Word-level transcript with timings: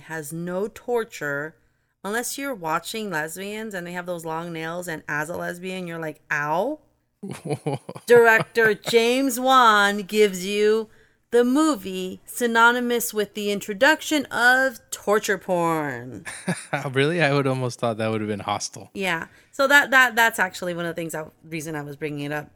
has 0.00 0.32
no 0.32 0.68
torture, 0.68 1.56
unless 2.04 2.38
you're 2.38 2.54
watching 2.54 3.10
lesbians 3.10 3.74
and 3.74 3.86
they 3.86 3.92
have 3.92 4.06
those 4.06 4.24
long 4.24 4.52
nails, 4.52 4.88
and 4.88 5.02
as 5.08 5.28
a 5.28 5.36
lesbian, 5.36 5.86
you're 5.86 5.98
like, 5.98 6.20
ow. 6.30 6.80
Director 8.06 8.74
James 8.74 9.40
Wan 9.40 10.02
gives 10.02 10.46
you 10.46 10.88
the 11.30 11.44
movie 11.44 12.20
synonymous 12.24 13.12
with 13.12 13.34
the 13.34 13.50
introduction 13.50 14.24
of 14.26 14.78
torture 14.90 15.38
porn. 15.38 16.24
really? 16.92 17.22
I 17.22 17.32
would 17.34 17.46
almost 17.46 17.80
thought 17.80 17.98
that 17.98 18.10
would 18.10 18.20
have 18.20 18.28
been 18.28 18.40
Hostel. 18.40 18.90
Yeah. 18.94 19.26
So 19.52 19.66
that 19.66 19.90
that 19.90 20.14
that's 20.14 20.38
actually 20.38 20.74
one 20.74 20.86
of 20.86 20.94
the 20.94 21.00
things 21.00 21.14
I 21.14 21.24
reason 21.44 21.74
I 21.74 21.82
was 21.82 21.96
bringing 21.96 22.24
it 22.24 22.32
up. 22.32 22.50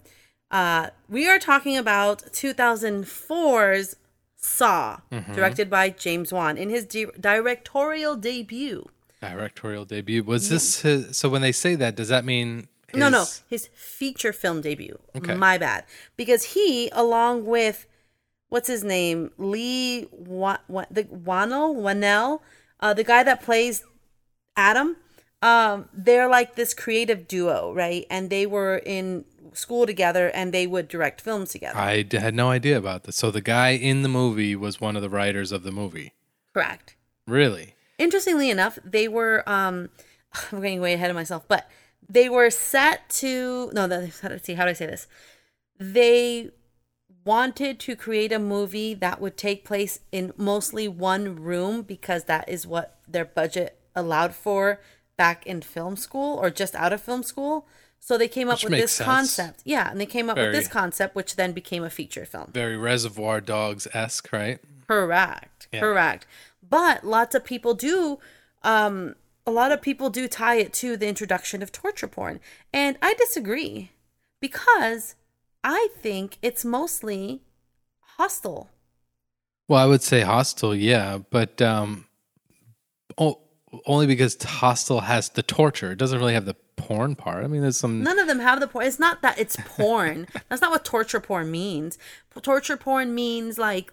Uh, 0.51 0.91
we 1.09 1.29
are 1.29 1.39
talking 1.39 1.77
about 1.77 2.23
2004's 2.33 3.97
Saw, 4.43 4.99
Mhm. 5.13 5.35
directed 5.35 5.71
by 5.71 5.89
James 5.91 6.33
Wan 6.33 6.59
in 6.59 6.69
his 6.69 6.85
di- 6.85 7.07
directorial 7.19 8.17
debut. 8.17 8.89
Directorial 9.21 9.85
debut. 9.85 10.25
Was 10.25 10.49
this 10.49 10.83
his, 10.83 11.17
so 11.17 11.29
when 11.29 11.43
they 11.43 11.53
say 11.53 11.77
that, 11.77 11.95
does 11.95 12.09
that 12.09 12.25
mean 12.25 12.67
No, 12.93 13.09
no, 13.09 13.21
his- 13.21 13.43
his 13.49 13.69
feature 13.75 14.33
film 14.33 14.61
debut. 14.61 14.99
Okay. 15.17 15.35
My 15.35 15.57
bad. 15.59 15.85
Because 16.17 16.43
he, 16.55 16.91
along 16.91 17.47
with 17.47 17.87
what's 18.49 18.67
his 18.69 18.83
name, 18.85 19.31
Leigh 19.39 20.09
Wa- 20.11 20.59
Wa- 20.69 20.87
the 20.91 21.05
Whannell, 21.05 21.77
Whannell, 21.77 22.41
uh, 22.81 22.93
the 22.93 23.05
guy 23.05 23.23
that 23.23 23.43
plays 23.43 23.85
Adam, 24.57 24.97
um, 25.41 25.89
they're 25.95 26.29
like 26.29 26.57
this 26.57 26.75
creative 26.75 27.27
duo, 27.29 27.73
right? 27.73 28.07
And 28.11 28.29
they 28.29 28.45
were 28.45 28.79
in 28.85 29.25
school 29.53 29.87
together, 29.87 30.29
and 30.29 30.53
they 30.53 30.67
would 30.67 30.89
direct 30.89 31.21
films 31.21 31.51
together. 31.51 31.79
I 31.79 32.03
d- 32.03 32.19
had 32.19 32.35
no 32.35 32.51
idea 32.51 32.77
about 32.77 33.05
this. 33.05 33.17
So 33.17 33.31
the 33.31 33.41
guy 33.41 33.71
in 33.71 34.03
the 34.03 34.09
movie 34.09 34.57
was 34.57 34.81
one 34.81 34.97
of 34.97 35.03
the 35.03 35.11
writers 35.11 35.53
of 35.53 35.63
the 35.63 35.73
movie. 35.73 36.15
Correct. 36.53 36.97
Really? 37.27 37.75
Interestingly 37.99 38.51
enough, 38.51 38.79
they 38.85 39.09
were 39.09 39.49
um 39.49 39.91
I'm 40.53 40.61
getting 40.61 40.81
way 40.81 40.95
ahead 40.95 41.11
of 41.11 41.17
myself, 41.17 41.47
but 41.49 41.71
they 42.09 42.29
were 42.29 42.51
set 42.51 43.09
to 43.11 43.71
no, 43.73 43.87
let's 43.87 44.45
see 44.45 44.55
how 44.55 44.65
do 44.65 44.71
I 44.71 44.75
say 44.75 44.87
this? 44.87 45.07
They 45.79 46.51
wanted 47.25 47.79
to 47.79 47.97
create 47.97 48.33
a 48.33 48.39
movie 48.39 48.95
that 48.95 49.21
would 49.21 49.37
take 49.37 49.65
place 49.65 50.01
in 50.11 50.33
mostly 50.37 50.89
one 50.89 51.37
room 51.37 51.83
because 51.83 52.25
that 52.25 52.49
is 52.49 52.67
what 52.67 52.99
their 53.09 53.25
budget 53.25 53.79
allowed 53.95 54.35
for 54.35 54.81
back 55.17 55.47
in 55.47 55.61
film 55.61 55.97
school 55.97 56.37
or 56.39 56.51
just 56.51 56.75
out 56.75 56.93
of 56.93 57.01
film 57.01 57.23
school. 57.23 57.67
So 58.05 58.19
they 58.19 58.27
came 58.27 58.49
up 58.49 58.57
Which 58.57 58.65
with 58.65 58.73
this 58.73 58.93
sense. 58.93 59.07
concept. 59.07 59.61
Yeah, 59.65 59.89
and 59.89 60.01
they 60.01 60.07
came 60.07 60.29
up 60.29 60.37
with 60.37 60.51
this 60.51 60.67
concept 60.67 61.15
which 61.15 61.37
then 61.37 61.53
became 61.53 61.85
a 61.85 61.89
feature 61.89 62.27
film. 62.27 62.51
Very 62.53 62.77
Reservoir 62.77 63.41
Dogs 63.41 63.87
esque, 63.95 64.33
right? 64.33 64.59
Correct. 64.89 65.69
Yeah. 65.73 65.81
Correct. 65.81 66.27
But 66.69 67.05
lots 67.05 67.37
of 67.37 67.45
people 67.45 67.75
do 67.75 68.19
um 68.65 69.15
a 69.47 69.53
lot 69.53 69.71
of 69.71 69.81
people 69.81 70.11
do 70.11 70.27
tie 70.27 70.57
it 70.57 70.73
to 70.75 70.97
the 70.97 71.07
introduction 71.07 71.63
of 71.63 71.71
torture 71.71 72.09
porn. 72.09 72.41
And 72.73 72.99
I 73.01 73.15
disagree 73.15 73.93
because 74.41 75.15
I 75.63 75.89
think 75.97 76.39
it's 76.43 76.65
mostly 76.65 77.43
Hostel. 78.19 78.69
Well, 79.69 79.81
I 79.81 79.87
would 79.87 80.03
say 80.03 80.23
Hostel, 80.23 80.75
yeah, 80.75 81.19
but 81.31 81.63
um, 81.63 82.07
o- 83.17 83.41
only 83.87 84.07
because 84.07 84.43
Hostel 84.43 85.01
has 85.01 85.31
the 85.31 85.43
torture. 85.43 85.93
It 85.93 85.99
doesn't 85.99 86.19
really 86.19 86.35
have 86.35 86.45
the 86.45 86.57
porn 86.77 87.15
part. 87.15 87.45
I 87.45 87.47
mean, 87.47 87.63
there's 87.63 87.79
some. 87.79 88.03
None 88.03 88.19
of 88.19 88.27
them 88.27 88.39
have 88.41 88.61
the 88.61 88.67
porn. 88.69 88.87
It's 88.87 88.99
not 88.99 89.23
that 89.23 89.39
it's 89.39 89.57
porn. 89.65 90.27
That's 90.49 90.61
not 90.63 90.71
what 90.71 90.85
torture 90.85 91.21
porn 91.21 91.51
means. 91.51 91.99
Torture 92.43 92.77
porn 92.77 93.15
means 93.15 93.59
like 93.59 93.93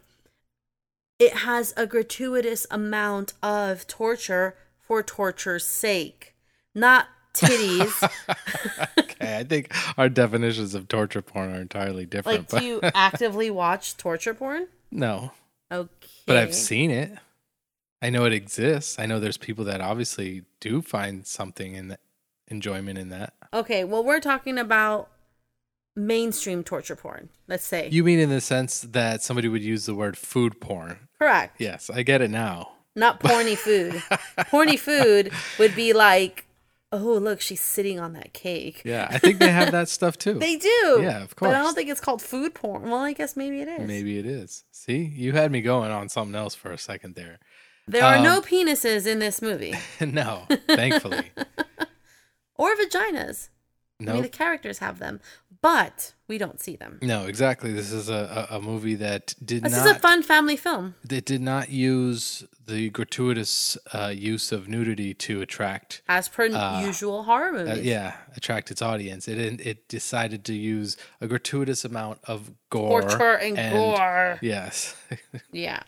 it 1.20 1.34
has 1.34 1.74
a 1.78 1.86
gratuitous 1.86 2.66
amount 2.72 3.34
of 3.44 3.86
torture 3.88 4.56
for 4.80 5.04
torture's 5.04 5.68
sake, 5.68 6.36
not 6.74 7.08
titties. 7.34 8.10
okay, 9.00 9.38
I 9.38 9.44
think 9.44 9.74
our 9.98 10.10
definitions 10.10 10.74
of 10.74 10.88
torture 10.88 11.22
porn 11.22 11.54
are 11.54 11.62
entirely 11.62 12.06
different. 12.06 12.40
like, 12.40 12.50
but 12.50 12.60
do 12.60 12.66
you 12.66 12.80
actively 12.96 13.50
watch 13.52 13.98
torture 13.98 14.34
porn? 14.34 14.68
no, 14.92 15.32
Okay. 15.72 15.90
but 16.26 16.38
I've 16.38 16.56
seen 16.56 16.90
it. 16.90 17.12
I 18.02 18.10
know 18.10 18.26
it 18.26 18.34
exists. 18.34 18.98
I 18.98 19.06
know 19.06 19.20
there's 19.20 19.38
people 19.38 19.66
that 19.66 19.82
obviously 19.82 20.44
do 20.60 20.82
find 20.82 21.26
something 21.28 21.74
in 21.76 21.90
the 21.90 21.98
enjoyment 22.48 22.98
in 22.98 23.10
that. 23.10 23.34
Okay, 23.54 23.84
well, 23.84 24.04
we're 24.04 24.22
talking 24.22 24.58
about 24.58 25.10
mainstream 25.96 26.64
torture 26.64 26.96
porn. 26.96 27.30
Let's 27.48 27.66
say. 27.66 27.90
You 27.92 28.04
mean 28.04 28.20
in 28.20 28.30
the 28.30 28.42
sense 28.42 28.82
that 28.82 29.22
somebody 29.22 29.48
would 29.48 29.64
use 29.64 29.86
the 29.86 29.96
word 29.96 30.18
food 30.18 30.62
porn? 30.62 31.10
Correct. 31.18 31.60
Yes, 31.60 31.90
I 31.90 32.04
get 32.04 32.22
it 32.22 32.32
now. 32.32 32.72
Not 32.96 33.20
porny 33.20 33.58
food. 33.58 33.94
porny 34.50 34.78
food 34.80 35.32
would 35.58 35.76
be 35.76 35.94
like, 35.94 36.46
oh, 36.92 36.98
look, 36.98 37.42
she's 37.42 37.62
sitting 37.62 38.00
on 38.00 38.14
that 38.14 38.34
cake. 38.34 38.82
Yeah, 38.84 39.08
I 39.10 39.20
think 39.20 39.40
they 39.40 39.52
have 39.52 39.72
that 39.72 39.90
stuff 39.90 40.18
too. 40.18 40.34
They 40.34 40.56
do. 40.56 41.00
Yeah, 41.02 41.22
of 41.22 41.36
course. 41.36 41.50
But 41.50 41.56
I 41.56 41.62
don't 41.62 41.76
think 41.76 41.90
it's 41.90 42.02
called 42.02 42.22
food 42.22 42.54
porn. 42.54 42.84
Well, 42.84 43.00
I 43.00 43.14
guess 43.14 43.36
maybe 43.36 43.62
it 43.62 43.68
is. 43.68 43.88
Maybe 43.88 44.18
it 44.18 44.26
is. 44.26 44.64
See, 44.72 45.04
you 45.16 45.34
had 45.34 45.52
me 45.52 45.62
going 45.62 45.92
on 45.92 46.10
something 46.10 46.36
else 46.36 46.56
for 46.56 46.72
a 46.72 46.78
second 46.78 47.16
there. 47.16 47.40
There 47.92 48.04
are 48.04 48.22
no 48.22 48.38
Um, 48.38 48.44
penises 48.44 49.06
in 49.08 49.20
this 49.20 49.42
movie 49.42 49.74
no, 50.02 50.46
thankfully. 50.68 51.32
or 52.56 52.76
vaginas. 52.76 53.50
I 54.02 54.06
mean, 54.06 54.16
No, 54.16 54.22
the 54.22 54.30
characters 54.30 54.78
have 54.80 55.00
them, 55.00 55.20
but 55.62 56.14
we 56.30 56.38
don't 56.38 56.62
see 56.62 56.76
them. 56.78 57.00
no, 57.02 57.26
exactly. 57.26 57.74
This 57.74 57.92
is 57.92 58.08
a, 58.10 58.48
a, 58.50 58.58
a 58.58 58.62
movie 58.62 58.96
that 58.96 59.36
did 59.44 59.64
This 59.64 59.74
not. 59.74 59.84
This 59.84 59.92
is 59.92 59.98
a 59.98 60.00
fun 60.00 60.24
family 60.24 60.56
film. 60.56 60.96
It 61.10 61.26
did 61.26 61.42
not 61.42 61.70
use 61.70 62.46
the 62.66 62.90
gratuitous 62.92 63.78
uh, 63.94 64.14
use 64.16 64.54
of 64.54 64.70
nudity 64.70 65.14
to 65.16 65.42
attract. 65.42 66.02
As 66.08 66.30
per 66.30 66.46
uh, 66.50 66.82
usual 66.86 67.24
horror 67.24 67.50
uh, 67.50 67.64
movies. 67.66 67.84
yeah, 67.86 68.16
attract 68.38 68.72
its 68.72 68.82
audience. 68.82 69.28
It 69.28 69.60
it 69.60 69.90
decided 69.90 70.46
to 70.46 70.54
use 70.54 70.96
a 71.20 71.28
gratuitous 71.28 71.84
amount 71.84 72.20
of 72.26 72.52
gore, 72.70 73.02
Torture 73.02 73.38
and 73.38 73.58
gore. 73.74 74.40
Yes, 74.42 74.96
Yeah. 75.52 75.82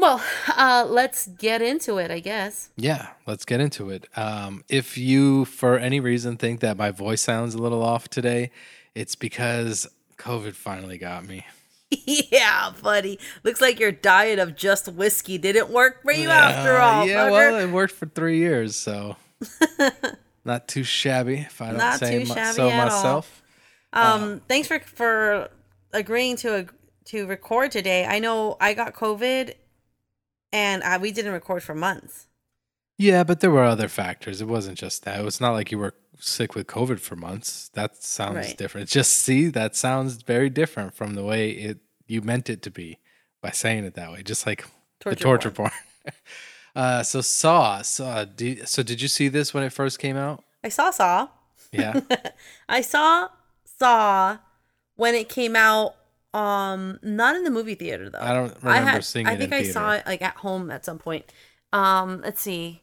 Well, 0.00 0.22
uh, 0.56 0.86
let's 0.88 1.26
get 1.26 1.60
into 1.60 1.98
it, 1.98 2.10
I 2.10 2.20
guess. 2.20 2.70
yeah. 2.76 3.08
Let's 3.26 3.44
get 3.44 3.60
into 3.60 3.90
it. 3.90 4.06
Um, 4.16 4.64
if 4.68 4.96
you, 4.96 5.44
for 5.44 5.76
any 5.78 6.00
reason, 6.00 6.36
think 6.38 6.60
that 6.60 6.76
my 6.78 6.90
voice 6.90 7.20
sounds 7.20 7.54
a 7.54 7.58
little 7.58 7.82
off 7.82 8.08
today, 8.08 8.50
it's 8.94 9.14
because 9.14 9.86
COVID 10.16 10.54
finally 10.54 10.96
got 10.96 11.26
me. 11.26 11.46
yeah, 11.90 12.72
buddy. 12.82 13.18
Looks 13.44 13.60
like 13.60 13.78
your 13.78 13.92
diet 13.92 14.38
of 14.38 14.56
just 14.56 14.88
whiskey 14.88 15.36
didn't 15.38 15.68
work 15.70 16.02
for 16.02 16.12
you 16.12 16.30
after 16.30 16.78
all. 16.78 17.06
yeah, 17.06 17.26
fucker. 17.26 17.30
well, 17.32 17.54
it 17.56 17.70
worked 17.70 17.92
for 17.94 18.06
three 18.06 18.38
years, 18.38 18.76
so 18.76 19.16
not 20.44 20.66
too 20.66 20.82
shabby. 20.84 21.40
If 21.40 21.60
I 21.60 21.68
don't 21.68 21.76
Not 21.78 21.98
say 21.98 22.22
too 22.22 22.28
my- 22.28 22.34
shabby 22.34 22.54
so 22.56 22.70
myself. 22.70 23.42
Um, 23.92 24.40
thanks 24.48 24.66
for 24.68 24.78
for 24.80 25.48
agreeing 25.92 26.36
to 26.38 26.66
to 27.06 27.26
record 27.26 27.72
today. 27.72 28.06
I 28.06 28.18
know 28.20 28.56
I 28.60 28.72
got 28.74 28.94
COVID, 28.94 29.54
and 30.52 30.82
uh, 30.82 30.98
we 31.00 31.12
didn't 31.12 31.32
record 31.32 31.62
for 31.62 31.74
months. 31.74 32.26
Yeah, 32.98 33.24
but 33.24 33.40
there 33.40 33.50
were 33.50 33.64
other 33.64 33.88
factors. 33.88 34.40
It 34.42 34.48
wasn't 34.48 34.76
just 34.78 35.04
that. 35.04 35.20
It 35.20 35.24
was 35.24 35.40
not 35.40 35.52
like 35.52 35.72
you 35.72 35.78
were 35.78 35.94
sick 36.18 36.54
with 36.54 36.66
COVID 36.66 37.00
for 37.00 37.16
months. 37.16 37.70
That 37.74 38.02
sounds 38.02 38.36
Right. 38.48 38.56
different. 38.58 38.90
Just 38.90 39.12
see, 39.16 39.48
that 39.48 39.74
sounds 39.74 40.22
very 40.22 40.50
different 40.50 40.94
from 40.94 41.14
the 41.14 41.24
way 41.24 41.50
it 41.50 41.78
you 42.06 42.20
meant 42.20 42.50
it 42.50 42.60
to 42.62 42.70
be 42.70 42.98
by 43.40 43.50
saying 43.50 43.84
it 43.84 43.94
that 43.94 44.12
way. 44.12 44.22
Just 44.22 44.46
like 44.46 44.66
Torture 44.98 45.14
the 45.16 45.22
torture 45.22 45.50
porn. 45.50 45.70
uh, 46.76 47.02
so 47.02 47.20
Saw, 47.22 47.80
Saw. 47.82 48.24
Do, 48.24 48.66
so 48.66 48.82
did 48.82 49.00
you 49.00 49.08
see 49.08 49.28
this 49.28 49.54
when 49.54 49.62
it 49.64 49.72
first 49.72 49.98
came 49.98 50.16
out? 50.16 50.44
I 50.62 50.68
saw 50.68 50.90
Saw. 50.90 51.28
Yeah. 51.72 52.00
I 52.68 52.82
saw 52.82 53.28
Saw 53.78 54.38
when 54.96 55.14
it 55.14 55.28
came 55.30 55.56
out. 55.56 55.94
Um, 56.32 56.98
not 57.02 57.34
in 57.34 57.44
the 57.44 57.50
movie 57.50 57.74
theater 57.74 58.08
though. 58.08 58.20
I 58.20 58.32
don't 58.32 58.56
remember 58.62 59.02
seeing 59.02 59.26
it. 59.26 59.30
I 59.30 59.36
think 59.36 59.52
in 59.52 59.58
I 59.58 59.62
saw 59.64 59.92
it 59.92 60.06
like 60.06 60.22
at 60.22 60.36
home 60.36 60.70
at 60.70 60.84
some 60.84 60.98
point. 60.98 61.24
Um, 61.72 62.20
let's 62.22 62.40
see. 62.40 62.82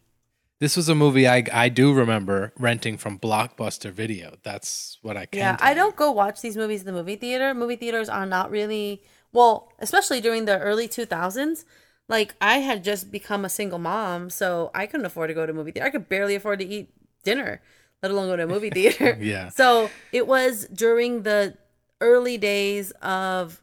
This 0.59 0.75
was 0.75 0.89
a 0.89 0.95
movie 0.95 1.27
I 1.27 1.43
I 1.53 1.69
do 1.69 1.93
remember 1.93 2.51
renting 2.57 2.97
from 2.97 3.19
Blockbuster 3.19 3.91
Video. 3.91 4.35
That's 4.43 4.97
what 5.01 5.15
I 5.15 5.27
can. 5.27 5.39
Yeah, 5.39 5.57
I 5.61 5.73
don't 5.73 5.95
go 5.95 6.11
watch 6.11 6.41
these 6.41 6.57
movies 6.57 6.81
in 6.81 6.87
the 6.87 6.91
movie 6.91 7.15
theater. 7.15 7.53
Movie 7.53 7.75
theaters 7.75 8.09
are 8.09 8.25
not 8.25 8.51
really 8.51 9.03
well, 9.31 9.71
especially 9.79 10.19
during 10.19 10.45
the 10.45 10.59
early 10.59 10.87
2000s. 10.87 11.63
Like 12.09 12.35
I 12.41 12.57
had 12.57 12.83
just 12.83 13.11
become 13.11 13.45
a 13.45 13.49
single 13.49 13.79
mom, 13.79 14.29
so 14.29 14.71
I 14.73 14.87
couldn't 14.87 15.05
afford 15.05 15.29
to 15.29 15.33
go 15.33 15.45
to 15.45 15.51
a 15.51 15.55
movie 15.55 15.71
theater. 15.71 15.87
I 15.87 15.91
could 15.91 16.09
barely 16.09 16.35
afford 16.35 16.59
to 16.59 16.65
eat 16.65 16.89
dinner, 17.23 17.61
let 18.01 18.11
alone 18.11 18.27
go 18.27 18.35
to 18.35 18.43
a 18.43 18.47
movie 18.47 18.69
theater. 18.71 19.17
Yeah. 19.21 19.49
So 19.49 19.89
it 20.11 20.25
was 20.27 20.65
during 20.73 21.23
the 21.23 21.55
early 22.01 22.37
days 22.37 22.91
of 23.01 23.61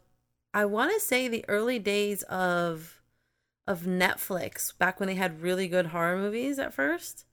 I 0.52 0.64
want 0.64 0.92
to 0.92 1.00
say 1.00 1.28
the 1.28 1.44
early 1.48 1.78
days 1.78 2.22
of 2.24 3.00
of 3.66 3.82
Netflix 3.82 4.76
back 4.76 5.00
when 5.00 5.06
they 5.06 5.14
had 5.14 5.42
really 5.42 5.68
good 5.68 5.86
horror 5.86 6.16
movies 6.16 6.58
at 6.58 6.72
first. 6.72 7.24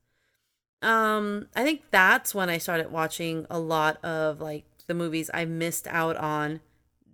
Um 0.80 1.48
I 1.54 1.62
think 1.62 1.82
that's 1.90 2.34
when 2.34 2.50
I 2.50 2.58
started 2.58 2.90
watching 2.90 3.46
a 3.50 3.58
lot 3.58 4.02
of 4.04 4.40
like 4.40 4.64
the 4.86 4.94
movies 4.94 5.30
I 5.32 5.44
missed 5.44 5.86
out 5.86 6.16
on 6.16 6.60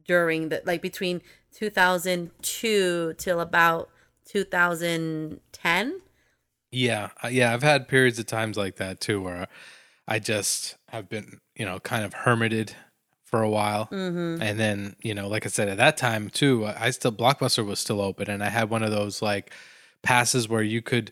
during 0.05 0.49
the 0.49 0.63
like 0.65 0.83
between 0.83 1.21
2002 1.53 3.15
till 3.19 3.41
about 3.41 3.91
2010. 4.25 6.01
Yeah, 6.71 7.11
uh, 7.25 7.29
yeah, 7.29 7.55
I've 7.55 7.63
had 7.63 7.89
periods 7.89 8.19
of 8.19 8.27
times 8.27 8.57
like 8.57 8.77
that 8.77 9.01
too, 9.01 9.23
where 9.23 9.49
I 10.07 10.19
just 10.19 10.77
have 10.89 11.09
been, 11.09 11.41
you 11.55 11.65
know, 11.65 11.79
kind 11.81 12.05
of 12.05 12.13
hermited 12.13 12.75
for 13.31 13.43
a 13.43 13.51
while, 13.51 13.87
Mm-hmm. 13.93 14.43
and 14.43 14.59
then, 14.59 14.97
you 15.03 15.15
know, 15.15 15.29
like 15.29 15.45
I 15.45 15.51
said, 15.51 15.69
at 15.69 15.77
that 15.77 15.97
time 15.97 16.31
too, 16.31 16.67
I 16.67 16.91
still 16.91 17.13
Blockbuster 17.13 17.65
was 17.65 17.79
still 17.79 18.01
open, 18.01 18.31
and 18.31 18.43
I 18.43 18.49
had 18.49 18.71
one 18.71 18.83
of 18.83 18.91
those 18.91 19.21
like 19.23 19.53
passes 20.03 20.49
where 20.49 20.63
you 20.63 20.81
could 20.83 21.11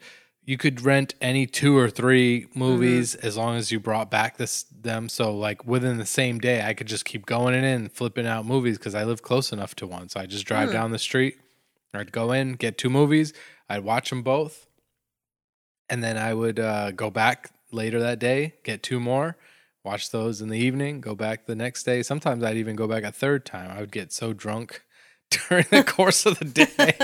you 0.49 0.57
could 0.57 0.81
rent 0.81 1.15
any 1.21 1.45
two 1.45 1.77
or 1.77 1.91
three 1.91 2.47
movies 2.55 3.17
as 3.17 3.37
long 3.37 3.57
as 3.57 3.73
you 3.73 3.81
brought 3.81 4.11
back 4.13 4.37
this 4.37 4.63
them. 4.81 5.09
So 5.09 5.37
like 5.37 5.67
within 5.67 5.99
the 5.99 6.07
same 6.07 6.39
day, 6.39 6.63
I 6.65 6.73
could 6.73 6.87
just 6.87 7.05
keep 7.05 7.27
going 7.27 7.53
in 7.55 7.65
and 7.65 7.91
flipping 7.93 8.27
out 8.29 8.47
movies 8.47 8.79
because 8.79 8.95
I 8.95 9.03
live 9.05 9.23
close 9.23 9.53
enough 9.53 9.75
to 9.77 9.87
one. 9.89 10.09
So 10.09 10.21
I 10.21 10.27
just 10.27 10.47
drive 10.47 10.71
down 10.73 10.93
the 10.93 11.01
street, 11.01 11.37
or 11.93 12.01
I'd 12.01 12.13
go 12.13 12.31
in, 12.33 12.53
get 12.53 12.79
two 12.79 12.89
movies, 12.91 13.33
I'd 13.69 13.83
watch 13.85 14.09
them 14.11 14.23
both, 14.23 14.69
and 15.89 16.03
then 16.03 16.17
I 16.17 16.33
would 16.33 16.59
uh, 16.61 16.93
go 16.93 17.11
back 17.11 17.51
later 17.73 17.99
that 18.01 18.19
day, 18.21 18.55
get 18.63 18.83
two 18.85 19.01
more, 19.01 19.37
watch 19.87 20.11
those 20.11 20.43
in 20.43 20.49
the 20.49 20.59
evening, 20.59 21.01
go 21.01 21.15
back 21.15 21.47
the 21.47 21.55
next 21.55 21.85
day. 21.85 22.03
Sometimes 22.03 22.43
I'd 22.43 22.57
even 22.57 22.75
go 22.77 22.89
back 22.89 23.05
a 23.05 23.13
third 23.13 23.47
time. 23.47 23.71
I 23.71 23.81
would 23.81 23.93
get 23.93 24.13
so 24.13 24.33
drunk 24.33 24.83
during 25.31 25.65
the 25.71 25.85
course 25.85 26.27
of 26.27 26.39
the 26.41 26.45
day, 26.67 26.95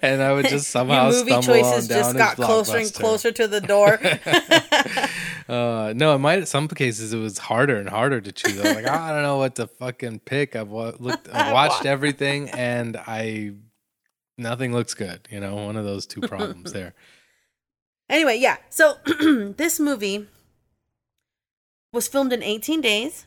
and 0.00 0.22
I 0.22 0.32
would 0.32 0.46
just 0.46 0.68
somehow 0.68 1.10
Your 1.10 1.24
movie 1.24 1.42
choices 1.42 1.88
just 1.88 2.16
got 2.16 2.36
closer 2.36 2.78
and 2.78 2.94
closer 2.94 3.32
to 3.32 3.48
the 3.48 3.60
door. 3.60 4.00
Uh, 5.48 5.94
no, 5.96 6.14
in 6.14 6.20
my 6.20 6.44
some 6.44 6.68
cases 6.68 7.14
it 7.14 7.16
was 7.16 7.38
harder 7.38 7.76
and 7.76 7.88
harder 7.88 8.20
to 8.20 8.30
choose. 8.30 8.60
I 8.60 8.64
was 8.64 8.74
like, 8.74 8.86
"Oh, 8.86 8.92
I 8.92 9.12
don't 9.12 9.22
know 9.22 9.38
what 9.38 9.54
to 9.54 9.66
fucking 9.66 10.18
pick. 10.18 10.54
I've 10.54 10.70
looked, 10.70 11.26
I've 11.32 11.54
watched 11.54 11.86
everything, 11.86 12.50
and 12.50 12.98
I 12.98 13.52
nothing 14.36 14.74
looks 14.74 14.92
good. 14.92 15.26
You 15.30 15.40
know, 15.40 15.54
one 15.54 15.78
of 15.78 15.86
those 15.86 16.04
two 16.04 16.20
problems 16.20 16.74
there. 16.74 16.92
Anyway, 18.10 18.36
yeah. 18.36 18.58
So 18.68 18.98
this 19.56 19.80
movie 19.80 20.26
was 21.92 22.08
filmed 22.08 22.32
in 22.32 22.42
18 22.42 22.80
days 22.80 23.26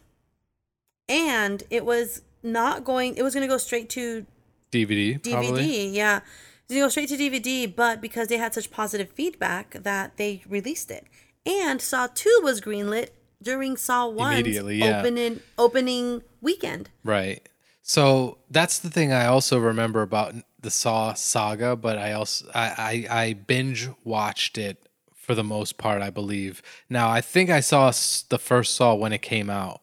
and 1.09 1.63
it 1.69 1.85
was 1.85 2.21
not 2.43 2.83
going 2.83 3.15
it 3.15 3.23
was 3.23 3.33
going 3.33 3.47
to 3.47 3.51
go 3.51 3.57
straight 3.57 3.89
to 3.89 4.25
DVD, 4.71 5.19
DVD. 5.19 5.31
probably. 5.31 5.87
Yeah. 5.87 6.17
It 6.17 6.23
was 6.69 6.75
to 6.75 6.79
go 6.79 6.89
straight 6.89 7.09
to 7.09 7.17
DVD, 7.17 7.73
but 7.73 8.01
because 8.01 8.29
they 8.29 8.37
had 8.37 8.53
such 8.53 8.71
positive 8.71 9.09
feedback 9.09 9.71
that 9.83 10.15
they 10.17 10.43
released 10.47 10.89
it. 10.89 11.05
And 11.45 11.81
Saw 11.81 12.07
2 12.07 12.41
was 12.43 12.61
greenlit 12.61 13.09
during 13.41 13.75
Saw 13.75 14.07
1 14.07 14.33
Immediately, 14.33 14.77
yeah. 14.77 14.99
opening 14.99 15.39
opening 15.57 16.21
weekend. 16.39 16.89
Right. 17.03 17.47
So 17.81 18.37
that's 18.49 18.79
the 18.79 18.89
thing 18.89 19.11
I 19.11 19.25
also 19.25 19.59
remember 19.59 20.01
about 20.01 20.33
the 20.59 20.71
Saw 20.71 21.13
saga, 21.13 21.75
but 21.75 21.97
I 21.97 22.13
also 22.13 22.49
I, 22.55 23.05
I, 23.09 23.21
I 23.23 23.33
binge 23.33 23.89
watched 24.03 24.57
it 24.57 24.87
for 25.21 25.35
the 25.35 25.43
most 25.43 25.77
part, 25.77 26.01
I 26.01 26.09
believe. 26.09 26.61
Now 26.89 27.09
I 27.09 27.21
think 27.21 27.49
I 27.49 27.59
saw 27.59 27.91
the 28.29 28.39
first 28.39 28.75
Saw 28.75 28.95
when 28.95 29.13
it 29.13 29.21
came 29.21 29.49
out, 29.49 29.81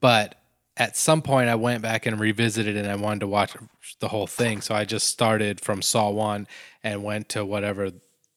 but 0.00 0.34
at 0.76 0.96
some 0.96 1.22
point 1.22 1.48
I 1.48 1.54
went 1.54 1.82
back 1.82 2.06
and 2.06 2.18
revisited 2.18 2.76
it 2.76 2.80
and 2.80 2.90
I 2.90 2.96
wanted 2.96 3.20
to 3.20 3.26
watch 3.28 3.54
the 4.00 4.08
whole 4.08 4.26
thing. 4.26 4.60
So 4.60 4.74
I 4.74 4.84
just 4.84 5.06
started 5.06 5.60
from 5.60 5.82
Saw 5.82 6.10
one 6.10 6.48
and 6.82 7.04
went 7.04 7.28
to 7.30 7.44
whatever 7.44 7.92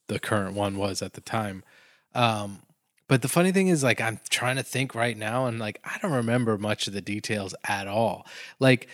the 0.07 0.19
current 0.19 0.53
one 0.55 0.77
was 0.77 1.01
at 1.01 1.13
the 1.13 1.21
time. 1.21 1.63
Um, 2.13 2.61
but 3.07 3.21
the 3.21 3.27
funny 3.27 3.51
thing 3.51 3.67
is, 3.67 3.83
like, 3.83 4.01
I'm 4.01 4.19
trying 4.29 4.55
to 4.55 4.63
think 4.63 4.95
right 4.95 5.17
now, 5.17 5.45
and 5.45 5.59
like, 5.59 5.79
I 5.83 5.97
don't 6.01 6.11
remember 6.11 6.57
much 6.57 6.87
of 6.87 6.93
the 6.93 7.01
details 7.01 7.53
at 7.67 7.87
all. 7.87 8.25
Like, 8.59 8.87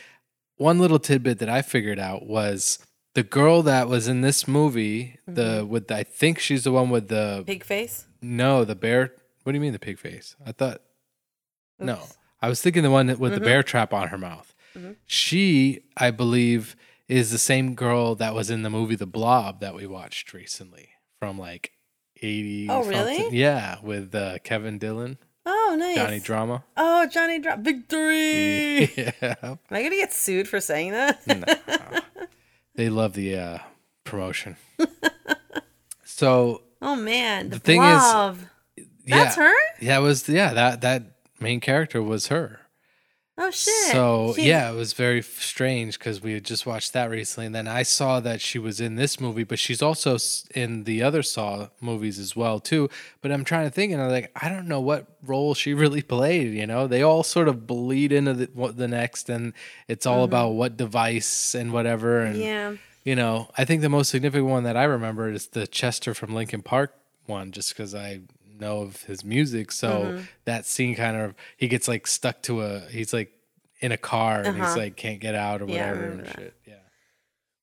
one 0.58 0.80
little 0.80 1.00
tidbit 1.00 1.40
that 1.40 1.50
I 1.50 1.62
figured 1.62 2.00
out 2.00 2.28
was 2.28 2.80
the 3.14 3.24
girl 3.24 3.62
that 3.64 3.88
was 3.88 4.08
in 4.08 4.22
this 4.22 4.48
movie, 4.48 5.18
the 5.28 5.66
with 5.68 5.88
the, 5.88 5.98
I 5.98 6.04
think 6.04 6.40
she's 6.40 6.64
the 6.64 6.72
one 6.72 6.90
with 6.90 7.08
the 7.10 7.44
Pig 7.46 7.64
face. 7.64 8.06
no, 8.22 8.64
the 8.64 8.76
bear. 8.76 9.14
What 9.44 9.52
do 9.54 9.58
you 9.58 9.62
mean 9.62 9.74
the 9.74 9.80
pig 9.80 9.98
face? 9.98 10.36
I 10.46 10.52
thought 10.52 10.82
no, 11.80 11.94
Oops. 11.96 12.18
I 12.42 12.48
was 12.50 12.62
thinking 12.62 12.84
the 12.84 12.92
one 12.92 13.08
that- 13.08 13.20
with 13.20 13.34
the 13.34 13.40
bear 13.40 13.64
trap 13.64 13.92
on 13.94 14.10
her 14.10 14.18
mouth. 14.18 14.54
Mhm. 14.76 14.96
She, 15.06 15.82
I 15.98 16.12
believe, 16.12 16.76
is 17.08 17.32
the 17.32 17.38
same 17.38 17.74
girl 17.74 18.16
that 18.16 18.34
was 18.36 18.50
in 18.50 18.62
the 18.62 18.70
movie 18.70 18.96
The 18.96 19.06
Blob 19.08 19.60
that 19.62 19.74
we 19.76 19.86
watched 19.88 20.32
recently 20.34 20.90
from 21.20 21.38
like 21.40 21.72
eighty. 22.22 22.68
Oh, 22.70 22.84
really? 22.84 23.18
something. 23.18 23.34
Yeah, 23.38 23.78
with 23.84 24.14
uh, 24.16 24.38
Kevin 24.44 24.78
Dillon, 24.78 25.18
Oh, 25.46 25.76
nice. 25.78 25.96
Johnny 25.98 26.20
Drama. 26.20 26.64
Oh, 26.78 27.08
Johnny 27.08 27.40
Drop 27.40 27.60
victory. 27.60 28.92
yeah, 28.96 29.36
Am 29.42 29.58
I 29.72 29.80
going 29.80 29.90
to 29.90 29.98
get 29.98 30.14
sued 30.14 30.48
for 30.48 30.60
saying 30.62 30.92
that? 30.92 32.06
They 32.76 32.90
love 32.90 33.14
the 33.14 33.36
uh, 33.38 33.58
promotion. 34.04 34.56
so 36.06 36.62
Oh 36.82 36.96
man, 36.96 37.50
the, 37.50 37.56
The 37.56 37.60
thing 37.60 37.82
is- 37.84 37.90
blob. 38.00 38.38
That's 39.08 39.36
yeah, 39.38 39.44
her. 39.44 39.54
yeah, 39.82 39.98
it 39.98 40.02
was 40.02 40.30
yeah 40.30 40.54
that 40.54 40.82
that 40.82 41.04
main 41.40 41.60
character 41.60 42.02
was 42.04 42.28
her. 42.28 42.62
Oh 43.44 43.50
shit. 43.50 43.92
So 43.92 44.36
yeah, 44.38 44.72
it 44.72 44.76
was 44.76 44.94
very 44.94 45.22
strange 45.24 45.98
because 45.98 46.22
we 46.22 46.34
had 46.34 46.44
just 46.44 46.66
watched 46.68 46.94
that 46.94 47.10
recently, 47.10 47.48
and 47.48 47.56
then 47.56 47.68
I 47.68 47.82
saw 47.84 48.20
that 48.20 48.40
she 48.40 48.60
was 48.60 48.80
in 48.80 48.96
this 48.98 49.20
movie, 49.20 49.44
but 49.44 49.58
she's 49.58 49.82
also 49.82 50.18
in 50.54 50.84
the 50.84 51.02
other 51.02 51.24
Saw 51.24 51.70
movies 51.82 52.20
as 52.20 52.36
well 52.36 52.60
too. 52.60 52.88
But 53.22 53.32
I'm 53.32 53.44
trying 53.44 53.66
to 53.66 53.72
think, 53.72 53.94
and 53.94 54.02
I'm 54.02 54.12
like, 54.12 54.32
I 54.40 54.48
don't 54.50 54.68
know 54.68 54.80
what 54.80 55.08
role 55.26 55.56
she 55.56 55.74
really 55.84 56.04
played. 56.04 56.54
You 56.54 56.68
know, 56.68 56.86
they 56.86 57.02
all 57.02 57.24
sort 57.24 57.48
of 57.48 57.66
bleed 57.66 58.12
into 58.12 58.34
the, 58.36 58.50
what 58.54 58.78
the 58.78 58.88
next, 58.88 59.28
and 59.28 59.54
it's 59.88 60.06
all 60.06 60.24
about 60.24 60.50
what 60.50 60.78
device 60.78 61.56
and 61.56 61.74
whatever. 61.74 62.22
And 62.22 62.38
Yeah. 62.38 62.76
you 63.04 63.16
know, 63.16 63.50
I 63.58 63.66
think 63.66 63.82
the 63.82 63.90
most 63.90 64.10
significant 64.12 64.50
one 64.50 64.64
that 64.66 64.78
I 64.78 64.84
remember 64.84 65.30
is 65.30 65.48
the 65.48 65.66
Chester 65.66 66.14
from 66.14 66.36
Linkin 66.36 66.62
Park 66.62 66.94
one, 67.26 67.52
just 67.52 67.70
because 67.70 67.96
I 67.96 68.22
know 68.60 68.82
of 68.82 69.02
his 69.04 69.24
music. 69.26 69.72
So 69.72 69.90
Mm-hmm. 69.90 70.22
that 70.46 70.66
scene 70.68 70.96
kind 70.96 71.18
of 71.18 71.34
he 71.58 71.68
gets 71.68 71.88
like 71.88 72.06
stuck 72.06 72.44
to 72.44 72.62
a 72.62 72.80
he's 72.92 73.12
like 73.14 73.32
in 73.82 73.92
a 73.92 73.98
car 73.98 74.42
and 74.42 74.56
he's 74.56 74.66
Uh-huh. 74.66 74.78
like 74.78 74.96
can't 74.96 75.20
get 75.20 75.36
out 75.36 75.62
or 75.62 75.66
whatever 75.66 76.00
remember 76.02 76.20
and 76.20 76.28
that. 76.28 76.36
shit. 76.36 76.54
Yeah. 76.66 76.76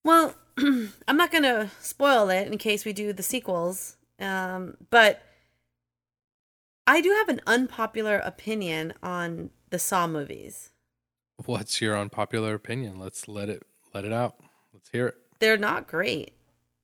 Well, 0.05 0.35
I'm 0.59 1.17
not 1.17 1.31
gonna 1.31 1.71
spoil 1.81 2.29
it 2.31 2.49
in 2.49 2.59
case 2.59 2.85
we 2.85 2.93
do 2.93 3.13
the 3.13 3.23
sequels. 3.23 3.97
Um, 4.21 4.77
but 4.91 5.23
I 6.87 7.01
do 7.01 7.11
have 7.11 7.29
an 7.29 7.41
unpopular 7.47 8.19
opinion 8.19 8.95
on 9.03 9.51
the 9.71 9.79
Saw 9.79 10.07
movies. 10.07 10.71
What's 11.45 11.81
your 11.81 11.97
unpopular 11.97 12.55
opinion? 12.55 12.99
Let's 12.99 13.29
let 13.29 13.49
it 13.49 13.63
let 13.95 14.05
it 14.05 14.13
out. 14.13 14.37
Let's 14.73 14.89
hear 14.91 15.07
it. 15.09 15.17
They're 15.39 15.57
not 15.59 15.87
great. 15.87 16.33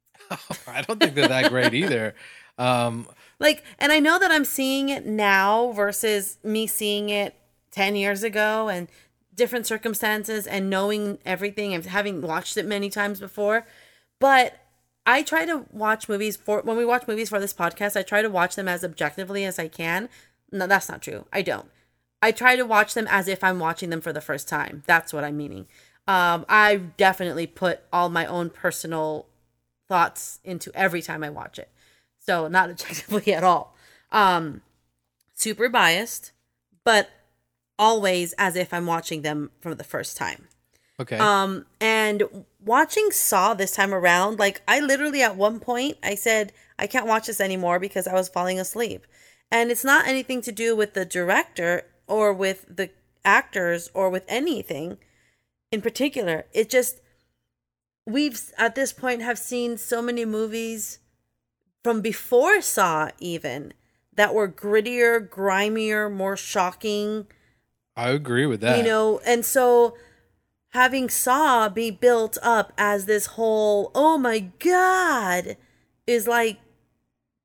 I 0.68 0.82
don't 0.82 1.00
think 1.00 1.14
they're 1.14 1.26
that 1.28 1.50
great 1.50 1.74
either. 1.74 2.14
Um, 2.56 3.08
Like, 3.40 3.64
and 3.80 3.90
I 3.90 3.98
know 3.98 4.18
that 4.20 4.30
I'm 4.30 4.44
seeing 4.44 4.90
it 4.90 5.04
now 5.06 5.72
versus 5.72 6.38
me 6.44 6.68
seeing 6.68 7.08
it 7.08 7.34
10 7.72 7.96
years 7.96 8.22
ago 8.22 8.68
and 8.68 8.86
different 9.34 9.66
circumstances 9.66 10.46
and 10.46 10.70
knowing 10.70 11.18
everything 11.24 11.74
and 11.74 11.84
having 11.84 12.22
watched 12.22 12.56
it 12.56 12.66
many 12.66 12.90
times 12.90 13.20
before. 13.20 13.66
But 14.20 14.58
I 15.06 15.22
try 15.22 15.44
to 15.44 15.66
watch 15.72 16.08
movies 16.08 16.36
for 16.36 16.62
when 16.62 16.76
we 16.76 16.84
watch 16.86 17.06
movies 17.08 17.28
for 17.28 17.40
this 17.40 17.52
podcast, 17.52 17.96
I 17.96 18.02
try 18.02 18.22
to 18.22 18.30
watch 18.30 18.56
them 18.56 18.68
as 18.68 18.84
objectively 18.84 19.44
as 19.44 19.58
I 19.58 19.68
can. 19.68 20.08
No, 20.50 20.66
that's 20.66 20.88
not 20.88 21.02
true. 21.02 21.26
I 21.32 21.42
don't. 21.42 21.68
I 22.22 22.32
try 22.32 22.56
to 22.56 22.64
watch 22.64 22.94
them 22.94 23.06
as 23.10 23.28
if 23.28 23.44
I'm 23.44 23.58
watching 23.58 23.90
them 23.90 24.00
for 24.00 24.12
the 24.12 24.20
first 24.20 24.48
time. 24.48 24.82
That's 24.86 25.12
what 25.12 25.24
I'm 25.24 25.36
meaning. 25.36 25.66
Um, 26.06 26.46
I 26.48 26.76
definitely 26.96 27.46
put 27.46 27.80
all 27.92 28.08
my 28.08 28.24
own 28.26 28.50
personal 28.50 29.26
thoughts 29.88 30.40
into 30.44 30.70
every 30.74 31.02
time 31.02 31.22
I 31.22 31.30
watch 31.30 31.58
it. 31.58 31.68
So 32.18 32.48
not 32.48 32.70
objectively 32.70 33.34
at 33.34 33.44
all. 33.44 33.76
Um 34.10 34.62
super 35.34 35.68
biased, 35.68 36.32
but 36.84 37.10
always 37.78 38.32
as 38.34 38.56
if 38.56 38.72
I'm 38.72 38.86
watching 38.86 39.22
them 39.22 39.50
for 39.60 39.74
the 39.74 39.84
first 39.84 40.16
time. 40.16 40.48
okay. 41.00 41.18
Um 41.18 41.66
and 41.80 42.22
watching 42.64 43.10
Saw 43.10 43.54
this 43.54 43.72
time 43.72 43.92
around, 43.92 44.38
like 44.38 44.62
I 44.66 44.80
literally 44.80 45.22
at 45.22 45.36
one 45.36 45.60
point 45.60 45.98
I 46.02 46.14
said 46.14 46.52
I 46.78 46.86
can't 46.86 47.06
watch 47.06 47.26
this 47.26 47.40
anymore 47.40 47.78
because 47.78 48.06
I 48.06 48.14
was 48.14 48.28
falling 48.28 48.58
asleep. 48.58 49.06
And 49.50 49.70
it's 49.70 49.84
not 49.84 50.06
anything 50.06 50.40
to 50.42 50.52
do 50.52 50.74
with 50.74 50.94
the 50.94 51.04
director 51.04 51.86
or 52.06 52.32
with 52.32 52.66
the 52.68 52.90
actors 53.24 53.90
or 53.94 54.10
with 54.10 54.24
anything 54.28 54.98
in 55.70 55.80
particular. 55.80 56.46
It 56.52 56.68
just 56.70 57.00
we've 58.06 58.52
at 58.58 58.74
this 58.74 58.92
point 58.92 59.22
have 59.22 59.38
seen 59.38 59.78
so 59.78 60.02
many 60.02 60.24
movies 60.24 60.98
from 61.82 62.00
before 62.00 62.60
Saw 62.60 63.10
even 63.18 63.72
that 64.14 64.34
were 64.34 64.48
grittier, 64.48 65.28
grimier, 65.28 66.08
more 66.08 66.36
shocking, 66.36 67.26
I 67.96 68.10
agree 68.10 68.46
with 68.46 68.60
that. 68.60 68.78
you 68.78 68.84
know, 68.84 69.20
and 69.26 69.44
so 69.44 69.96
having 70.70 71.08
Saw 71.08 71.68
be 71.68 71.90
built 71.90 72.36
up 72.42 72.72
as 72.76 73.06
this 73.06 73.26
whole 73.26 73.92
oh 73.94 74.18
my 74.18 74.40
god 74.58 75.56
is 76.06 76.26
like 76.26 76.58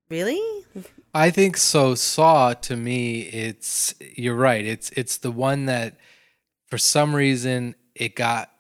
really 0.09 0.41
I 1.13 1.31
think 1.31 1.57
so. 1.57 1.95
Saw 1.95 2.53
to 2.53 2.75
me, 2.75 3.21
it's 3.21 3.95
you're 4.15 4.35
right. 4.35 4.63
It's 4.63 4.91
it's 4.91 5.17
the 5.17 5.31
one 5.31 5.65
that 5.65 5.95
for 6.67 6.77
some 6.77 7.15
reason 7.15 7.75
it 7.95 8.15
got 8.15 8.51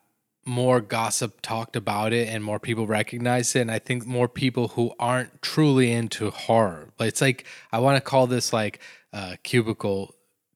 more 0.45 0.81
gossip 0.81 1.41
talked 1.41 1.75
about 1.75 2.11
it 2.11 2.27
and 2.27 2.43
more 2.43 2.59
people 2.59 2.87
recognize 2.87 3.55
it 3.55 3.59
and 3.59 3.69
i 3.69 3.77
think 3.77 4.03
more 4.07 4.27
people 4.27 4.69
who 4.69 4.91
aren't 4.99 5.41
truly 5.43 5.91
into 5.91 6.31
horror 6.31 6.91
but 6.97 7.07
it's 7.07 7.21
like 7.21 7.45
i 7.71 7.77
want 7.77 7.95
to 7.95 8.01
call 8.01 8.25
this 8.25 8.51
like 8.51 8.79
uh 9.13 9.35
cubicle 9.43 10.15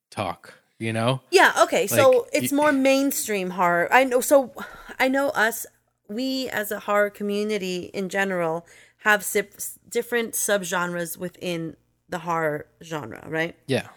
talk 0.10 0.56
you 0.80 0.92
know 0.94 1.22
Yeah, 1.32 1.54
okay. 1.64 1.88
so 1.88 2.28
it's 2.34 2.52
y- 2.52 2.56
more 2.56 2.72
mainstream 2.72 3.52
horror. 3.52 3.88
I 3.92 4.04
know 4.04 4.22
so 4.22 4.54
I 5.00 5.08
know 5.08 5.30
us 5.30 5.66
we 6.10 6.50
as 6.50 6.72
a 6.72 6.80
horror 6.82 7.10
community 7.10 7.90
in 7.94 8.10
general 8.10 8.66
have 9.00 9.24
sip, 9.24 9.56
different 9.90 10.34
subgenres 10.34 11.18
within 11.18 11.76
the 12.10 12.20
horror 12.20 12.68
genre, 12.84 13.24
right? 13.28 13.56
yeah 13.68 13.88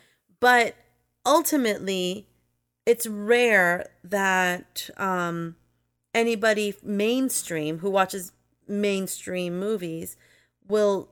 But 0.40 0.74
ultimately 1.24 2.28
it's 2.84 3.06
rare 3.06 3.86
that 4.04 4.88
um 4.96 5.56
anybody 6.14 6.74
mainstream 6.82 7.78
who 7.80 7.90
watches 7.90 8.32
mainstream 8.68 9.58
movies 9.58 10.16
will 10.66 11.08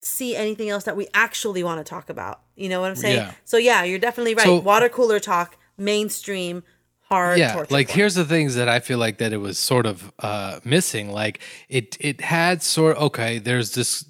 see 0.00 0.34
anything 0.34 0.68
else 0.68 0.84
that 0.84 0.96
we 0.96 1.06
actually 1.14 1.62
want 1.62 1.78
to 1.78 1.88
talk 1.88 2.10
about. 2.10 2.40
You 2.62 2.68
know 2.68 2.80
what 2.80 2.90
I'm 2.90 2.96
saying? 2.96 3.16
Yeah. 3.16 3.32
So 3.44 3.56
yeah, 3.56 3.82
you're 3.82 3.98
definitely 3.98 4.34
right. 4.34 4.44
So- 4.46 4.60
Water 4.60 4.88
cooler 4.88 5.18
talk, 5.20 5.56
mainstream 5.76 6.62
hard. 7.00 7.38
yeah 7.38 7.52
torture 7.52 7.74
like 7.74 7.90
here's 7.90 8.14
the 8.14 8.24
things 8.24 8.54
that 8.54 8.70
i 8.70 8.80
feel 8.80 8.96
like 8.96 9.18
that 9.18 9.34
it 9.34 9.36
was 9.36 9.58
sort 9.58 9.84
of 9.84 10.10
uh 10.20 10.58
missing 10.64 11.10
like 11.12 11.40
it 11.68 11.94
it 12.00 12.22
had 12.22 12.62
sort 12.62 12.96
okay 12.96 13.38
there's 13.38 13.74
this 13.74 14.06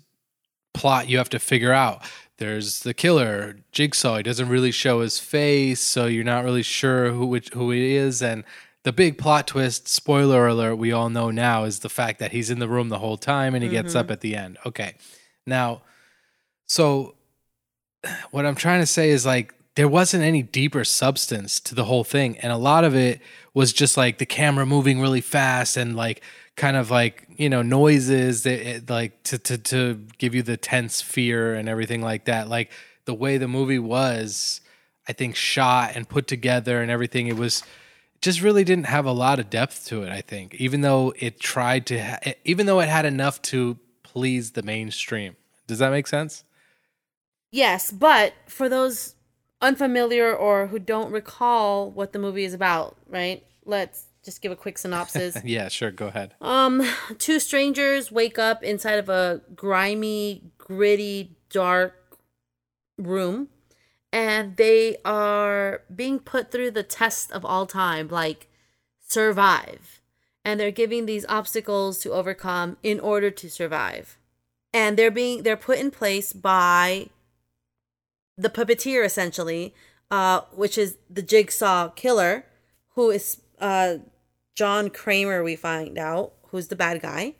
plot 0.72 1.08
you 1.08 1.18
have 1.18 1.28
to 1.28 1.40
figure 1.40 1.72
out 1.72 2.00
there's 2.38 2.80
the 2.80 2.94
killer 2.94 3.56
jigsaw 3.72 4.18
he 4.18 4.22
doesn't 4.22 4.48
really 4.48 4.70
show 4.70 5.00
his 5.00 5.18
face 5.18 5.80
so 5.80 6.06
you're 6.06 6.22
not 6.22 6.44
really 6.44 6.62
sure 6.62 7.10
who 7.10 7.26
which, 7.26 7.48
who 7.54 7.72
is. 7.72 8.22
and 8.22 8.44
the 8.84 8.92
big 8.92 9.18
plot 9.18 9.48
twist 9.48 9.88
spoiler 9.88 10.46
alert 10.46 10.76
we 10.76 10.92
all 10.92 11.10
know 11.10 11.32
now 11.32 11.64
is 11.64 11.80
the 11.80 11.88
fact 11.88 12.20
that 12.20 12.30
he's 12.30 12.50
in 12.50 12.60
the 12.60 12.68
room 12.68 12.88
the 12.88 13.00
whole 13.00 13.16
time 13.16 13.52
and 13.56 13.64
he 13.64 13.70
gets 13.70 13.96
up 13.96 14.12
at 14.12 14.20
the 14.20 14.36
end 14.36 14.58
okay 14.64 14.94
now 15.44 15.82
so 16.68 17.16
what 18.30 18.46
I'm 18.46 18.54
trying 18.54 18.80
to 18.80 18.86
say 18.86 19.10
is 19.10 19.24
like 19.26 19.54
there 19.74 19.88
wasn't 19.88 20.22
any 20.22 20.42
deeper 20.42 20.84
substance 20.84 21.58
to 21.60 21.74
the 21.74 21.84
whole 21.84 22.04
thing, 22.04 22.38
and 22.38 22.52
a 22.52 22.56
lot 22.56 22.84
of 22.84 22.94
it 22.94 23.20
was 23.54 23.72
just 23.72 23.96
like 23.96 24.18
the 24.18 24.26
camera 24.26 24.66
moving 24.66 25.00
really 25.00 25.20
fast 25.20 25.76
and 25.76 25.96
like 25.96 26.22
kind 26.56 26.76
of 26.76 26.90
like 26.90 27.26
you 27.36 27.48
know 27.48 27.62
noises 27.62 28.42
that 28.42 28.60
it, 28.60 28.90
like 28.90 29.22
to 29.24 29.38
to 29.38 29.58
to 29.58 30.06
give 30.18 30.34
you 30.34 30.42
the 30.42 30.56
tense 30.56 31.00
fear 31.00 31.54
and 31.54 31.68
everything 31.68 32.02
like 32.02 32.26
that. 32.26 32.48
Like 32.48 32.70
the 33.04 33.14
way 33.14 33.38
the 33.38 33.48
movie 33.48 33.78
was, 33.78 34.60
I 35.08 35.12
think 35.12 35.36
shot 35.36 35.92
and 35.94 36.08
put 36.08 36.26
together 36.26 36.82
and 36.82 36.90
everything, 36.90 37.26
it 37.26 37.36
was 37.36 37.62
just 38.20 38.40
really 38.40 38.62
didn't 38.62 38.86
have 38.86 39.04
a 39.04 39.12
lot 39.12 39.40
of 39.40 39.50
depth 39.50 39.86
to 39.88 40.02
it. 40.02 40.10
I 40.10 40.20
think 40.20 40.54
even 40.56 40.82
though 40.82 41.12
it 41.18 41.40
tried 41.40 41.86
to, 41.86 42.02
ha- 42.02 42.34
even 42.44 42.66
though 42.66 42.80
it 42.80 42.88
had 42.88 43.04
enough 43.04 43.42
to 43.42 43.78
please 44.02 44.52
the 44.52 44.62
mainstream. 44.62 45.36
Does 45.66 45.78
that 45.78 45.90
make 45.90 46.06
sense? 46.06 46.44
Yes, 47.52 47.92
but 47.92 48.32
for 48.46 48.68
those 48.68 49.14
unfamiliar 49.60 50.34
or 50.34 50.66
who 50.66 50.78
don't 50.78 51.12
recall 51.12 51.90
what 51.90 52.12
the 52.12 52.18
movie 52.18 52.44
is 52.44 52.54
about, 52.54 52.96
right? 53.06 53.44
Let's 53.64 54.06
just 54.24 54.40
give 54.40 54.50
a 54.50 54.56
quick 54.56 54.78
synopsis. 54.78 55.36
Yeah, 55.44 55.68
sure. 55.68 55.90
Go 55.90 56.08
ahead. 56.08 56.34
Um, 56.40 56.82
two 57.18 57.38
strangers 57.38 58.10
wake 58.10 58.38
up 58.38 58.62
inside 58.62 58.98
of 58.98 59.08
a 59.08 59.42
grimy, 59.54 60.50
gritty, 60.58 61.36
dark 61.50 62.18
room, 62.98 63.48
and 64.12 64.56
they 64.56 64.96
are 65.04 65.82
being 65.94 66.18
put 66.18 66.50
through 66.50 66.70
the 66.70 66.82
test 66.82 67.30
of 67.32 67.44
all 67.44 67.66
time, 67.66 68.08
like 68.08 68.48
survive. 69.06 70.00
And 70.44 70.58
they're 70.58 70.72
giving 70.72 71.06
these 71.06 71.26
obstacles 71.28 71.98
to 72.00 72.12
overcome 72.12 72.76
in 72.82 72.98
order 72.98 73.30
to 73.30 73.50
survive. 73.50 74.18
And 74.72 74.98
they're 74.98 75.10
being 75.10 75.42
they're 75.42 75.56
put 75.56 75.78
in 75.78 75.90
place 75.90 76.32
by 76.32 77.10
the 78.36 78.50
puppeteer 78.50 79.04
essentially, 79.04 79.74
uh, 80.10 80.42
which 80.52 80.78
is 80.78 80.98
the 81.08 81.22
jigsaw 81.22 81.88
killer, 81.88 82.46
who 82.94 83.10
is 83.10 83.40
uh 83.60 83.98
John 84.54 84.90
Kramer, 84.90 85.42
we 85.42 85.56
find 85.56 85.98
out, 85.98 86.34
who's 86.48 86.68
the 86.68 86.76
bad 86.76 87.00
guy. 87.00 87.34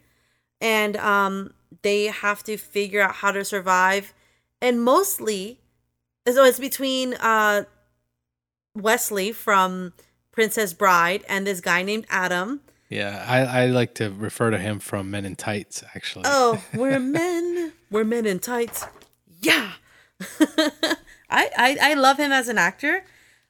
And 0.60 0.96
um, 0.96 1.52
they 1.82 2.06
have 2.06 2.42
to 2.44 2.56
figure 2.56 3.00
out 3.00 3.16
how 3.16 3.32
to 3.32 3.44
survive. 3.44 4.14
And 4.60 4.82
mostly, 4.82 5.60
so 6.26 6.44
it's 6.44 6.58
between 6.58 7.14
uh, 7.14 7.64
Wesley 8.74 9.32
from 9.32 9.92
Princess 10.30 10.72
Bride 10.72 11.24
and 11.28 11.46
this 11.46 11.60
guy 11.60 11.82
named 11.82 12.06
Adam. 12.08 12.60
Yeah, 12.88 13.24
I, 13.26 13.62
I 13.62 13.66
like 13.66 13.94
to 13.94 14.10
refer 14.10 14.50
to 14.50 14.58
him 14.58 14.78
from 14.78 15.10
Men 15.10 15.24
in 15.24 15.34
Tights, 15.34 15.82
actually. 15.94 16.24
Oh, 16.26 16.62
we're 16.74 17.00
men. 17.00 17.72
We're 17.90 18.04
men 18.04 18.26
in 18.26 18.38
tights. 18.38 18.84
Yeah. 19.40 19.72
I, 21.30 21.50
I 21.56 21.78
I 21.80 21.94
love 21.94 22.18
him 22.18 22.32
as 22.32 22.48
an 22.48 22.58
actor. 22.58 23.04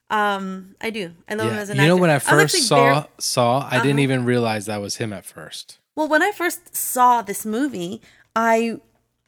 Um, 0.09 0.75
I 0.81 0.89
do. 0.89 1.13
I 1.27 1.33
love 1.35 1.51
him 1.51 1.57
as 1.57 1.69
an 1.69 1.75
You 1.77 1.81
actor. 1.81 1.83
You 1.83 1.95
know, 1.95 1.97
when 2.01 2.09
I 2.09 2.19
first 2.19 2.55
actually 2.55 2.61
saw 2.61 2.93
very- 2.93 3.05
saw, 3.19 3.67
I 3.69 3.77
didn't 3.77 3.91
Uh-huh. 3.91 3.99
even 3.99 4.25
realize 4.25 4.65
that 4.67 4.81
was 4.81 4.97
him 4.97 5.11
at 5.13 5.25
first. 5.25 5.79
Well, 5.95 6.07
when 6.07 6.21
I 6.21 6.31
first 6.31 6.75
saw 6.75 7.21
this 7.21 7.45
movie, 7.45 8.01
I 8.35 8.77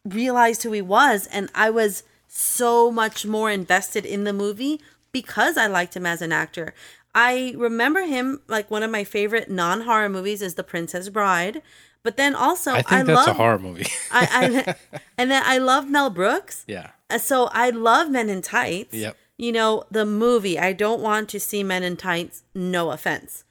realized 0.04 0.64
who 0.64 0.72
he 0.72 0.82
was, 0.82 1.28
and 1.28 1.50
I 1.56 1.70
was 1.70 2.04
so 2.28 2.92
much 2.92 3.26
more 3.26 3.50
invested 3.52 4.06
in 4.06 4.24
the 4.26 4.34
movie 4.34 4.82
because 5.12 5.58
I 5.58 5.68
liked 5.68 5.96
him 5.96 6.06
as 6.06 6.22
an 6.22 6.32
actor. 6.32 6.74
I 7.14 7.54
remember 7.58 8.02
him 8.02 8.42
like 8.48 8.70
one 8.70 8.84
of 8.84 8.92
my 8.92 9.04
favorite 9.04 9.50
non 9.50 9.82
horror 9.82 10.10
movies 10.10 10.42
is 10.42 10.56
The 10.56 10.64
Princess 10.64 11.10
Bride, 11.10 11.62
but 12.04 12.18
then 12.18 12.36
also 12.36 12.72
I 12.74 12.82
think 12.82 13.08
that's 13.08 13.26
love 13.28 13.28
a 13.30 13.34
horror 13.34 13.60
movie. 13.60 13.88
I, 14.12 14.28
I 14.68 14.76
and 15.18 15.32
then 15.32 15.42
I 15.46 15.58
love 15.58 15.90
Mel 15.90 16.10
Brooks. 16.10 16.64
yeah. 16.68 16.90
Uh, 17.10 17.18
So 17.18 17.50
I 17.52 17.70
love 17.70 18.10
Men 18.10 18.30
in 18.30 18.42
Tights. 18.42 18.94
Yep. 18.94 19.16
You 19.38 19.52
know, 19.52 19.84
the 19.92 20.06
movie. 20.06 20.58
I 20.58 20.72
don't 20.74 21.02
want 21.02 21.30
to 21.30 21.40
see 21.40 21.64
Men 21.64 21.84
in 21.84 21.98
Tights, 21.98 22.44
no 22.54 22.92
offense. 22.92 23.44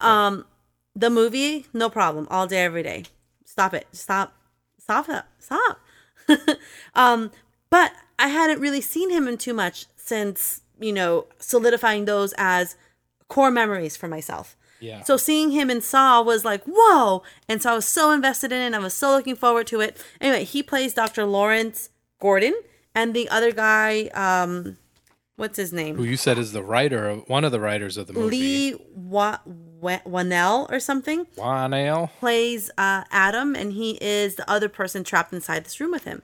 Um 0.00 0.44
the 0.94 1.10
movie, 1.10 1.66
no 1.74 1.90
problem. 1.90 2.26
All 2.30 2.46
day, 2.46 2.64
every 2.64 2.82
day. 2.82 3.04
Stop 3.44 3.74
it. 3.74 3.86
Stop. 3.92 4.34
Stop 4.78 5.08
it. 5.08 5.22
Stop. 5.38 5.78
um, 6.94 7.30
but 7.70 7.92
I 8.18 8.28
hadn't 8.28 8.60
really 8.60 8.80
seen 8.80 9.10
him 9.10 9.28
in 9.28 9.36
too 9.36 9.52
much 9.52 9.86
since, 9.96 10.62
you 10.80 10.92
know, 10.92 11.26
solidifying 11.38 12.06
those 12.06 12.32
as 12.38 12.76
core 13.28 13.50
memories 13.50 13.96
for 13.96 14.08
myself. 14.08 14.56
Yeah. 14.80 15.02
So 15.02 15.16
seeing 15.16 15.50
him 15.50 15.70
in 15.70 15.80
Saw 15.80 16.22
was 16.22 16.44
like, 16.44 16.62
whoa. 16.66 17.22
And 17.48 17.62
so 17.62 17.72
I 17.72 17.74
was 17.74 17.86
so 17.86 18.10
invested 18.12 18.52
in 18.52 18.62
it. 18.62 18.66
And 18.66 18.76
I 18.76 18.78
was 18.78 18.94
so 18.94 19.10
looking 19.10 19.36
forward 19.36 19.66
to 19.68 19.80
it. 19.80 20.02
Anyway, 20.20 20.44
he 20.44 20.62
plays 20.62 20.94
Dr. 20.94 21.24
Lawrence 21.24 21.90
Gordon. 22.20 22.54
And 22.96 23.12
the 23.12 23.28
other 23.28 23.52
guy, 23.52 24.06
um, 24.14 24.78
what's 25.36 25.58
his 25.58 25.70
name? 25.70 25.96
Who 25.96 26.04
you 26.04 26.16
said 26.16 26.38
is 26.38 26.52
the 26.52 26.62
writer 26.62 27.08
of 27.10 27.28
one 27.28 27.44
of 27.44 27.52
the 27.52 27.60
writers 27.60 27.98
of 27.98 28.06
the 28.06 28.14
movie. 28.14 28.72
Leigh 28.72 28.78
Wa- 28.94 29.38
Wa- 29.44 30.00
Whannell 30.06 30.66
or 30.72 30.80
something 30.80 31.26
Whannell. 31.36 32.10
plays 32.18 32.70
uh, 32.78 33.04
Adam. 33.10 33.54
And 33.54 33.74
he 33.74 33.98
is 34.00 34.36
the 34.36 34.50
other 34.50 34.70
person 34.70 35.04
trapped 35.04 35.34
inside 35.34 35.66
this 35.66 35.78
room 35.78 35.90
with 35.90 36.04
him. 36.04 36.22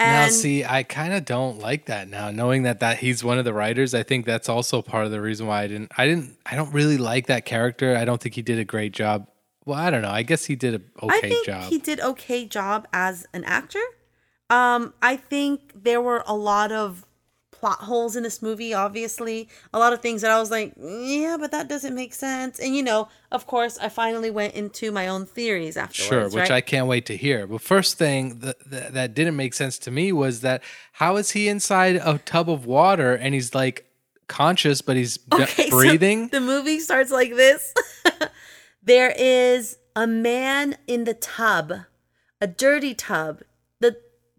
And 0.00 0.26
now, 0.26 0.28
see, 0.28 0.64
I 0.64 0.82
kind 0.82 1.12
of 1.12 1.24
don't 1.24 1.60
like 1.60 1.86
that 1.86 2.08
now. 2.08 2.30
Knowing 2.30 2.64
that 2.64 2.80
that 2.80 2.98
he's 2.98 3.22
one 3.22 3.38
of 3.38 3.44
the 3.44 3.52
writers, 3.52 3.94
I 3.94 4.02
think 4.02 4.26
that's 4.26 4.48
also 4.48 4.82
part 4.82 5.04
of 5.06 5.10
the 5.12 5.20
reason 5.20 5.46
why 5.46 5.62
I 5.62 5.66
didn't. 5.66 5.90
I 5.96 6.06
didn't. 6.06 6.36
I 6.46 6.54
don't 6.54 6.72
really 6.72 6.98
like 6.98 7.26
that 7.26 7.44
character. 7.44 7.96
I 7.96 8.04
don't 8.04 8.20
think 8.20 8.36
he 8.36 8.42
did 8.42 8.58
a 8.60 8.64
great 8.64 8.92
job. 8.92 9.26
Well, 9.64 9.78
I 9.78 9.90
don't 9.90 10.02
know. 10.02 10.10
I 10.10 10.22
guess 10.22 10.44
he 10.44 10.54
did 10.54 10.74
a 10.74 11.04
okay 11.04 11.08
job. 11.08 11.10
I 11.10 11.20
think 11.20 11.46
job. 11.46 11.62
he 11.64 11.78
did 11.78 12.00
okay 12.00 12.46
job 12.46 12.86
as 12.92 13.26
an 13.34 13.42
actor. 13.42 13.82
Um, 14.50 14.94
I 15.02 15.16
think 15.16 15.72
there 15.74 16.00
were 16.00 16.22
a 16.26 16.34
lot 16.34 16.72
of 16.72 17.04
plot 17.50 17.80
holes 17.80 18.14
in 18.16 18.22
this 18.22 18.40
movie. 18.40 18.72
Obviously, 18.72 19.48
a 19.74 19.78
lot 19.78 19.92
of 19.92 20.00
things 20.00 20.22
that 20.22 20.30
I 20.30 20.38
was 20.38 20.50
like, 20.50 20.74
yeah, 20.80 21.36
but 21.38 21.50
that 21.50 21.68
doesn't 21.68 21.94
make 21.94 22.14
sense. 22.14 22.58
And 22.58 22.74
you 22.74 22.82
know, 22.82 23.08
of 23.32 23.46
course, 23.46 23.78
I 23.78 23.88
finally 23.88 24.30
went 24.30 24.54
into 24.54 24.92
my 24.92 25.08
own 25.08 25.26
theories 25.26 25.76
afterwards. 25.76 26.08
Sure, 26.08 26.24
which 26.24 26.50
right? 26.50 26.50
I 26.52 26.60
can't 26.60 26.86
wait 26.86 27.06
to 27.06 27.16
hear. 27.16 27.46
But 27.46 27.60
first 27.60 27.98
thing 27.98 28.38
that, 28.40 28.56
that 28.70 28.94
that 28.94 29.14
didn't 29.14 29.36
make 29.36 29.54
sense 29.54 29.78
to 29.80 29.90
me 29.90 30.12
was 30.12 30.40
that 30.42 30.62
how 30.92 31.16
is 31.16 31.32
he 31.32 31.48
inside 31.48 31.96
a 31.96 32.18
tub 32.18 32.48
of 32.48 32.64
water 32.64 33.14
and 33.14 33.34
he's 33.34 33.54
like 33.54 33.86
conscious, 34.28 34.80
but 34.80 34.96
he's 34.96 35.18
Okay, 35.32 35.68
so 35.68 35.70
breathing? 35.70 36.28
the 36.28 36.40
movie 36.40 36.80
starts 36.80 37.10
like 37.10 37.34
this. 37.34 37.74
there 38.82 39.12
is 39.18 39.78
a 39.96 40.06
man 40.06 40.76
in 40.86 41.04
the 41.04 41.14
tub, 41.14 41.72
a 42.40 42.46
dirty 42.46 42.94
tub. 42.94 43.40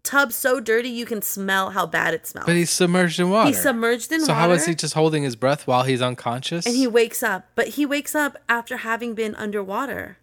Tub 0.02 0.32
so 0.32 0.60
dirty 0.60 0.88
you 0.88 1.04
can 1.06 1.22
smell 1.22 1.70
how 1.70 1.86
bad 1.86 2.14
it 2.14 2.26
smells. 2.26 2.46
but 2.46 2.54
he's 2.56 2.70
submerged 2.70 3.20
in 3.20 3.30
water. 3.30 3.48
He's 3.48 3.60
submerged 3.62 4.10
in 4.12 4.20
so 4.20 4.32
water. 4.32 4.42
So 4.42 4.48
how 4.48 4.50
is 4.52 4.66
he 4.66 4.74
just 4.74 4.94
holding 4.94 5.22
his 5.22 5.36
breath 5.36 5.66
while 5.66 5.82
he's 5.84 6.00
unconscious? 6.02 6.66
and 6.66 6.74
he 6.76 6.86
wakes 6.86 7.22
up, 7.22 7.48
but 7.54 7.68
he 7.68 7.84
wakes 7.86 8.14
up 8.14 8.36
after 8.48 8.78
having 8.78 9.14
been 9.14 9.34
underwater. 9.34 10.18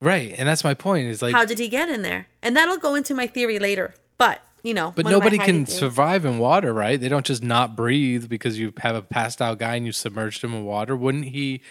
right, 0.00 0.34
and 0.38 0.48
that's 0.48 0.64
my 0.64 0.74
point. 0.74 1.08
Is 1.08 1.22
like, 1.22 1.34
How 1.34 1.44
did 1.44 1.58
he 1.58 1.68
get 1.68 1.88
in 1.88 2.02
there? 2.02 2.28
And 2.42 2.56
that'll 2.56 2.78
go 2.78 2.94
into 2.94 3.14
my 3.14 3.26
theory 3.26 3.58
later. 3.58 3.94
But 4.18 4.40
you 4.62 4.74
know, 4.74 4.92
but 4.94 5.04
one 5.06 5.14
of 5.14 5.20
my 5.20 5.24
nobody 5.24 5.38
can 5.38 5.64
theories. 5.64 5.78
survive 5.78 6.24
in 6.24 6.38
water, 6.38 6.72
right? 6.74 7.00
They 7.00 7.08
don't 7.08 7.24
just 7.24 7.42
not 7.42 7.74
breathe 7.74 8.28
because 8.28 8.58
you 8.58 8.72
have 8.78 8.94
a 8.94 9.02
passed 9.02 9.40
out 9.40 9.58
guy 9.58 9.76
and 9.76 9.86
you 9.86 9.92
submerged 9.92 10.44
him 10.44 10.52
in 10.54 10.64
water. 10.64 10.94
Wouldn't 10.96 11.26
he? 11.26 11.62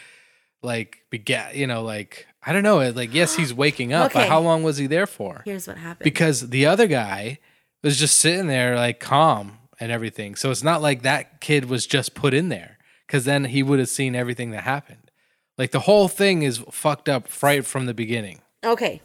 like 0.61 1.03
begat, 1.09 1.55
you 1.55 1.65
know, 1.67 1.83
like 1.83 2.27
I 2.45 2.53
don't 2.53 2.63
know, 2.63 2.77
like 2.91 3.13
yes, 3.13 3.35
he's 3.35 3.53
waking 3.53 3.91
up, 3.93 4.13
but 4.13 4.27
how 4.29 4.39
long 4.39 4.63
was 4.63 4.77
he 4.77 4.87
there 4.87 5.07
for? 5.07 5.41
Here's 5.45 5.67
what 5.67 5.77
happened. 5.77 6.03
Because 6.05 6.49
the 6.49 6.65
other 6.65 6.87
guy 6.87 7.39
was 7.83 7.97
just 7.99 8.17
sitting 8.19 8.47
there 8.47 8.75
like 8.75 8.99
calm 8.99 9.57
and 9.79 9.91
everything. 9.91 10.35
So 10.35 10.49
it's 10.51 10.63
not 10.63 10.81
like 10.81 11.01
that 11.01 11.41
kid 11.41 11.65
was 11.65 11.85
just 11.85 12.13
put 12.15 12.33
in 12.33 12.49
there 12.49 12.77
cuz 13.07 13.25
then 13.25 13.45
he 13.45 13.61
would 13.63 13.79
have 13.79 13.89
seen 13.89 14.15
everything 14.15 14.51
that 14.51 14.63
happened. 14.63 15.11
Like 15.57 15.71
the 15.71 15.81
whole 15.81 16.07
thing 16.07 16.43
is 16.43 16.59
fucked 16.71 17.09
up 17.09 17.27
right 17.43 17.65
from 17.65 17.85
the 17.85 17.93
beginning. 17.93 18.41
okay. 18.63 19.01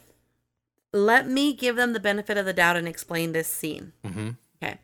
Let 0.93 1.27
me 1.27 1.51
give 1.53 1.75
them 1.75 1.91
the 1.91 1.99
benefit 1.99 2.37
of 2.37 2.45
the 2.45 2.53
doubt 2.53 2.77
and 2.77 2.87
explain 2.87 3.33
this 3.33 3.49
scene. 3.49 3.91
Mhm. 4.05 4.37
Okay. 4.63 4.77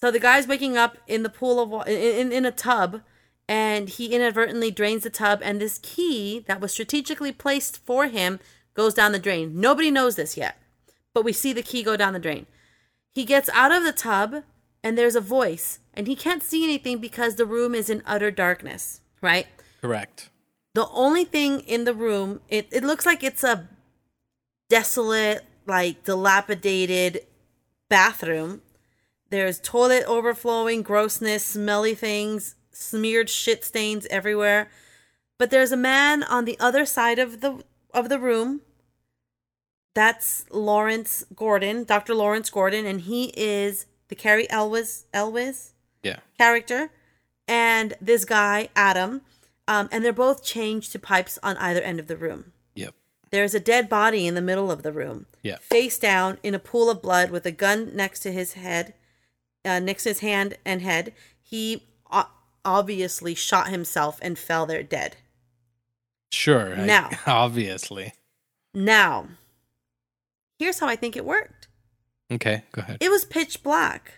So 0.00 0.12
the 0.12 0.20
guy's 0.20 0.46
waking 0.46 0.76
up 0.76 0.98
in 1.08 1.24
the 1.24 1.28
pool 1.28 1.58
of 1.58 1.68
water, 1.68 1.90
in, 1.90 2.30
in 2.30 2.44
a 2.44 2.52
tub, 2.52 3.02
and 3.48 3.88
he 3.88 4.14
inadvertently 4.14 4.70
drains 4.70 5.02
the 5.02 5.10
tub, 5.10 5.40
and 5.42 5.60
this 5.60 5.78
key 5.82 6.44
that 6.46 6.60
was 6.60 6.72
strategically 6.72 7.32
placed 7.32 7.84
for 7.84 8.06
him 8.06 8.40
goes 8.74 8.94
down 8.94 9.12
the 9.12 9.18
drain. 9.18 9.60
Nobody 9.60 9.90
knows 9.90 10.16
this 10.16 10.36
yet, 10.36 10.56
but 11.14 11.24
we 11.24 11.32
see 11.32 11.52
the 11.52 11.62
key 11.62 11.82
go 11.82 11.96
down 11.96 12.12
the 12.12 12.18
drain. 12.18 12.46
He 13.10 13.24
gets 13.24 13.50
out 13.50 13.72
of 13.72 13.84
the 13.84 13.92
tub, 13.92 14.44
and 14.82 14.96
there's 14.96 15.16
a 15.16 15.20
voice, 15.20 15.80
and 15.92 16.06
he 16.06 16.16
can't 16.16 16.42
see 16.42 16.64
anything 16.64 16.98
because 16.98 17.36
the 17.36 17.46
room 17.46 17.74
is 17.74 17.90
in 17.90 18.02
utter 18.06 18.30
darkness, 18.30 19.00
right? 19.20 19.46
Correct. 19.80 20.30
The 20.74 20.88
only 20.88 21.24
thing 21.24 21.60
in 21.60 21.84
the 21.84 21.92
room, 21.92 22.40
it, 22.48 22.68
it 22.72 22.82
looks 22.82 23.04
like 23.04 23.22
it's 23.22 23.44
a 23.44 23.68
desolate, 24.70 25.44
like 25.66 26.04
dilapidated 26.04 27.26
bathroom. 27.90 28.62
There's 29.28 29.60
toilet 29.60 30.04
overflowing, 30.06 30.82
grossness, 30.82 31.44
smelly 31.44 31.94
things, 31.94 32.54
smeared 32.72 33.28
shit 33.30 33.64
stains 33.64 34.06
everywhere. 34.10 34.70
But 35.38 35.50
there's 35.50 35.72
a 35.72 35.76
man 35.76 36.22
on 36.22 36.44
the 36.44 36.58
other 36.60 36.84
side 36.86 37.18
of 37.18 37.40
the 37.40 37.62
of 37.92 38.08
the 38.08 38.18
room. 38.18 38.60
That's 39.94 40.46
Lawrence 40.50 41.24
Gordon, 41.34 41.84
Dr. 41.84 42.14
Lawrence 42.14 42.48
Gordon, 42.48 42.86
and 42.86 43.02
he 43.02 43.26
is 43.36 43.86
the 44.08 44.14
Cary 44.14 44.48
Elwes 44.50 45.04
Elwes 45.12 45.72
Yeah. 46.02 46.20
character 46.38 46.90
and 47.46 47.94
this 48.00 48.24
guy 48.24 48.68
Adam, 48.74 49.20
um, 49.68 49.88
and 49.92 50.04
they're 50.04 50.12
both 50.12 50.42
chained 50.44 50.84
to 50.84 50.98
pipes 50.98 51.38
on 51.42 51.56
either 51.58 51.80
end 51.82 52.00
of 52.00 52.06
the 52.06 52.16
room. 52.16 52.52
Yep. 52.74 52.94
There's 53.30 53.54
a 53.54 53.60
dead 53.60 53.88
body 53.88 54.26
in 54.26 54.34
the 54.34 54.40
middle 54.40 54.70
of 54.70 54.82
the 54.82 54.92
room, 54.92 55.26
Yeah. 55.42 55.58
face 55.60 55.98
down 55.98 56.38
in 56.42 56.54
a 56.54 56.58
pool 56.58 56.88
of 56.88 57.02
blood 57.02 57.30
with 57.30 57.44
a 57.44 57.52
gun 57.52 57.94
next 57.94 58.20
to 58.20 58.32
his 58.32 58.54
head, 58.54 58.94
uh, 59.64 59.78
next 59.78 60.04
to 60.04 60.10
his 60.10 60.20
hand 60.20 60.56
and 60.64 60.80
head. 60.80 61.12
He 61.42 61.86
o- 62.10 62.30
obviously 62.64 63.34
shot 63.34 63.68
himself 63.68 64.18
and 64.22 64.38
fell 64.38 64.66
there 64.66 64.82
dead. 64.82 65.16
Sure. 66.32 66.74
I- 66.74 66.86
Now. 66.86 67.10
obviously. 67.26 68.14
Now, 68.74 69.26
here's 70.58 70.78
how 70.78 70.86
I 70.88 70.96
think 70.96 71.16
it 71.16 71.24
worked. 71.24 71.68
Okay, 72.32 72.62
go 72.72 72.80
ahead. 72.80 72.98
It 73.00 73.10
was 73.10 73.24
pitch 73.26 73.62
black. 73.62 74.14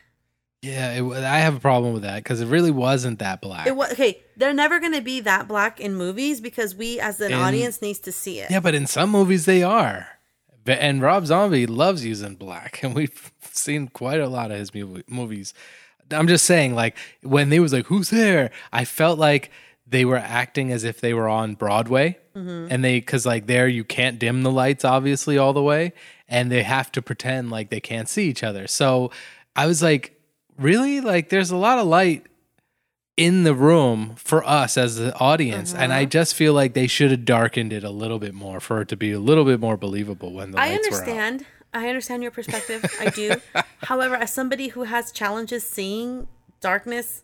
Yeah, 0.62 0.92
it, 0.92 1.02
I 1.24 1.40
have 1.40 1.56
a 1.56 1.60
problem 1.60 1.92
with 1.92 2.04
that 2.04 2.22
because 2.22 2.40
it 2.40 2.46
really 2.46 2.70
wasn't 2.70 3.18
that 3.18 3.40
black. 3.42 3.66
It 3.66 3.76
was 3.76 3.92
okay. 3.92 4.22
They're 4.36 4.54
never 4.54 4.78
going 4.80 4.92
to 4.94 5.02
be 5.02 5.20
that 5.20 5.46
black 5.48 5.80
in 5.80 5.94
movies 5.94 6.40
because 6.40 6.74
we, 6.74 6.98
as 7.00 7.20
an 7.20 7.32
In- 7.32 7.38
audience, 7.38 7.82
needs 7.82 7.98
to 8.00 8.12
see 8.12 8.38
it. 8.40 8.50
yeah, 8.50 8.60
but 8.60 8.74
in 8.74 8.86
some 8.86 9.10
movies 9.10 9.44
they 9.44 9.62
are. 9.62 10.08
And 10.66 11.02
Rob 11.02 11.26
Zombie 11.26 11.66
loves 11.66 12.06
using 12.06 12.36
black, 12.36 12.80
and 12.84 12.94
we've 12.94 13.32
seen 13.42 13.88
quite 13.88 14.20
a 14.20 14.28
lot 14.28 14.50
of 14.52 14.58
his 14.58 14.72
movie, 14.72 15.02
movies. 15.08 15.52
I'm 16.14 16.28
just 16.28 16.44
saying, 16.44 16.74
like 16.74 16.96
when 17.22 17.48
they 17.50 17.60
was 17.60 17.72
like, 17.72 17.86
"Who's 17.86 18.10
there?" 18.10 18.50
I 18.72 18.84
felt 18.84 19.18
like 19.18 19.50
they 19.86 20.04
were 20.04 20.16
acting 20.16 20.72
as 20.72 20.82
if 20.84 21.00
they 21.00 21.12
were 21.14 21.28
on 21.28 21.54
Broadway, 21.54 22.18
and 22.34 22.82
they 22.84 22.98
because 22.98 23.26
like 23.26 23.46
there 23.46 23.68
you 23.68 23.84
can't 23.84 24.18
dim 24.18 24.42
the 24.42 24.50
lights 24.50 24.84
obviously 24.84 25.38
all 25.38 25.52
the 25.52 25.62
way, 25.62 25.92
and 26.28 26.50
they 26.50 26.62
have 26.62 26.90
to 26.92 27.02
pretend 27.02 27.50
like 27.50 27.70
they 27.70 27.80
can't 27.80 28.08
see 28.08 28.28
each 28.28 28.42
other. 28.42 28.66
So 28.66 29.10
I 29.54 29.66
was 29.66 29.82
like, 29.82 30.18
really? 30.58 31.00
Like 31.00 31.28
there's 31.28 31.50
a 31.50 31.56
lot 31.56 31.78
of 31.78 31.86
light 31.86 32.26
in 33.16 33.44
the 33.44 33.54
room 33.54 34.14
for 34.16 34.44
us 34.44 34.76
as 34.76 34.96
the 34.96 35.16
audience, 35.20 35.72
and 35.72 35.92
Uh-huh. 35.92 36.00
I 36.00 36.04
just 36.04 36.34
feel 36.34 36.52
like 36.52 36.74
they 36.74 36.88
should 36.88 37.12
have 37.12 37.24
darkened 37.24 37.72
it 37.72 37.84
a 37.84 37.90
little 37.90 38.18
bit 38.18 38.34
more 38.34 38.58
for 38.58 38.80
it 38.80 38.88
to 38.88 38.96
be 38.96 39.12
a 39.12 39.20
little 39.20 39.44
bit 39.44 39.60
more 39.60 39.76
believable 39.76 40.32
when 40.32 40.50
the 40.50 40.58
I 40.58 40.70
lights 40.70 40.86
understand. 40.88 41.46
I 41.74 41.88
understand 41.88 42.22
your 42.22 42.30
perspective. 42.32 42.84
I 43.00 43.10
do. 43.10 43.34
However, 43.82 44.14
as 44.14 44.32
somebody 44.32 44.68
who 44.68 44.84
has 44.84 45.10
challenges 45.12 45.64
seeing 45.64 46.28
darkness 46.60 47.22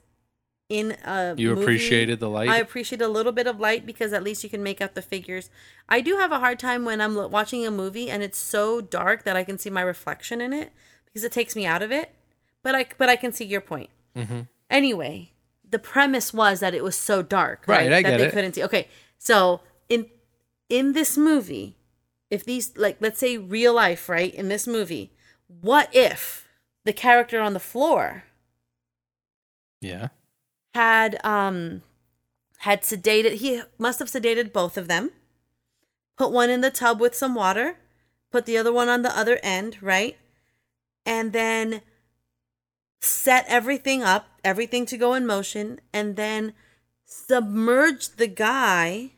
in 0.68 0.96
a 1.04 1.34
You 1.36 1.50
movie, 1.50 1.62
appreciated 1.62 2.20
the 2.20 2.28
light? 2.28 2.48
I 2.48 2.58
appreciate 2.58 3.00
a 3.00 3.08
little 3.08 3.32
bit 3.32 3.46
of 3.46 3.58
light 3.60 3.86
because 3.86 4.12
at 4.12 4.22
least 4.22 4.44
you 4.44 4.50
can 4.50 4.62
make 4.62 4.80
out 4.80 4.94
the 4.94 5.02
figures. 5.02 5.50
I 5.88 6.00
do 6.00 6.16
have 6.18 6.32
a 6.32 6.38
hard 6.40 6.58
time 6.58 6.84
when 6.84 7.00
I'm 7.00 7.14
watching 7.30 7.66
a 7.66 7.70
movie 7.70 8.10
and 8.10 8.22
it's 8.22 8.38
so 8.38 8.80
dark 8.80 9.22
that 9.24 9.36
I 9.36 9.44
can 9.44 9.58
see 9.58 9.70
my 9.70 9.82
reflection 9.82 10.40
in 10.40 10.52
it 10.52 10.72
because 11.06 11.24
it 11.24 11.32
takes 11.32 11.56
me 11.56 11.66
out 11.66 11.82
of 11.82 11.90
it. 11.90 12.12
But 12.62 12.74
I 12.74 12.86
but 12.98 13.08
I 13.08 13.16
can 13.16 13.32
see 13.32 13.44
your 13.46 13.62
point. 13.62 13.90
Mm-hmm. 14.14 14.40
Anyway, 14.68 15.32
the 15.68 15.78
premise 15.78 16.32
was 16.34 16.60
that 16.60 16.74
it 16.74 16.84
was 16.84 16.94
so 16.96 17.22
dark, 17.22 17.64
Right, 17.66 17.90
right? 17.90 17.92
I 17.92 18.02
that 18.02 18.10
get 18.10 18.18
they 18.18 18.26
it. 18.26 18.32
couldn't 18.32 18.52
see. 18.54 18.62
Okay, 18.64 18.88
so 19.18 19.60
in 19.88 20.06
in 20.68 20.92
this 20.92 21.16
movie, 21.16 21.76
if 22.30 22.44
these 22.44 22.76
like 22.76 22.96
let's 23.00 23.18
say 23.18 23.36
real 23.36 23.74
life, 23.74 24.08
right? 24.08 24.34
In 24.34 24.48
this 24.48 24.66
movie, 24.66 25.12
what 25.48 25.88
if 25.92 26.48
the 26.84 26.92
character 26.92 27.40
on 27.40 27.52
the 27.52 27.60
floor 27.60 28.24
Yeah. 29.80 30.08
had 30.74 31.18
um 31.24 31.82
had 32.58 32.82
sedated 32.82 33.34
he 33.34 33.62
must 33.78 33.98
have 33.98 34.08
sedated 34.08 34.52
both 34.52 34.76
of 34.78 34.88
them 34.88 35.10
put 36.16 36.30
one 36.30 36.50
in 36.50 36.60
the 36.60 36.70
tub 36.70 37.00
with 37.00 37.14
some 37.14 37.34
water 37.34 37.76
put 38.30 38.46
the 38.46 38.56
other 38.56 38.72
one 38.72 38.88
on 38.88 39.02
the 39.02 39.16
other 39.16 39.38
end 39.42 39.78
right 39.80 40.16
and 41.06 41.32
then 41.32 41.82
set 43.00 43.44
everything 43.48 44.02
up 44.02 44.28
everything 44.44 44.84
to 44.86 44.96
go 44.96 45.14
in 45.14 45.26
motion 45.26 45.80
and 45.92 46.16
then 46.16 46.52
submerge 47.04 48.10
the 48.16 48.26
guy 48.26 49.12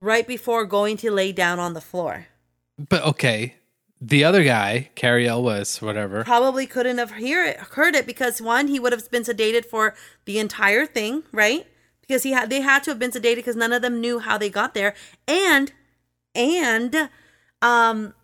right 0.00 0.26
before 0.26 0.64
going 0.64 0.96
to 0.96 1.10
lay 1.10 1.32
down 1.32 1.58
on 1.58 1.74
the 1.74 1.80
floor 1.80 2.26
But 2.88 3.02
okay, 3.04 3.54
the 4.00 4.24
other 4.24 4.42
guy, 4.42 4.88
Cary 4.94 5.28
Elwes, 5.28 5.82
whatever. 5.82 6.24
probably 6.24 6.66
couldn't 6.66 6.96
have 6.98 7.12
hear 7.16 7.44
it, 7.44 7.58
heard 7.58 7.94
it 7.94 8.06
because 8.06 8.40
one, 8.40 8.68
he 8.68 8.80
would 8.80 8.92
have 8.92 9.10
been 9.10 9.24
sedated 9.24 9.66
for 9.66 9.94
the 10.24 10.38
entire 10.38 10.86
thing, 10.86 11.22
right? 11.32 11.66
Because 12.00 12.22
he 12.22 12.32
had 12.32 12.48
they 12.48 12.62
had 12.62 12.82
to 12.84 12.90
have 12.90 12.98
been 12.98 13.10
sedated 13.10 13.36
because 13.36 13.56
none 13.56 13.72
of 13.74 13.82
them 13.82 14.00
knew 14.00 14.18
how 14.18 14.38
they 14.38 14.48
got 14.48 14.72
there, 14.72 14.94
and 15.28 15.72
and 16.34 17.10
um, 17.60 18.14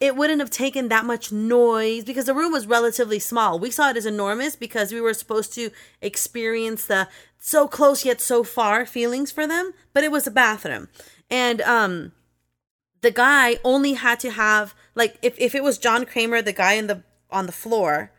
it 0.00 0.16
wouldn't 0.16 0.40
have 0.40 0.50
taken 0.50 0.88
that 0.88 1.04
much 1.04 1.32
noise 1.32 2.04
because 2.04 2.24
the 2.24 2.34
room 2.34 2.52
was 2.52 2.66
relatively 2.66 3.18
small. 3.18 3.58
We 3.58 3.70
saw 3.70 3.90
it 3.90 3.96
as 3.96 4.06
enormous 4.06 4.56
because 4.56 4.92
we 4.92 5.00
were 5.02 5.14
supposed 5.14 5.52
to 5.54 5.70
experience 6.00 6.86
the 6.86 7.08
so 7.38 7.68
close 7.68 8.04
yet 8.04 8.20
so 8.20 8.42
far 8.42 8.86
feelings 8.86 9.30
for 9.30 9.46
them, 9.46 9.72
but 9.92 10.02
it 10.02 10.10
was 10.10 10.26
a 10.26 10.30
bathroom, 10.30 10.88
and 11.30 11.60
um 11.62 12.12
the 13.02 13.10
guy 13.10 13.58
only 13.62 13.94
had 13.94 14.18
to 14.20 14.30
have 14.30 14.74
like 14.96 15.16
if, 15.22 15.38
if 15.38 15.54
it 15.54 15.62
was 15.62 15.78
John 15.78 16.04
Kramer, 16.04 16.42
the 16.42 16.52
guy 16.52 16.72
in 16.72 16.86
the 16.86 17.04
on 17.30 17.46
the 17.46 17.52
floor, 17.52 18.12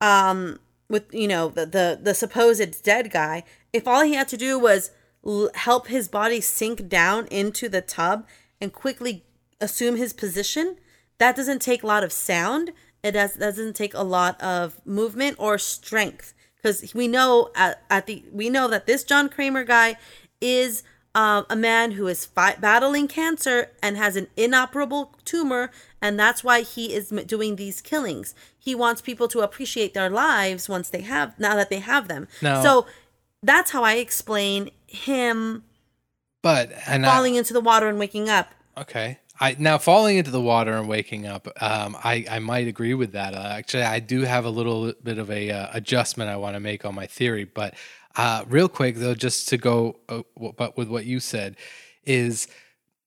um, 0.00 0.58
with 0.88 1.12
you 1.14 1.28
know 1.28 1.48
the 1.48 1.66
the 1.66 1.98
the 2.02 2.14
supposed 2.14 2.82
dead 2.82 3.12
guy, 3.12 3.44
if 3.72 3.86
all 3.86 4.02
he 4.02 4.14
had 4.14 4.28
to 4.28 4.36
do 4.36 4.58
was 4.58 4.90
l- 5.24 5.50
help 5.54 5.86
his 5.86 6.08
body 6.08 6.40
sink 6.40 6.88
down 6.88 7.26
into 7.26 7.68
the 7.68 7.82
tub 7.82 8.26
and 8.60 8.72
quickly 8.72 9.24
assume 9.60 9.96
his 9.96 10.12
position, 10.12 10.76
that 11.18 11.36
doesn't 11.36 11.62
take 11.62 11.82
a 11.82 11.86
lot 11.86 12.02
of 12.02 12.12
sound. 12.12 12.72
It 13.04 13.12
does 13.12 13.34
doesn't 13.34 13.76
take 13.76 13.94
a 13.94 14.02
lot 14.02 14.40
of 14.42 14.84
movement 14.84 15.36
or 15.38 15.58
strength 15.58 16.34
because 16.56 16.92
we 16.94 17.06
know 17.06 17.50
at, 17.54 17.82
at 17.90 18.06
the 18.06 18.24
we 18.32 18.48
know 18.50 18.66
that 18.68 18.86
this 18.86 19.04
John 19.04 19.28
Kramer 19.28 19.62
guy 19.64 19.96
is 20.40 20.82
um, 21.14 21.46
a 21.50 21.56
man 21.56 21.92
who 21.92 22.06
is 22.06 22.26
fi- 22.26 22.56
battling 22.56 23.08
cancer 23.08 23.70
and 23.82 23.96
has 23.96 24.14
an 24.16 24.28
inoperable 24.36 25.14
tumor, 25.24 25.70
and 26.00 26.18
that's 26.18 26.44
why 26.44 26.60
he 26.62 26.92
is 26.94 27.08
doing 27.26 27.56
these 27.56 27.80
killings. 27.80 28.34
He 28.58 28.74
wants 28.74 29.00
people 29.00 29.26
to 29.28 29.40
appreciate 29.40 29.94
their 29.94 30.10
lives 30.10 30.68
once 30.68 30.88
they 30.90 31.00
have 31.02 31.38
now 31.38 31.54
that 31.56 31.70
they 31.70 31.80
have 31.80 32.08
them. 32.08 32.28
Now- 32.42 32.62
so 32.62 32.86
that's 33.42 33.70
how 33.70 33.82
I 33.84 33.94
explain 33.94 34.70
him 34.86 35.64
But 36.42 36.72
and 36.86 37.04
I- 37.06 37.10
falling 37.14 37.34
into 37.34 37.52
the 37.52 37.60
water 37.60 37.88
and 37.88 37.98
waking 37.98 38.28
up. 38.28 38.52
Okay. 38.76 39.18
I 39.40 39.54
now 39.56 39.78
falling 39.78 40.16
into 40.16 40.32
the 40.32 40.40
water 40.40 40.72
and 40.76 40.88
waking 40.88 41.24
up. 41.24 41.46
Um, 41.62 41.96
I 42.02 42.24
I 42.28 42.38
might 42.40 42.66
agree 42.66 42.94
with 42.94 43.12
that. 43.12 43.34
Uh, 43.34 43.52
actually, 43.56 43.84
I 43.84 44.00
do 44.00 44.22
have 44.22 44.44
a 44.44 44.50
little 44.50 44.92
bit 45.04 45.18
of 45.18 45.30
a 45.30 45.50
uh, 45.52 45.68
adjustment 45.72 46.28
I 46.28 46.34
want 46.36 46.56
to 46.56 46.60
make 46.60 46.84
on 46.84 46.92
my 46.96 47.06
theory. 47.06 47.44
But 47.44 47.74
uh, 48.18 48.44
real 48.48 48.68
quick 48.68 48.96
though, 48.96 49.14
just 49.14 49.48
to 49.48 49.56
go, 49.56 49.96
uh, 50.08 50.22
but 50.56 50.76
with 50.76 50.88
what 50.88 51.06
you 51.06 51.20
said, 51.20 51.56
is 52.04 52.48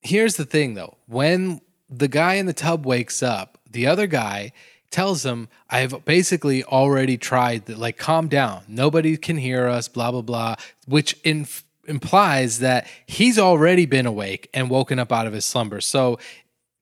here's 0.01 0.37
the 0.37 0.45
thing 0.45 0.73
though. 0.73 0.95
When 1.05 1.61
the 1.89 2.07
guy 2.07 2.35
in 2.35 2.45
the 2.45 2.53
tub 2.53 2.85
wakes 2.85 3.21
up, 3.21 3.59
the 3.69 3.85
other 3.85 4.07
guy 4.07 4.53
tells 4.89 5.25
him, 5.25 5.49
"I've 5.69 6.05
basically 6.05 6.63
already 6.63 7.17
tried. 7.17 7.65
The, 7.65 7.75
like, 7.75 7.97
calm 7.97 8.29
down. 8.29 8.63
Nobody 8.67 9.17
can 9.17 9.37
hear 9.37 9.67
us. 9.67 9.87
Blah 9.89 10.11
blah 10.11 10.21
blah." 10.21 10.55
Which 10.87 11.17
in 11.23 11.45
implies 11.87 12.59
that 12.59 12.87
he's 13.05 13.37
already 13.37 13.85
been 13.85 14.05
awake 14.05 14.49
and 14.53 14.69
woken 14.69 14.97
up 14.97 15.11
out 15.11 15.27
of 15.27 15.33
his 15.33 15.43
slumber. 15.43 15.81
So 15.81 16.19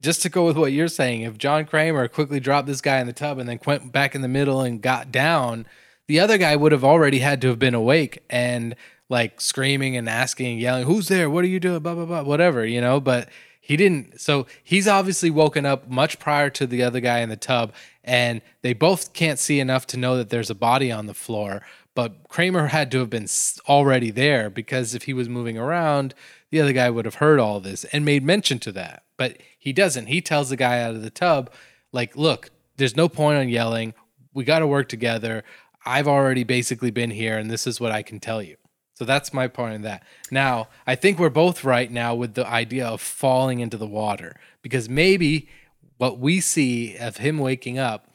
just 0.01 0.21
to 0.21 0.29
go 0.29 0.45
with 0.45 0.57
what 0.57 0.71
you're 0.71 0.87
saying, 0.87 1.21
if 1.21 1.37
John 1.37 1.65
Kramer 1.65 2.07
quickly 2.07 2.39
dropped 2.39 2.67
this 2.67 2.81
guy 2.81 2.99
in 2.99 3.07
the 3.07 3.13
tub 3.13 3.39
and 3.39 3.49
then 3.49 3.59
went 3.65 3.91
back 3.91 4.13
in 4.13 4.21
the 4.21 4.27
middle 4.27 4.61
and 4.61 4.81
got 4.81 5.11
down, 5.11 5.65
the 6.09 6.19
other 6.19 6.39
guy 6.39 6.55
would 6.55 6.71
have 6.71 6.83
already 6.83 7.19
had 7.19 7.39
to 7.39 7.49
have 7.49 7.59
been 7.59 7.75
awake 7.75 8.23
and 8.31 8.75
like 9.09 9.39
screaming 9.39 9.95
and 9.95 10.09
asking 10.09 10.53
and 10.53 10.59
yelling, 10.59 10.85
Who's 10.85 11.07
there? 11.07 11.29
What 11.29 11.43
are 11.43 11.47
you 11.47 11.59
doing? 11.59 11.81
Blah, 11.81 11.93
blah, 11.93 12.05
blah, 12.05 12.23
whatever, 12.23 12.65
you 12.65 12.81
know? 12.81 12.99
But 12.99 13.29
he 13.61 13.77
didn't. 13.77 14.19
So 14.19 14.47
he's 14.63 14.87
obviously 14.87 15.29
woken 15.29 15.67
up 15.67 15.87
much 15.87 16.17
prior 16.17 16.49
to 16.49 16.65
the 16.65 16.81
other 16.81 16.99
guy 16.99 17.19
in 17.19 17.29
the 17.29 17.37
tub, 17.37 17.73
and 18.03 18.41
they 18.63 18.73
both 18.73 19.13
can't 19.13 19.37
see 19.37 19.59
enough 19.59 19.85
to 19.85 19.97
know 19.97 20.17
that 20.17 20.31
there's 20.31 20.49
a 20.49 20.55
body 20.55 20.91
on 20.91 21.05
the 21.05 21.13
floor. 21.13 21.61
But 21.93 22.27
Kramer 22.27 22.67
had 22.67 22.89
to 22.89 22.99
have 22.99 23.11
been 23.11 23.27
already 23.67 24.09
there 24.09 24.49
because 24.49 24.95
if 24.95 25.03
he 25.03 25.13
was 25.13 25.29
moving 25.29 25.59
around, 25.59 26.15
the 26.49 26.59
other 26.59 26.73
guy 26.73 26.89
would 26.89 27.05
have 27.05 27.15
heard 27.15 27.39
all 27.39 27.59
this 27.59 27.83
and 27.85 28.03
made 28.03 28.23
mention 28.23 28.57
to 28.59 28.71
that. 28.71 29.03
But 29.15 29.37
he 29.59 29.73
doesn't. 29.73 30.07
He 30.07 30.21
tells 30.21 30.49
the 30.49 30.57
guy 30.57 30.81
out 30.81 30.95
of 30.95 31.03
the 31.03 31.11
tub, 31.11 31.51
like, 31.91 32.15
look, 32.15 32.49
there's 32.77 32.97
no 32.97 33.09
point 33.09 33.37
on 33.37 33.47
yelling. 33.47 33.93
We 34.33 34.43
got 34.43 34.59
to 34.59 34.67
work 34.67 34.89
together. 34.89 35.43
I've 35.89 36.08
already 36.08 36.43
basically 36.43 36.91
been 36.91 37.10
here, 37.10 37.38
and 37.38 37.49
this 37.49 37.65
is 37.65 37.82
what 37.82 37.91
I 37.91 38.04
can 38.04 38.19
tell 38.19 38.43
you. 38.43 38.58
So 38.93 39.06
that's 39.06 39.34
my 39.34 39.47
point 39.47 39.73
in 39.73 39.82
that. 39.84 40.04
Now, 40.30 40.67
I 40.86 40.95
think 40.95 41.17
we're 41.17 41.30
both 41.30 41.63
right 41.63 41.89
now 41.89 42.13
with 42.13 42.36
the 42.36 42.45
idea 42.45 42.86
of 42.86 43.02
falling 43.02 43.60
into 43.60 43.78
the 43.78 43.88
water 43.88 44.36
because 44.62 44.88
maybe 44.88 45.49
what 45.97 46.19
we 46.19 46.41
see 46.41 46.95
of 46.97 47.17
him 47.17 47.39
waking 47.39 47.80
up 47.80 48.08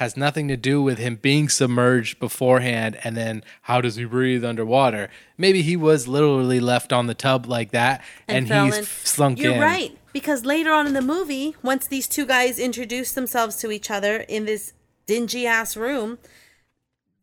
has 0.00 0.16
nothing 0.16 0.48
to 0.48 0.56
do 0.56 0.82
with 0.82 0.98
him 0.98 1.14
being 1.14 1.48
submerged 1.48 2.18
beforehand 2.18 2.98
and 3.04 3.16
then 3.16 3.44
how 3.62 3.80
does 3.80 3.94
he 3.94 4.04
breathe 4.04 4.44
underwater. 4.44 5.08
Maybe 5.38 5.62
he 5.62 5.76
was 5.76 6.08
literally 6.08 6.60
left 6.60 6.92
on 6.92 7.06
the 7.06 7.14
tub 7.14 7.46
like 7.46 7.70
that 7.70 8.02
and, 8.26 8.50
and 8.50 8.66
he's 8.66 8.78
in. 8.78 8.84
slunk 8.84 9.38
You're 9.38 9.52
in. 9.52 9.58
You're 9.58 9.66
right. 9.66 9.98
Because 10.12 10.44
later 10.44 10.72
on 10.72 10.86
in 10.88 10.94
the 10.94 11.00
movie, 11.00 11.54
once 11.62 11.86
these 11.86 12.08
two 12.08 12.26
guys 12.26 12.58
introduce 12.58 13.12
themselves 13.12 13.56
to 13.56 13.70
each 13.70 13.90
other 13.90 14.16
in 14.16 14.46
this 14.46 14.72
dingy 15.06 15.46
ass 15.46 15.76
room, 15.76 16.18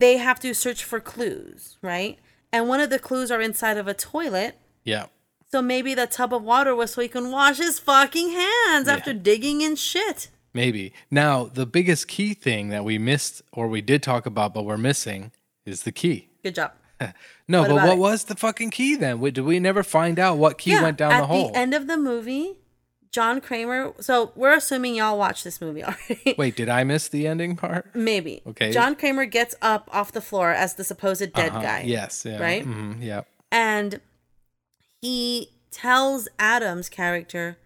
they 0.01 0.17
have 0.17 0.39
to 0.41 0.53
search 0.53 0.83
for 0.83 0.99
clues, 0.99 1.77
right? 1.81 2.19
and 2.51 2.67
one 2.67 2.79
of 2.79 2.89
the 2.89 2.99
clues 2.99 3.31
are 3.31 3.41
inside 3.41 3.77
of 3.77 3.87
a 3.87 3.93
toilet. 3.93 4.57
Yeah. 4.83 5.07
So 5.51 5.61
maybe 5.61 5.93
the 5.93 6.07
tub 6.07 6.33
of 6.33 6.43
water 6.43 6.75
was 6.75 6.93
so 6.93 7.01
he 7.01 7.07
can 7.07 7.31
wash 7.31 7.57
his 7.57 7.79
fucking 7.79 8.29
hands 8.29 8.87
yeah. 8.87 8.93
after 8.93 9.13
digging 9.13 9.61
in 9.61 9.75
shit. 9.75 10.29
Maybe. 10.53 10.93
Now, 11.09 11.45
the 11.45 11.65
biggest 11.65 12.07
key 12.07 12.33
thing 12.33 12.69
that 12.69 12.83
we 12.83 12.97
missed 12.97 13.41
or 13.51 13.67
we 13.67 13.81
did 13.81 14.03
talk 14.03 14.25
about 14.25 14.53
but 14.53 14.63
we're 14.63 14.77
missing 14.77 15.31
is 15.65 15.83
the 15.83 15.91
key. 15.91 16.29
Good 16.43 16.55
job. 16.55 16.71
no, 17.47 17.61
what 17.61 17.69
but 17.69 17.75
what 17.75 17.93
it? 17.93 17.97
was 17.97 18.25
the 18.25 18.35
fucking 18.35 18.69
key 18.69 18.95
then? 18.95 19.19
Did 19.19 19.39
we 19.39 19.59
never 19.59 19.83
find 19.83 20.19
out 20.19 20.37
what 20.37 20.57
key 20.57 20.71
yeah, 20.71 20.83
went 20.83 20.97
down 20.97 21.19
the 21.21 21.27
hole? 21.27 21.47
At 21.47 21.53
the 21.53 21.59
end 21.59 21.73
of 21.73 21.87
the 21.87 21.97
movie, 21.97 22.57
John 23.11 23.41
Kramer. 23.41 23.93
So 23.99 24.31
we're 24.35 24.55
assuming 24.55 24.95
y'all 24.95 25.17
watched 25.17 25.43
this 25.43 25.61
movie 25.61 25.83
already. 25.85 26.35
Wait, 26.37 26.55
did 26.55 26.69
I 26.69 26.83
miss 26.83 27.07
the 27.07 27.27
ending 27.27 27.55
part? 27.55 27.93
Maybe. 27.93 28.41
Okay. 28.47 28.71
John 28.71 28.95
Kramer 28.95 29.25
gets 29.25 29.55
up 29.61 29.89
off 29.91 30.11
the 30.11 30.21
floor 30.21 30.51
as 30.51 30.75
the 30.75 30.83
supposed 30.83 31.33
dead 31.33 31.49
uh-huh. 31.49 31.61
guy. 31.61 31.83
Yes. 31.85 32.25
Yeah. 32.25 32.41
Right. 32.41 32.65
Mm-hmm, 32.65 33.01
yeah. 33.01 33.21
And 33.51 33.99
he 35.01 35.49
tells 35.71 36.27
Adam's 36.39 36.89
character 36.89 37.57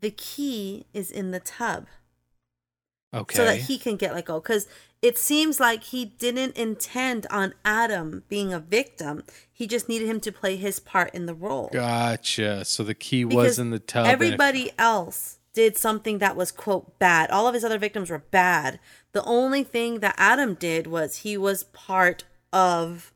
the 0.00 0.10
key 0.10 0.86
is 0.92 1.10
in 1.10 1.30
the 1.30 1.40
tub. 1.40 1.86
Okay. 3.12 3.36
So 3.36 3.44
that 3.44 3.62
he 3.62 3.78
can 3.78 3.96
get 3.96 4.14
let 4.14 4.26
go. 4.26 4.40
Because 4.40 4.68
it 5.02 5.16
seems 5.16 5.58
like 5.58 5.84
he 5.84 6.04
didn't 6.04 6.56
intend 6.56 7.26
on 7.30 7.54
Adam 7.64 8.22
being 8.28 8.52
a 8.52 8.60
victim. 8.60 9.24
He 9.60 9.66
just 9.66 9.90
needed 9.90 10.08
him 10.08 10.20
to 10.20 10.32
play 10.32 10.56
his 10.56 10.80
part 10.80 11.14
in 11.14 11.26
the 11.26 11.34
role. 11.34 11.68
Gotcha. 11.70 12.64
So 12.64 12.82
the 12.82 12.94
key 12.94 13.24
because 13.24 13.36
was 13.36 13.58
in 13.58 13.68
the 13.68 13.78
tub. 13.78 14.06
Everybody 14.06 14.70
else 14.78 15.38
did 15.52 15.76
something 15.76 16.16
that 16.16 16.34
was 16.34 16.50
quote 16.50 16.98
bad. 16.98 17.30
All 17.30 17.46
of 17.46 17.52
his 17.52 17.62
other 17.62 17.76
victims 17.76 18.08
were 18.08 18.20
bad. 18.30 18.80
The 19.12 19.22
only 19.24 19.62
thing 19.62 20.00
that 20.00 20.14
Adam 20.16 20.54
did 20.54 20.86
was 20.86 21.18
he 21.18 21.36
was 21.36 21.64
part 21.64 22.24
of 22.54 23.12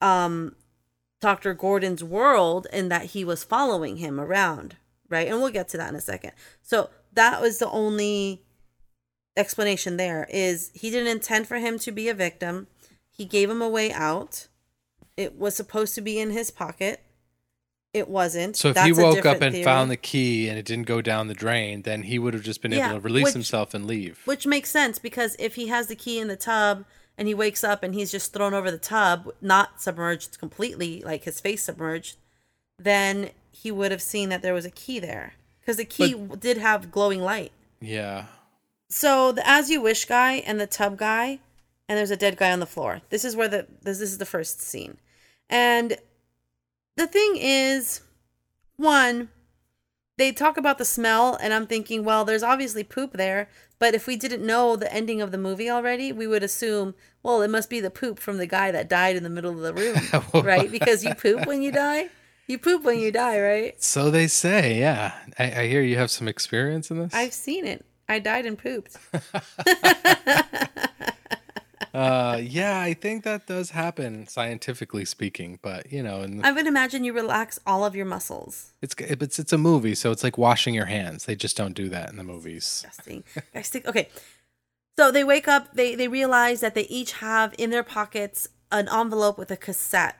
um 0.00 0.54
Dr. 1.20 1.52
Gordon's 1.52 2.04
world 2.04 2.68
and 2.72 2.88
that 2.92 3.06
he 3.06 3.24
was 3.24 3.42
following 3.42 3.96
him 3.96 4.20
around, 4.20 4.76
right? 5.08 5.26
And 5.26 5.40
we'll 5.40 5.50
get 5.50 5.68
to 5.70 5.78
that 5.78 5.88
in 5.88 5.96
a 5.96 6.00
second. 6.00 6.30
So 6.62 6.90
that 7.12 7.40
was 7.40 7.58
the 7.58 7.68
only 7.68 8.44
explanation 9.36 9.96
there 9.96 10.28
is 10.30 10.70
he 10.74 10.90
didn't 10.90 11.10
intend 11.10 11.48
for 11.48 11.56
him 11.56 11.76
to 11.80 11.90
be 11.90 12.08
a 12.08 12.14
victim. 12.14 12.68
He 13.10 13.24
gave 13.24 13.50
him 13.50 13.60
a 13.60 13.68
way 13.68 13.92
out. 13.92 14.46
It 15.16 15.38
was 15.38 15.54
supposed 15.54 15.94
to 15.96 16.00
be 16.00 16.18
in 16.18 16.30
his 16.30 16.50
pocket. 16.50 17.02
It 17.92 18.08
wasn't. 18.08 18.56
So 18.56 18.68
if 18.68 18.74
That's 18.74 18.86
he 18.86 18.92
woke 18.92 19.26
up 19.26 19.42
and 19.42 19.52
theory. 19.52 19.64
found 19.64 19.90
the 19.90 19.98
key 19.98 20.48
and 20.48 20.58
it 20.58 20.64
didn't 20.64 20.86
go 20.86 21.02
down 21.02 21.28
the 21.28 21.34
drain, 21.34 21.82
then 21.82 22.04
he 22.04 22.18
would 22.18 22.32
have 22.32 22.42
just 22.42 22.62
been 22.62 22.72
yeah, 22.72 22.90
able 22.90 23.00
to 23.00 23.04
release 23.04 23.24
which, 23.26 23.34
himself 23.34 23.74
and 23.74 23.86
leave. 23.86 24.20
Which 24.24 24.46
makes 24.46 24.70
sense 24.70 24.98
because 24.98 25.36
if 25.38 25.56
he 25.56 25.66
has 25.68 25.88
the 25.88 25.94
key 25.94 26.18
in 26.18 26.28
the 26.28 26.36
tub 26.36 26.86
and 27.18 27.28
he 27.28 27.34
wakes 27.34 27.62
up 27.62 27.82
and 27.82 27.94
he's 27.94 28.10
just 28.10 28.32
thrown 28.32 28.54
over 28.54 28.70
the 28.70 28.78
tub, 28.78 29.28
not 29.42 29.82
submerged 29.82 30.38
completely, 30.38 31.02
like 31.04 31.24
his 31.24 31.38
face 31.38 31.64
submerged, 31.64 32.16
then 32.78 33.30
he 33.50 33.70
would 33.70 33.90
have 33.90 34.02
seen 34.02 34.30
that 34.30 34.40
there 34.40 34.54
was 34.54 34.64
a 34.64 34.70
key 34.70 34.98
there 34.98 35.34
because 35.60 35.76
the 35.76 35.84
key 35.84 36.14
but, 36.14 36.40
did 36.40 36.56
have 36.56 36.90
glowing 36.90 37.20
light. 37.20 37.52
Yeah. 37.78 38.26
So 38.88 39.32
the 39.32 39.46
as 39.46 39.68
you 39.68 39.82
wish 39.82 40.06
guy 40.06 40.34
and 40.46 40.58
the 40.58 40.66
tub 40.66 40.96
guy, 40.96 41.40
and 41.88 41.98
there's 41.98 42.10
a 42.10 42.16
dead 42.16 42.38
guy 42.38 42.52
on 42.52 42.60
the 42.60 42.66
floor. 42.66 43.02
This 43.10 43.24
is 43.24 43.36
where 43.36 43.48
the 43.48 43.66
this, 43.82 43.98
this 43.98 44.10
is 44.10 44.18
the 44.18 44.24
first 44.24 44.62
scene. 44.62 44.96
And 45.52 45.98
the 46.96 47.06
thing 47.06 47.36
is, 47.36 48.00
one, 48.76 49.28
they 50.16 50.32
talk 50.32 50.56
about 50.56 50.78
the 50.78 50.84
smell, 50.86 51.36
and 51.40 51.52
I'm 51.52 51.66
thinking, 51.66 52.04
well, 52.04 52.24
there's 52.24 52.42
obviously 52.42 52.84
poop 52.84 53.12
there. 53.12 53.50
But 53.78 53.94
if 53.94 54.06
we 54.06 54.16
didn't 54.16 54.46
know 54.46 54.76
the 54.76 54.92
ending 54.92 55.20
of 55.20 55.30
the 55.30 55.36
movie 55.36 55.68
already, 55.68 56.10
we 56.10 56.26
would 56.26 56.42
assume, 56.42 56.94
well, 57.22 57.42
it 57.42 57.50
must 57.50 57.68
be 57.68 57.80
the 57.80 57.90
poop 57.90 58.18
from 58.18 58.38
the 58.38 58.46
guy 58.46 58.70
that 58.70 58.88
died 58.88 59.14
in 59.14 59.24
the 59.24 59.28
middle 59.28 59.52
of 59.52 59.60
the 59.60 59.74
room, 59.74 60.44
right? 60.44 60.70
Because 60.70 61.04
you 61.04 61.14
poop 61.14 61.46
when 61.46 61.60
you 61.60 61.70
die. 61.70 62.08
You 62.46 62.58
poop 62.58 62.82
when 62.82 62.98
you 62.98 63.12
die, 63.12 63.38
right? 63.40 63.82
So 63.82 64.10
they 64.10 64.28
say, 64.28 64.78
yeah. 64.78 65.12
I, 65.38 65.62
I 65.62 65.66
hear 65.66 65.82
you 65.82 65.98
have 65.98 66.10
some 66.10 66.28
experience 66.28 66.90
in 66.90 66.98
this. 66.98 67.12
I've 67.12 67.34
seen 67.34 67.66
it. 67.66 67.84
I 68.08 68.20
died 68.20 68.46
and 68.46 68.58
pooped. 68.58 68.96
uh, 71.94 72.38
yeah, 72.42 72.80
I 72.80 72.94
think 72.94 73.24
that 73.24 73.46
does 73.46 73.70
happen 73.70 74.26
scientifically 74.26 75.04
speaking, 75.04 75.58
but 75.62 75.92
you 75.92 76.02
know, 76.02 76.20
and 76.22 76.44
I 76.44 76.52
would 76.52 76.66
imagine 76.66 77.04
you 77.04 77.12
relax 77.12 77.60
all 77.66 77.84
of 77.84 77.94
your 77.94 78.06
muscles. 78.06 78.72
It's 78.80 78.94
it's 78.98 79.38
it's 79.38 79.52
a 79.52 79.58
movie, 79.58 79.94
so 79.94 80.10
it's 80.10 80.24
like 80.24 80.38
washing 80.38 80.74
your 80.74 80.86
hands. 80.86 81.26
They 81.26 81.36
just 81.36 81.56
don't 81.56 81.74
do 81.74 81.88
that 81.90 82.10
in 82.10 82.16
the 82.16 82.24
movies. 82.24 82.84
Disgusting. 82.84 83.24
I 83.54 83.62
stick. 83.62 83.86
Okay, 83.86 84.08
so 84.98 85.10
they 85.10 85.24
wake 85.24 85.48
up. 85.48 85.74
They 85.74 85.94
they 85.94 86.08
realize 86.08 86.60
that 86.60 86.74
they 86.74 86.86
each 86.88 87.12
have 87.14 87.54
in 87.58 87.70
their 87.70 87.82
pockets 87.82 88.48
an 88.70 88.88
envelope 88.88 89.36
with 89.36 89.50
a 89.50 89.56
cassette 89.56 90.16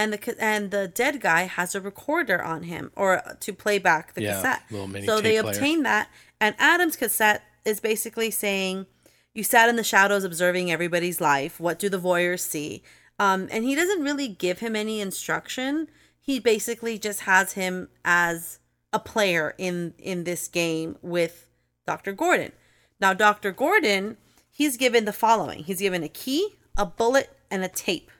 and 0.00 0.12
the 0.12 0.36
and 0.42 0.70
the 0.70 0.88
dead 0.88 1.20
guy 1.20 1.42
has 1.42 1.74
a 1.74 1.80
recorder 1.80 2.42
on 2.42 2.62
him 2.64 2.90
or 2.96 3.22
to 3.38 3.52
play 3.52 3.78
back 3.78 4.14
the 4.14 4.22
yeah, 4.22 4.36
cassette. 4.36 4.62
so 5.04 5.20
they 5.20 5.40
player. 5.40 5.52
obtain 5.52 5.82
that, 5.82 6.08
and 6.40 6.54
Adam's 6.58 6.96
cassette 6.96 7.42
is 7.64 7.80
basically 7.80 8.30
saying, 8.30 8.86
"You 9.34 9.44
sat 9.44 9.68
in 9.68 9.76
the 9.76 9.84
shadows 9.84 10.24
observing 10.24 10.70
everybody's 10.70 11.20
life. 11.20 11.60
What 11.60 11.78
do 11.78 11.88
the 11.88 11.98
voyeurs 11.98 12.40
see?" 12.40 12.82
Um, 13.18 13.48
and 13.50 13.64
he 13.64 13.74
doesn't 13.74 14.02
really 14.02 14.28
give 14.28 14.60
him 14.60 14.74
any 14.74 15.00
instruction. 15.00 15.88
He 16.20 16.38
basically 16.38 16.98
just 16.98 17.20
has 17.20 17.52
him 17.52 17.88
as 18.04 18.58
a 18.92 18.98
player 18.98 19.54
in 19.58 19.94
in 19.98 20.24
this 20.24 20.48
game 20.48 20.96
with 21.02 21.46
Dr. 21.86 22.12
Gordon. 22.12 22.52
Now, 23.00 23.14
Dr. 23.14 23.52
Gordon, 23.52 24.16
he's 24.50 24.76
given 24.76 25.04
the 25.04 25.12
following: 25.12 25.64
he's 25.64 25.80
given 25.80 26.02
a 26.02 26.08
key, 26.08 26.56
a 26.76 26.86
bullet, 26.86 27.36
and 27.50 27.64
a 27.64 27.68
tape. 27.68 28.10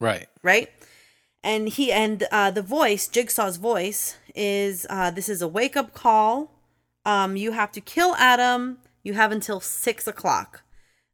Right. 0.00 0.28
Right 0.42 0.70
and 1.42 1.68
he 1.68 1.92
and 1.92 2.24
uh, 2.30 2.50
the 2.50 2.62
voice 2.62 3.08
jigsaw's 3.08 3.56
voice 3.56 4.16
is 4.34 4.86
uh, 4.90 5.10
this 5.10 5.28
is 5.28 5.42
a 5.42 5.48
wake-up 5.48 5.94
call 5.94 6.52
um, 7.04 7.36
you 7.36 7.52
have 7.52 7.72
to 7.72 7.80
kill 7.80 8.14
adam 8.16 8.78
you 9.08 9.14
have 9.14 9.32
until 9.32 9.58
six 9.58 10.06
o'clock. 10.06 10.62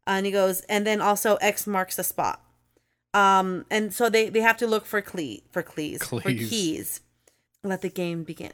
And 0.06 0.26
he 0.26 0.32
goes 0.32 0.60
and 0.62 0.86
then 0.86 1.00
also 1.00 1.36
x 1.36 1.66
marks 1.66 1.96
the 1.96 2.04
spot. 2.04 2.42
Um, 3.14 3.64
and 3.70 3.94
so 3.94 4.10
they, 4.10 4.28
they 4.28 4.40
have 4.40 4.58
to 4.58 4.66
look 4.66 4.84
for 4.84 5.00
cle 5.00 5.38
for 5.50 5.62
clees 5.62 6.02
for 6.02 6.20
keys. 6.20 7.00
Let 7.62 7.80
the 7.80 7.88
game 7.88 8.24
begin. 8.24 8.52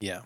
Yeah. 0.00 0.22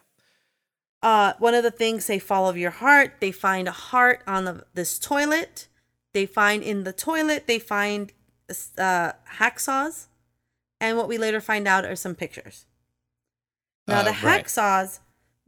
Uh, 1.03 1.35
one 1.39 1.55
of 1.55 1.63
the 1.63 1.71
things 1.71 2.07
they 2.07 2.19
follow 2.19 2.55
your 2.55 2.71
heart 2.71 3.17
they 3.21 3.31
find 3.31 3.69
a 3.69 3.73
heart 3.73 4.23
on 4.27 4.45
the, 4.45 4.65
this 4.73 4.99
toilet. 4.99 5.69
They 6.15 6.25
find 6.25 6.63
in 6.63 6.85
the 6.85 6.93
toilet 6.93 7.47
they 7.47 7.59
find 7.59 8.13
uh, 8.79 9.13
hacksaws. 9.39 10.07
And 10.81 10.97
what 10.97 11.09
we 11.09 11.19
later 11.19 11.41
find 11.41 11.67
out 11.67 11.85
are 11.85 11.97
some 11.97 12.15
pictures. 12.15 12.65
Now, 13.89 14.01
uh, 14.01 14.03
the 14.05 14.11
right. 14.23 14.45
hacksaws, 14.45 15.01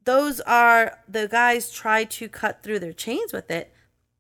those 0.05 0.41
are 0.41 0.99
the 1.09 1.29
guys 1.29 1.71
try 1.71 2.05
to 2.05 2.29
cut 2.29 2.63
through 2.63 2.79
their 2.79 2.93
chains 2.93 3.33
with 3.33 3.51
it, 3.51 3.73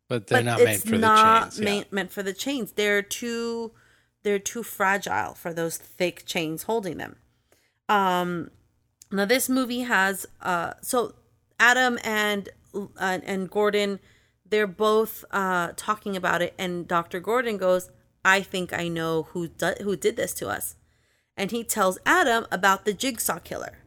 but 0.08 0.26
they're 0.26 0.38
but 0.38 0.44
not 0.44 0.58
meant 0.60 0.82
for 0.82 0.98
the 0.98 1.06
chains. 1.16 1.60
Yeah. 1.60 1.84
meant 1.90 2.12
for 2.12 2.22
the 2.22 2.32
chains. 2.32 2.72
They're 2.72 3.02
too 3.02 3.72
they're 4.22 4.38
too 4.38 4.62
fragile 4.62 5.34
for 5.34 5.52
those 5.54 5.76
thick 5.76 6.24
chains 6.26 6.64
holding 6.64 6.98
them. 6.98 7.16
Um, 7.88 8.50
now 9.10 9.24
this 9.24 9.48
movie 9.48 9.80
has 9.80 10.26
uh, 10.42 10.74
so 10.82 11.14
Adam 11.58 11.98
and 12.04 12.48
uh, 12.74 13.18
and 13.24 13.50
Gordon, 13.50 13.98
they're 14.48 14.66
both 14.66 15.24
uh 15.30 15.72
talking 15.76 16.16
about 16.16 16.42
it, 16.42 16.54
and 16.58 16.86
Doctor 16.86 17.18
Gordon 17.20 17.56
goes, 17.56 17.90
"I 18.24 18.42
think 18.42 18.72
I 18.72 18.88
know 18.88 19.24
who 19.30 19.48
do- 19.48 19.74
who 19.82 19.96
did 19.96 20.16
this 20.16 20.34
to 20.34 20.48
us," 20.48 20.76
and 21.36 21.50
he 21.50 21.64
tells 21.64 21.98
Adam 22.06 22.46
about 22.52 22.84
the 22.84 22.92
Jigsaw 22.92 23.38
killer, 23.40 23.78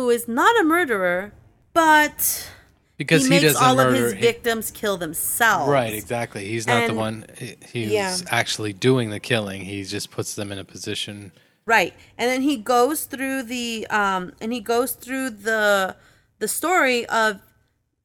who 0.00 0.10
is 0.10 0.26
not 0.28 0.58
a 0.60 0.64
murderer, 0.64 1.32
but 1.72 2.50
because 2.96 3.26
he 3.26 3.38
he, 3.38 3.44
makes 3.46 3.56
all 3.56 3.76
murder 3.76 3.88
of 3.90 3.94
his 4.02 4.12
he- 4.14 4.20
victims 4.20 4.70
kill 4.70 4.96
themselves. 4.96 5.70
Right, 5.70 5.92
exactly. 5.94 6.46
He's 6.46 6.66
not 6.66 6.86
the 6.88 6.94
one. 6.94 7.26
he- 7.38 7.56
He's 7.72 7.90
Yeah. 7.92 8.16
actually 8.30 8.72
doing 8.72 9.10
the 9.10 9.20
killing. 9.20 9.62
He 9.64 9.84
just 9.84 10.10
puts 10.10 10.34
them 10.34 10.50
in 10.52 10.58
a 10.58 10.64
position. 10.64 11.32
Right. 11.66 11.94
And 12.18 12.28
then 12.30 12.42
he 12.42 12.56
goes 12.56 13.04
through 13.04 13.44
the 13.44 13.86
um 13.90 14.32
and 14.40 14.52
he 14.52 14.60
goes 14.60 14.92
through 14.92 15.30
the 15.30 15.94
the 16.38 16.48
story 16.48 17.06
of 17.06 17.40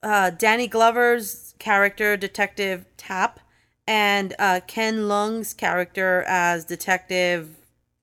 uh 0.03 0.29
Danny 0.31 0.67
Glover's 0.67 1.55
character 1.57 2.15
Detective 2.17 2.85
Tapp 2.97 3.39
and 3.87 4.35
uh 4.37 4.59
Ken 4.67 5.07
Leung's 5.07 5.53
character 5.53 6.23
as 6.27 6.65
Detective 6.65 7.49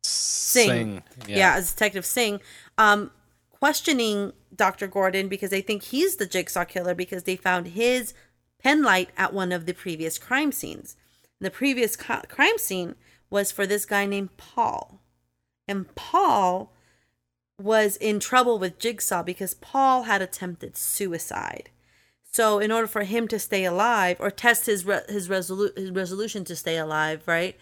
Singh. 0.02 0.66
Sing. 0.68 1.02
Yeah. 1.28 1.54
as 1.54 1.72
Detective 1.72 2.04
Sing 2.06 2.40
um 2.76 3.10
questioning 3.62 4.32
Dr. 4.52 4.88
Gordon 4.88 5.28
because 5.28 5.50
they 5.50 5.60
think 5.60 5.84
he's 5.84 6.16
the 6.16 6.26
jigsaw 6.26 6.64
killer 6.64 6.96
because 6.96 7.22
they 7.22 7.36
found 7.36 7.68
his 7.68 8.12
pen 8.60 8.82
light 8.82 9.10
at 9.16 9.32
one 9.32 9.52
of 9.52 9.66
the 9.66 9.72
previous 9.72 10.18
crime 10.18 10.50
scenes. 10.50 10.96
The 11.40 11.48
previous 11.48 11.94
co- 11.94 12.22
crime 12.28 12.58
scene 12.58 12.96
was 13.30 13.52
for 13.52 13.64
this 13.64 13.84
guy 13.84 14.04
named 14.04 14.36
Paul. 14.36 15.00
And 15.68 15.94
Paul 15.94 16.72
was 17.56 17.96
in 17.98 18.18
trouble 18.18 18.58
with 18.58 18.80
Jigsaw 18.80 19.22
because 19.22 19.54
Paul 19.54 20.02
had 20.02 20.22
attempted 20.22 20.76
suicide. 20.76 21.70
So 22.32 22.58
in 22.58 22.72
order 22.72 22.88
for 22.88 23.04
him 23.04 23.28
to 23.28 23.38
stay 23.38 23.64
alive 23.64 24.16
or 24.18 24.32
test 24.32 24.66
his 24.66 24.84
re- 24.84 25.04
his, 25.08 25.28
resolu- 25.28 25.78
his 25.78 25.92
resolution 25.92 26.44
to 26.46 26.56
stay 26.56 26.78
alive, 26.78 27.22
right? 27.26 27.56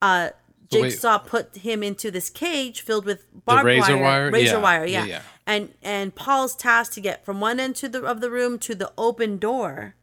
Uh 0.00 0.30
But 0.70 0.82
wait. 0.82 0.90
Jigsaw 0.90 1.18
put 1.18 1.56
him 1.56 1.82
into 1.82 2.10
this 2.10 2.30
cage 2.30 2.82
filled 2.82 3.04
with 3.04 3.26
barbed 3.44 3.66
razor 3.66 3.96
wire, 3.96 4.02
wire? 4.02 4.30
razor 4.30 4.54
Yeah. 4.56 4.62
wire, 4.62 4.84
Yeah, 4.86 5.04
yeah. 5.04 5.06
yeah. 5.06 5.22
And 5.46 5.74
and 5.82 6.14
Paul's 6.14 6.54
tasked 6.54 6.94
to 6.94 7.00
get 7.00 7.24
from 7.24 7.40
one 7.40 7.58
end 7.58 7.74
to 7.76 7.88
the 7.88 8.02
of 8.04 8.20
the 8.20 8.30
room 8.30 8.58
to 8.60 8.74
the 8.74 8.92
open 8.96 9.38
door 9.38 9.94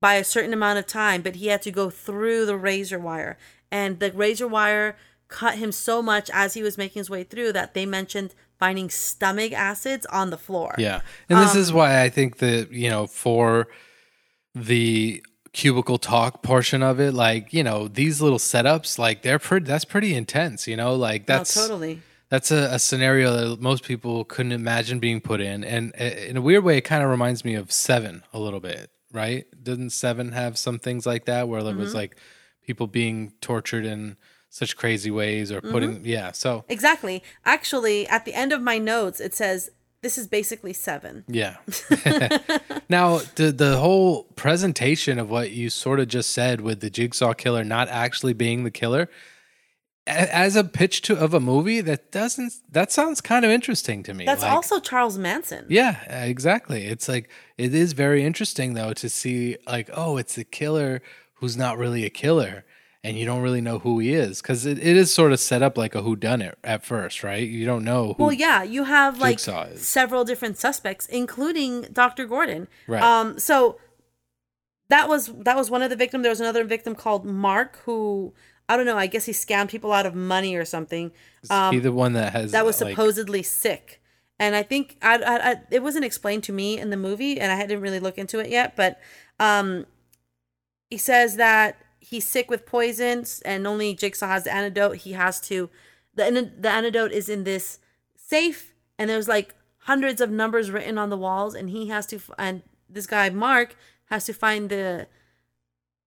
by 0.00 0.14
a 0.16 0.24
certain 0.24 0.52
amount 0.52 0.78
of 0.78 0.86
time, 0.86 1.22
but 1.22 1.36
he 1.36 1.46
had 1.46 1.62
to 1.62 1.70
go 1.70 1.88
through 1.88 2.44
the 2.44 2.56
razor 2.58 2.98
wire. 2.98 3.38
And 3.70 4.00
the 4.00 4.12
razor 4.12 4.46
wire 4.46 4.96
cut 5.28 5.54
him 5.56 5.72
so 5.72 6.02
much 6.02 6.28
as 6.34 6.52
he 6.54 6.62
was 6.62 6.76
making 6.76 7.00
his 7.00 7.08
way 7.08 7.24
through 7.24 7.52
that 7.54 7.72
they 7.72 7.86
mentioned 7.86 8.34
finding 8.58 8.90
stomach 8.90 9.52
acids 9.52 10.04
on 10.06 10.28
the 10.28 10.36
floor. 10.36 10.74
Yeah. 10.78 11.00
And 11.30 11.38
this 11.40 11.54
Um, 11.54 11.60
is 11.60 11.72
why 11.72 12.02
I 12.02 12.10
think 12.10 12.36
that, 12.38 12.70
you 12.70 12.90
know, 12.90 13.06
for 13.06 13.66
the 14.54 15.24
cubicle 15.54 15.96
talk 15.98 16.42
portion 16.42 16.82
of 16.82 17.00
it, 17.00 17.14
like, 17.14 17.52
you 17.54 17.62
know, 17.62 17.88
these 17.88 18.20
little 18.20 18.38
setups, 18.38 18.98
like 18.98 19.22
they're 19.22 19.38
pretty 19.38 19.64
that's 19.66 19.84
pretty 19.86 20.14
intense, 20.14 20.66
you 20.68 20.76
know? 20.76 20.94
Like 20.94 21.22
Oh, 21.22 21.24
that's 21.28 21.54
totally. 21.54 22.02
that's 22.28 22.50
a, 22.50 22.68
a 22.74 22.78
scenario 22.78 23.32
that 23.50 23.60
most 23.60 23.84
people 23.84 24.24
couldn't 24.24 24.52
imagine 24.52 24.98
being 24.98 25.20
put 25.20 25.40
in. 25.40 25.64
And 25.64 25.94
in 25.94 26.36
a 26.36 26.42
weird 26.42 26.64
way, 26.64 26.76
it 26.78 26.82
kind 26.82 27.02
of 27.02 27.08
reminds 27.08 27.44
me 27.44 27.54
of 27.54 27.72
Seven 27.72 28.22
a 28.32 28.38
little 28.38 28.60
bit, 28.60 28.90
right? 29.12 29.46
Didn't 29.62 29.90
Seven 29.90 30.32
have 30.32 30.58
some 30.58 30.78
things 30.78 31.06
like 31.06 31.24
that 31.26 31.48
where 31.48 31.62
there 31.62 31.72
Mm-hmm. 31.72 31.80
was 31.80 31.94
like 31.94 32.16
people 32.62 32.86
being 32.86 33.32
tortured 33.40 33.84
in 33.86 34.16
such 34.50 34.76
crazy 34.76 35.10
ways 35.10 35.50
or 35.52 35.60
putting, 35.60 35.96
Mm-hmm. 35.96 36.06
yeah. 36.06 36.32
So, 36.32 36.64
Exactly. 36.68 37.22
Actually, 37.44 38.06
at 38.08 38.24
the 38.24 38.34
end 38.34 38.52
of 38.52 38.60
my 38.60 38.78
notes, 38.78 39.20
it 39.20 39.34
says 39.34 39.70
this 40.04 40.18
is 40.18 40.26
basically 40.28 40.74
seven. 40.74 41.24
Yeah. 41.26 41.56
now, 42.90 43.18
the 43.36 43.50
the 43.50 43.78
whole 43.78 44.24
presentation 44.36 45.18
of 45.18 45.30
what 45.30 45.50
you 45.50 45.70
sort 45.70 45.98
of 45.98 46.08
just 46.08 46.30
said 46.30 46.60
with 46.60 46.80
the 46.80 46.90
jigsaw 46.90 47.32
killer 47.32 47.64
not 47.64 47.88
actually 47.88 48.34
being 48.34 48.64
the 48.64 48.70
killer 48.70 49.08
a- 50.06 50.36
as 50.36 50.56
a 50.56 50.62
pitch 50.62 51.00
to 51.02 51.16
of 51.16 51.32
a 51.32 51.40
movie 51.40 51.80
that 51.80 52.12
doesn't 52.12 52.52
that 52.70 52.92
sounds 52.92 53.22
kind 53.22 53.46
of 53.46 53.50
interesting 53.50 54.02
to 54.02 54.12
me. 54.12 54.26
That's 54.26 54.42
Like, 54.42 54.52
also 54.52 54.78
Charles 54.78 55.16
Manson. 55.16 55.64
Yeah, 55.70 56.02
exactly. 56.12 56.84
It's 56.84 57.08
like 57.08 57.30
it 57.56 57.74
is 57.74 57.94
very 57.94 58.22
interesting 58.22 58.74
though 58.74 58.92
to 58.92 59.08
see 59.08 59.56
like 59.66 59.88
oh, 59.94 60.18
it's 60.18 60.34
the 60.34 60.44
killer 60.44 61.00
who's 61.36 61.56
not 61.56 61.78
really 61.78 62.04
a 62.04 62.10
killer 62.10 62.66
and 63.04 63.16
you 63.16 63.24
don't 63.24 63.42
really 63.42 63.60
know 63.60 63.78
who 63.78 64.00
he 64.00 64.12
is 64.14 64.42
cuz 64.42 64.66
it, 64.66 64.78
it 64.78 64.96
is 64.96 65.14
sort 65.14 65.32
of 65.32 65.38
set 65.38 65.62
up 65.62 65.78
like 65.78 65.94
a 65.94 66.02
who 66.02 66.16
done 66.16 66.42
it 66.42 66.58
at 66.64 66.84
first, 66.84 67.22
right? 67.22 67.46
You 67.46 67.64
don't 67.64 67.84
know 67.84 68.14
who 68.14 68.24
Well, 68.24 68.32
yeah, 68.32 68.64
you 68.64 68.84
have 68.84 69.20
like 69.20 69.38
several 69.38 70.24
different 70.24 70.58
suspects, 70.58 71.06
including 71.06 71.82
Dr. 71.92 72.24
Gordon. 72.24 72.66
Right. 72.88 73.02
Um, 73.02 73.38
so 73.38 73.78
that 74.88 75.08
was 75.08 75.28
that 75.44 75.56
was 75.56 75.70
one 75.70 75.82
of 75.82 75.90
the 75.90 75.96
victims. 75.96 76.22
There 76.22 76.30
was 76.30 76.40
another 76.40 76.64
victim 76.64 76.94
called 76.94 77.24
Mark 77.24 77.78
who 77.84 78.34
I 78.68 78.76
don't 78.76 78.86
know. 78.86 78.96
I 78.96 79.06
guess 79.06 79.26
he 79.26 79.32
scammed 79.32 79.68
people 79.68 79.92
out 79.92 80.06
of 80.06 80.14
money 80.14 80.56
or 80.56 80.64
something. 80.64 81.12
is 81.42 81.50
Um, 81.50 81.74
he 81.74 81.80
the 81.80 81.92
one 81.92 82.14
that 82.14 82.32
has 82.32 82.52
that 82.52 82.64
was 82.64 82.80
like, 82.80 82.90
supposedly 82.90 83.42
sick. 83.42 84.00
And 84.38 84.56
I 84.56 84.62
think 84.62 84.96
I, 85.02 85.16
I, 85.18 85.50
I 85.50 85.56
it 85.70 85.82
wasn't 85.82 86.04
explained 86.04 86.44
to 86.44 86.52
me 86.52 86.78
in 86.78 86.90
the 86.90 86.96
movie, 86.96 87.38
and 87.40 87.52
I 87.52 87.56
hadn't 87.56 87.80
really 87.80 88.00
looked 88.00 88.18
into 88.18 88.38
it 88.38 88.50
yet. 88.50 88.74
But 88.74 89.00
um, 89.38 89.86
he 90.90 90.96
says 90.96 91.36
that 91.36 91.76
he's 92.04 92.26
sick 92.26 92.50
with 92.50 92.66
poisons, 92.66 93.40
and 93.44 93.66
only 93.66 93.94
Jigsaw 93.94 94.28
has 94.28 94.44
the 94.44 94.54
antidote. 94.54 94.96
He 94.98 95.12
has 95.12 95.40
to 95.42 95.70
the 96.14 96.50
the 96.58 96.70
antidote 96.70 97.12
is 97.12 97.28
in 97.28 97.44
this 97.44 97.78
safe, 98.16 98.74
and 98.98 99.08
there's 99.10 99.28
like 99.28 99.54
hundreds 99.78 100.20
of 100.20 100.30
numbers 100.30 100.70
written 100.70 100.98
on 100.98 101.10
the 101.10 101.16
walls, 101.16 101.54
and 101.54 101.70
he 101.70 101.88
has 101.88 102.06
to 102.06 102.20
and 102.38 102.62
this 102.88 103.06
guy 103.06 103.30
Mark 103.30 103.76
has 104.06 104.24
to 104.26 104.32
find 104.32 104.68
the 104.70 105.06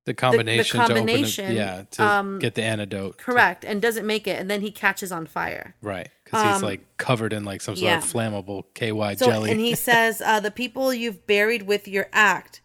the 0.06 0.14
combination, 0.14 0.80
The 0.80 0.86
combination, 0.86 1.46
to 1.48 1.52
open 1.52 1.58
it, 1.58 1.60
yeah 1.60 1.84
to 1.92 2.04
um, 2.04 2.40
get 2.40 2.56
the 2.56 2.64
antidote 2.64 3.18
correct 3.18 3.66
and 3.66 3.82
doesn't 3.82 4.06
make 4.08 4.26
it, 4.26 4.40
and 4.40 4.50
then 4.50 4.62
he 4.62 4.72
catches 4.72 5.12
on 5.12 5.26
fire. 5.26 5.76
right 5.82 6.10
because 6.24 6.44
he's 6.44 6.56
Um, 6.58 6.70
like 6.70 6.98
covered 6.98 7.34
in 7.34 7.44
like 7.44 7.60
some 7.62 7.76
sort 7.76 7.84
yeah. 7.86 7.98
of 7.98 8.06
flammable 8.06 8.64
ky 8.74 8.90
So, 9.18 9.26
jelly 9.26 9.52
and 9.52 9.60
he 9.60 9.76
says, 9.90 10.22
uh, 10.22 10.40
the 10.40 10.52
people 10.52 10.94
you've 10.94 11.28
buried 11.28 11.64
with 11.64 11.88
your 11.90 12.08
act 12.14 12.62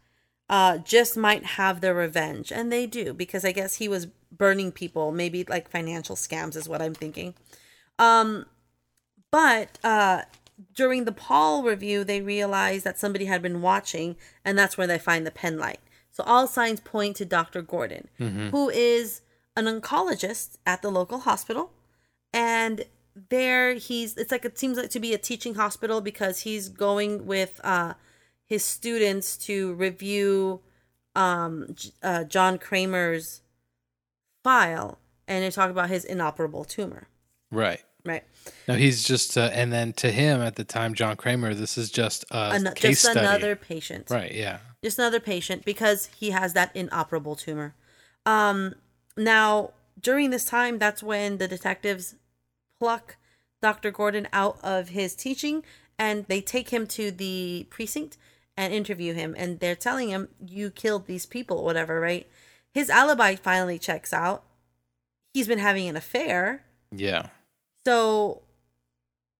uh, 0.53 0.77
just 0.77 1.17
might 1.17 1.45
have 1.45 1.81
their 1.81 1.95
revenge. 1.95 2.53
And 2.53 2.71
they 2.71 2.87
do, 2.87 3.15
because 3.15 3.43
I 3.43 3.53
guess 3.53 3.77
he 3.77 3.89
was 3.89 4.07
burning 4.31 4.71
people, 4.71 5.11
maybe 5.11 5.45
like 5.49 5.71
financial 5.71 6.15
scams, 6.15 6.57
is 6.57 6.69
what 6.69 6.83
I'm 6.83 6.95
thinking. 6.95 7.33
Um, 7.99 8.45
but 9.31 9.79
uh, 9.83 10.23
during 10.75 11.07
the 11.07 11.13
Paul 11.13 11.63
review, 11.63 12.05
they 12.05 12.21
realized 12.21 12.85
that 12.85 12.99
somebody 12.99 13.25
had 13.25 13.41
been 13.41 13.63
watching, 13.63 14.17
and 14.45 14.59
that's 14.59 14.77
where 14.77 14.87
they 14.87 14.99
find 14.99 15.27
the 15.27 15.31
pen 15.31 15.59
light. 15.59 15.81
So 16.11 16.23
all 16.25 16.47
signs 16.47 16.81
point 16.81 17.17
to 17.17 17.25
Dr. 17.25 17.63
Gordon, 17.63 18.09
who 18.51 18.69
is 18.69 19.23
an 19.57 19.65
oncologist 19.65 20.59
at 20.67 20.83
the 20.83 20.91
local 20.91 21.21
hospital 21.21 21.71
and 22.33 22.85
there 23.29 23.75
he's 23.75 24.17
it's 24.17 24.33
like 24.33 24.45
it 24.45 24.59
seems 24.59 24.79
like 24.79 24.89
to 24.89 25.01
be 25.01 25.13
a 25.13 25.19
teaching 25.19 25.55
hospital 25.55 26.01
because 26.01 26.41
he's 26.41 26.71
going 26.71 27.27
with 27.27 27.61
uh 27.63 27.93
his 28.53 28.63
students 28.63 29.37
to 29.49 29.73
review 29.75 30.61
um 31.17 31.75
uh, 32.03 32.25
John 32.25 32.59
Kramer's 32.59 33.41
file 34.45 34.99
and 35.27 35.43
they 35.43 35.51
talk 35.51 35.71
about 35.71 35.89
his 35.89 36.05
inoperable 36.05 36.65
tumor. 36.65 37.09
Right. 37.51 37.83
Right. 38.05 38.25
No 38.69 38.75
he's 38.75 39.05
just 39.05 39.39
uh, 39.39 39.51
and 39.53 39.73
then 39.73 39.93
to 39.95 40.11
him 40.11 40.41
at 40.43 40.57
the 40.57 40.65
time 40.65 40.93
john 40.95 41.15
kramer 41.17 41.55
this 41.55 41.79
is 41.79 41.89
just 41.89 42.25
a 42.33 42.37
Ano- 42.57 42.73
case 42.73 43.03
just 43.03 43.13
study. 43.13 43.21
another 43.21 43.55
patient. 43.57 44.11
Right 44.11 44.35
yeah. 44.35 44.59
Just 44.83 44.99
another 44.99 45.21
patient 45.21 45.65
because 45.65 46.07
he 46.21 46.31
has 46.31 46.53
that 46.55 46.75
inoperable 46.75 47.37
tumor. 47.37 47.75
Um, 48.27 48.75
now, 49.17 49.71
during 50.09 50.31
this 50.31 50.45
time, 50.45 50.79
that's 50.79 51.03
when 51.03 51.39
the 51.39 51.47
detectives 51.47 52.17
pluck 52.79 53.17
Dr. 53.61 53.91
Gordon 53.93 54.27
out 54.33 54.59
of 54.63 54.89
his 54.89 55.15
teaching 55.15 55.63
and 55.99 56.27
they 56.27 56.41
take 56.41 56.71
him 56.71 56.85
to 56.99 57.13
the 57.13 57.67
precinct 57.71 58.17
and 58.57 58.73
interview 58.73 59.15
him. 59.15 59.35
And 59.39 59.61
they're 59.61 59.77
telling 59.77 60.09
him, 60.11 60.29
You 60.47 60.71
killed 60.71 61.07
these 61.07 61.27
people, 61.27 61.65
whatever, 61.65 62.01
right? 62.01 62.29
His 62.73 62.91
alibi 62.91 63.35
finally 63.35 63.79
checks 63.79 64.13
out. 64.13 64.45
He's 65.35 65.49
been 65.49 65.59
having 65.59 65.89
an 65.89 65.97
affair. 65.97 66.65
yeah 66.91 67.29
So, 67.87 68.43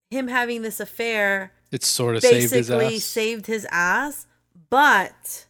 him 0.09 0.27
having 0.27 0.61
this 0.61 0.79
affair 0.79 1.53
it's 1.71 1.87
sort 1.87 2.15
of 2.15 2.21
saved 2.21 2.53
his 2.53 2.67
basically 2.69 2.95
ass 2.97 3.03
saved 3.03 3.47
his 3.47 3.65
ass 3.71 4.27
but 4.69 5.47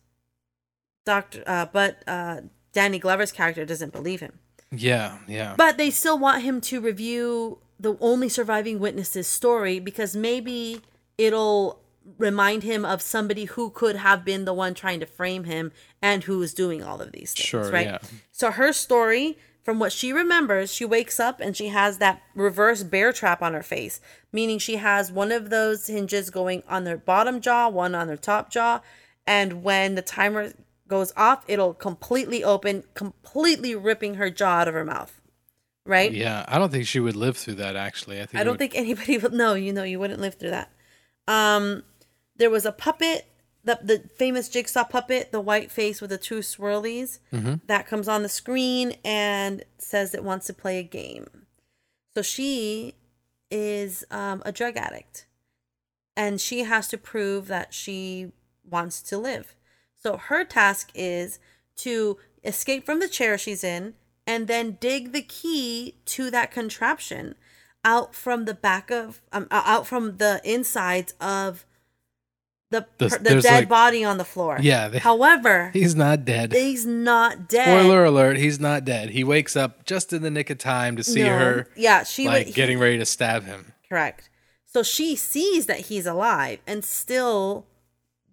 doctor 1.05 1.43
uh 1.45 1.65
but 1.73 2.01
uh 2.07 2.39
danny 2.71 2.97
glover's 2.97 3.33
character 3.33 3.65
doesn't 3.65 3.91
believe 3.91 4.21
him 4.21 4.39
yeah 4.71 5.17
yeah 5.27 5.53
but 5.57 5.77
they 5.77 5.89
still 5.89 6.17
want 6.17 6.43
him 6.43 6.61
to 6.61 6.79
review 6.79 7.59
the 7.77 7.97
only 7.99 8.29
surviving 8.29 8.79
witness's 8.79 9.27
story 9.27 9.79
because 9.79 10.15
maybe 10.15 10.79
it'll 11.17 11.82
remind 12.17 12.63
him 12.63 12.83
of 12.85 13.01
somebody 13.01 13.45
who 13.45 13.69
could 13.69 13.95
have 13.95 14.23
been 14.25 14.45
the 14.45 14.53
one 14.53 14.73
trying 14.73 14.99
to 14.99 15.05
frame 15.05 15.45
him 15.45 15.71
and 16.01 16.23
who 16.23 16.41
is 16.41 16.53
doing 16.53 16.83
all 16.83 17.01
of 17.01 17.11
these 17.11 17.33
things 17.33 17.45
Sure, 17.47 17.71
right 17.71 17.85
yeah. 17.87 17.97
so 18.31 18.51
her 18.51 18.73
story 18.73 19.37
from 19.63 19.79
what 19.79 19.93
she 19.93 20.11
remembers, 20.11 20.73
she 20.73 20.83
wakes 20.83 21.21
up 21.21 21.39
and 21.39 21.55
she 21.55 21.69
has 21.69 21.97
that 21.99 22.21
reverse 22.35 22.83
bear 22.83 23.13
trap 23.13 23.41
on 23.41 23.53
her 23.53 23.63
face, 23.63 24.01
meaning 24.33 24.59
she 24.59 24.75
has 24.75 25.09
one 25.09 25.31
of 25.31 25.49
those 25.49 25.87
hinges 25.87 26.29
going 26.29 26.63
on 26.67 26.85
her 26.85 26.97
bottom 26.97 27.39
jaw, 27.39 27.69
one 27.69 27.95
on 27.95 28.09
her 28.09 28.17
top 28.17 28.49
jaw, 28.49 28.81
and 29.25 29.63
when 29.63 29.95
the 29.95 30.01
timer 30.01 30.51
goes 30.89 31.13
off, 31.15 31.45
it'll 31.47 31.73
completely 31.73 32.43
open, 32.43 32.83
completely 32.93 33.73
ripping 33.73 34.15
her 34.15 34.29
jaw 34.29 34.59
out 34.59 34.67
of 34.67 34.73
her 34.73 34.83
mouth. 34.83 35.21
Right? 35.85 36.11
Yeah, 36.11 36.43
I 36.47 36.59
don't 36.59 36.69
think 36.71 36.85
she 36.85 36.99
would 36.99 37.15
live 37.15 37.37
through 37.37 37.55
that. 37.55 37.77
Actually, 37.77 38.21
I 38.21 38.25
think 38.25 38.41
I 38.41 38.43
don't 38.43 38.53
would- 38.53 38.59
think 38.59 38.75
anybody 38.75 39.17
would 39.17 39.31
know. 39.33 39.53
You 39.53 39.71
know, 39.71 39.83
you 39.83 39.97
wouldn't 39.97 40.19
live 40.19 40.35
through 40.35 40.49
that. 40.51 40.71
Um, 41.25 41.83
there 42.35 42.49
was 42.49 42.65
a 42.65 42.71
puppet, 42.71 43.27
the 43.63 43.79
the 43.83 44.09
famous 44.15 44.49
jigsaw 44.49 44.83
puppet, 44.83 45.31
the 45.31 45.41
white 45.41 45.71
face 45.71 46.01
with 46.01 46.09
the 46.09 46.17
two 46.17 46.39
swirlies, 46.39 47.19
that 47.67 47.87
comes 47.87 48.07
on 48.07 48.23
the 48.23 48.29
screen 48.29 48.95
and 49.03 49.63
says 49.77 50.13
it 50.13 50.23
wants 50.23 50.47
to 50.47 50.53
play 50.53 50.79
a 50.79 50.83
game. 50.83 51.27
So 52.13 52.21
she 52.21 52.95
is 53.49 54.05
um, 54.11 54.41
a 54.45 54.51
drug 54.51 54.77
addict, 54.77 55.25
and 56.15 56.39
she 56.41 56.63
has 56.63 56.87
to 56.89 56.97
prove 56.97 57.47
that 57.47 57.73
she 57.73 58.31
wants 58.69 59.01
to 59.03 59.17
live. 59.17 59.55
So 59.95 60.17
her 60.17 60.43
task 60.43 60.91
is 60.93 61.39
to 61.77 62.17
escape 62.43 62.85
from 62.85 62.99
the 62.99 63.07
chair 63.07 63.37
she's 63.37 63.63
in 63.63 63.93
and 64.25 64.47
then 64.47 64.77
dig 64.79 65.11
the 65.11 65.21
key 65.21 65.95
to 66.05 66.29
that 66.31 66.51
contraption 66.51 67.35
out 67.85 68.15
from 68.15 68.45
the 68.45 68.53
back 68.53 68.89
of 68.91 69.21
um, 69.31 69.47
out 69.51 69.85
from 69.85 70.17
the 70.17 70.41
insides 70.43 71.13
of 71.19 71.65
the 72.73 72.85
The- 73.07 73.17
the 73.19 73.41
dead 73.41 73.45
like- 73.61 73.69
body 73.69 74.03
on 74.03 74.17
the 74.17 74.25
floor. 74.25 74.57
Yeah, 74.61 74.89
they- 74.89 74.99
However, 74.99 75.69
he's 75.73 75.95
not 75.95 76.25
dead. 76.25 76.51
he's 76.51 76.85
not 76.85 77.47
dead. 77.47 77.63
Spoiler 77.79 78.03
alert: 78.03 78.37
He's 78.37 78.59
not 78.59 78.83
dead. 78.83 79.11
He 79.11 79.23
wakes 79.23 79.55
up 79.55 79.85
just 79.85 80.11
in 80.11 80.21
the 80.21 80.29
nick 80.29 80.49
of 80.49 80.57
time 80.57 80.95
to 80.97 81.03
see 81.03 81.23
No. 81.23 81.37
her 81.37 81.67
Yeah, 81.75 82.03
she 82.03 82.27
like 82.27 82.47
would 82.47 82.55
getting 82.55 82.77
ready 82.79 82.97
to 82.97 83.05
stab 83.05 83.45
him. 83.45 83.71
correct. 83.87 84.29
So 84.65 84.83
she 84.83 85.15
sees 85.15 85.67
that 85.67 85.81
he's 85.81 86.05
alive 86.05 86.59
and 86.67 86.83
still 86.83 87.67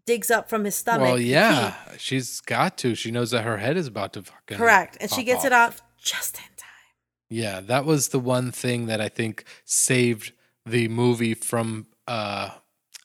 digs 0.07 0.31
up 0.31 0.49
from 0.49 0.65
his 0.65 0.75
stomach. 0.75 1.03
Well, 1.03 1.21
yeah, 1.21 1.75
key. 1.93 1.99
she's 1.99 2.41
got 2.41 2.77
to. 2.79 2.95
She 2.95 3.11
knows 3.11 3.31
that 3.31 3.45
her 3.45 3.59
head 3.59 3.77
is 3.77 3.87
about 3.87 4.13
to 4.15 4.23
fucking 4.23 4.57
correct, 4.57 4.97
and 5.01 5.11
she 5.11 5.23
gets 5.23 5.45
it 5.45 5.53
off. 5.53 5.83
out 5.83 5.83
just 6.03 6.37
in 6.37 6.43
time. 6.57 6.67
Yeah, 7.29 7.61
that 7.61 7.85
was 7.85 8.09
the 8.09 8.19
one 8.19 8.51
thing 8.51 8.87
that 8.87 9.01
I 9.01 9.09
think 9.09 9.45
saved 9.65 10.33
the 10.67 10.89
movie 10.89 11.35
from 11.35 11.87
uh 12.09 12.51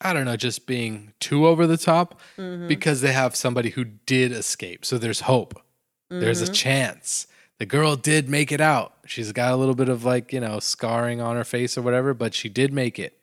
I 0.01 0.13
don't 0.13 0.25
know, 0.25 0.35
just 0.35 0.67
being 0.67 1.13
too 1.19 1.47
over 1.47 1.65
the 1.67 1.77
top 1.77 2.19
Mm-hmm. 2.37 2.67
because 2.67 3.01
they 3.01 3.13
have 3.13 3.35
somebody 3.35 3.69
who 3.71 3.83
did 3.85 4.31
escape. 4.31 4.85
So 4.85 4.97
there's 4.97 5.21
hope. 5.21 5.61
There's 6.09 6.41
Mm-hmm. 6.41 6.51
a 6.51 6.55
chance. 6.55 7.27
The 7.57 7.65
girl 7.65 7.95
did 7.95 8.27
make 8.29 8.51
it 8.51 8.59
out. 8.61 8.93
She's 9.05 9.31
got 9.31 9.53
a 9.53 9.55
little 9.55 9.75
bit 9.75 9.87
of 9.89 10.03
like, 10.03 10.33
you 10.33 10.41
know, 10.41 10.59
scarring 10.59 11.21
on 11.21 11.35
her 11.37 11.45
face 11.45 11.77
or 11.77 11.81
whatever, 11.81 12.13
but 12.13 12.33
she 12.33 12.49
did 12.49 12.73
make 12.73 12.99
it. 12.99 13.17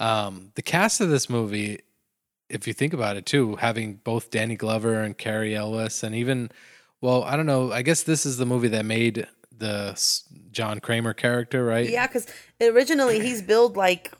Um 0.00 0.52
the 0.54 0.62
cast 0.62 1.00
of 1.00 1.08
this 1.10 1.28
movie 1.28 1.80
if 2.48 2.66
you 2.66 2.72
think 2.72 2.94
about 2.94 3.16
it 3.16 3.26
too, 3.26 3.56
having 3.56 3.94
both 4.04 4.30
Danny 4.30 4.56
Glover 4.56 5.02
and 5.02 5.18
Cary 5.18 5.54
Elwes 5.54 6.02
and 6.02 6.14
even 6.14 6.50
well, 7.00 7.22
I 7.24 7.36
don't 7.36 7.46
know, 7.46 7.72
I 7.72 7.82
guess 7.82 8.02
this 8.04 8.24
is 8.24 8.38
the 8.38 8.46
movie 8.46 8.68
that 8.68 8.84
made 8.84 9.26
the 9.56 10.00
John 10.52 10.78
Kramer 10.80 11.12
character, 11.14 11.64
right? 11.64 11.88
Yeah, 11.88 12.06
because 12.06 12.26
originally 12.60 13.20
he's 13.20 13.42
billed 13.42 13.76
like 13.76 14.12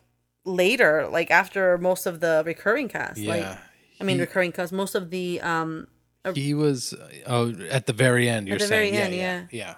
later, 0.49 1.09
like 1.11 1.31
after 1.31 1.79
most 1.79 2.07
of 2.07 2.21
the 2.21 2.43
recurring 2.47 2.89
cast. 2.89 3.19
Like, 3.19 3.43
Yeah. 3.43 3.59
I 4.01 4.05
mean, 4.05 4.17
He- 4.17 4.21
recurring 4.23 4.53
cast, 4.53 4.73
most 4.73 4.95
of 4.95 5.11
the 5.11 5.41
um. 5.41 5.87
He 6.35 6.53
was 6.53 6.95
oh 7.27 7.55
at 7.71 7.87
the 7.87 7.93
very 7.93 8.29
end. 8.29 8.49
You're 8.49 8.59
the 8.59 8.67
saying, 8.67 8.93
very 8.95 9.13
yeah, 9.15 9.29
end, 9.29 9.51
yeah, 9.53 9.67
yeah. 9.67 9.75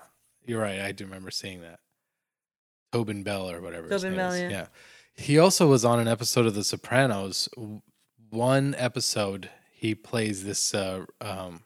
You're 0.47 0.61
right. 0.61 0.81
I 0.81 0.91
do 0.93 1.05
remember 1.05 1.31
seeing 1.31 1.61
that. 1.61 1.79
Tobin 2.93 3.23
Bell 3.23 3.49
or 3.51 3.61
whatever. 3.61 3.87
his 3.89 4.03
Tobin 4.03 4.17
name 4.17 4.27
Bell, 4.27 4.33
is. 4.33 4.41
yeah. 4.41 4.49
yeah. 4.51 4.67
He 5.15 5.39
also 5.39 5.69
was 5.69 5.85
on 5.85 6.01
an 6.01 6.09
episode 6.09 6.47
of 6.47 6.55
The 6.55 6.65
Sopranos. 6.65 7.49
One 8.31 8.75
episode, 8.79 9.51
he 9.73 9.95
plays 9.95 10.43
this 10.45 10.75
uh, 10.75 11.05
um, 11.21 11.63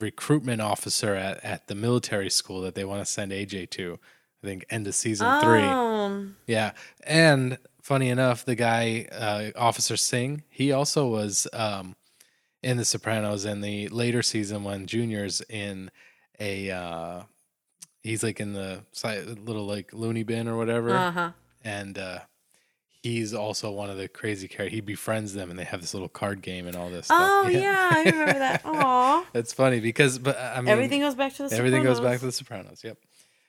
recruitment 0.00 0.60
officer 0.60 1.14
at, 1.14 1.42
at 1.44 1.66
the 1.66 1.74
military 1.74 2.30
school 2.30 2.60
that 2.62 2.74
they 2.74 2.84
want 2.84 3.04
to 3.04 3.10
send 3.10 3.32
AJ 3.32 3.70
to. 3.70 3.98
I 4.42 4.46
think 4.46 4.64
end 4.70 4.86
of 4.86 4.94
season 4.94 5.40
three. 5.40 5.62
Oh, 5.62 6.26
Yeah. 6.46 6.72
And 7.04 7.58
funny 7.82 8.08
enough, 8.10 8.44
the 8.44 8.54
guy, 8.54 9.06
uh, 9.12 9.50
Officer 9.56 9.96
Sing, 9.96 10.42
he 10.48 10.72
also 10.72 11.06
was 11.08 11.46
um, 11.52 11.96
in 12.62 12.76
The 12.76 12.84
Sopranos 12.84 13.44
in 13.44 13.60
the 13.60 13.88
later 13.88 14.22
season 14.22 14.62
when 14.64 14.86
Junior's 14.86 15.40
in 15.48 15.90
a, 16.38 16.70
uh, 16.70 17.22
he's 18.02 18.22
like 18.22 18.40
in 18.40 18.52
the 18.52 18.82
little 18.94 19.66
like 19.66 19.92
loony 19.92 20.22
bin 20.22 20.48
or 20.48 20.56
whatever. 20.56 20.90
uh 20.94 21.10
huh. 21.10 21.30
And 21.64 21.98
uh, 21.98 22.20
he's 23.02 23.34
also 23.34 23.72
one 23.72 23.90
of 23.90 23.96
the 23.96 24.06
crazy 24.06 24.46
characters. 24.46 24.74
He 24.74 24.80
befriends 24.80 25.34
them 25.34 25.50
and 25.50 25.58
they 25.58 25.64
have 25.64 25.80
this 25.80 25.94
little 25.94 26.08
card 26.08 26.42
game 26.42 26.68
and 26.68 26.76
all 26.76 26.90
this 26.90 27.06
stuff. 27.06 27.18
Oh 27.20 27.48
yeah, 27.48 27.90
I 27.92 28.04
remember 28.04 28.38
that. 28.38 28.62
Aw. 28.64 29.26
It's 29.34 29.52
funny 29.52 29.80
because, 29.80 30.18
but 30.18 30.38
I 30.38 30.60
mean, 30.60 30.68
Everything 30.68 31.00
goes 31.00 31.14
back 31.16 31.34
to 31.34 31.48
the. 31.48 31.56
Everything 31.56 31.82
goes 31.82 31.98
back 32.00 32.20
to 32.20 32.26
The 32.26 32.32
Sopranos. 32.32 32.82
Yep. 32.84 32.98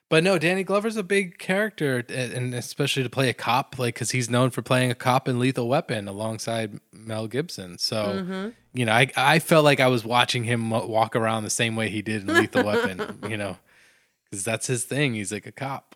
But 0.10 0.24
no, 0.24 0.40
Danny 0.40 0.64
Glover's 0.64 0.96
a 0.96 1.04
big 1.04 1.38
character, 1.38 1.98
and 2.10 2.54
especially 2.54 3.04
to 3.04 3.10
play 3.10 3.28
a 3.28 3.34
cop, 3.34 3.78
like 3.78 3.96
because 3.96 4.12
he's 4.12 4.30
known 4.30 4.52
for 4.52 4.62
playing 4.62 4.90
a 4.90 4.96
cop 4.96 5.28
in 5.28 5.38
Lethal 5.38 5.68
Weapon 5.68 6.08
alongside 6.08 6.80
Mel 6.94 7.28
Gibson. 7.28 7.78
So 7.78 7.96
Mm-hmm. 8.24 8.50
you 8.74 8.86
know, 8.86 8.94
I 8.94 9.12
I 9.18 9.40
felt 9.40 9.66
like 9.66 9.82
I 9.82 9.88
was 9.88 10.06
watching 10.06 10.46
him 10.46 10.70
walk 10.70 11.16
around 11.16 11.44
the 11.44 11.50
same 11.50 11.76
way 11.76 11.90
he 11.90 12.02
did 12.02 12.22
in 12.28 12.34
Lethal 12.36 12.64
Weapon. 12.64 13.20
You 13.30 13.36
know, 13.36 13.58
because 14.30 14.46
that's 14.46 14.68
his 14.68 14.86
thing. 14.86 15.14
He's 15.14 15.32
like 15.34 15.46
a 15.46 15.52
cop. 15.52 15.96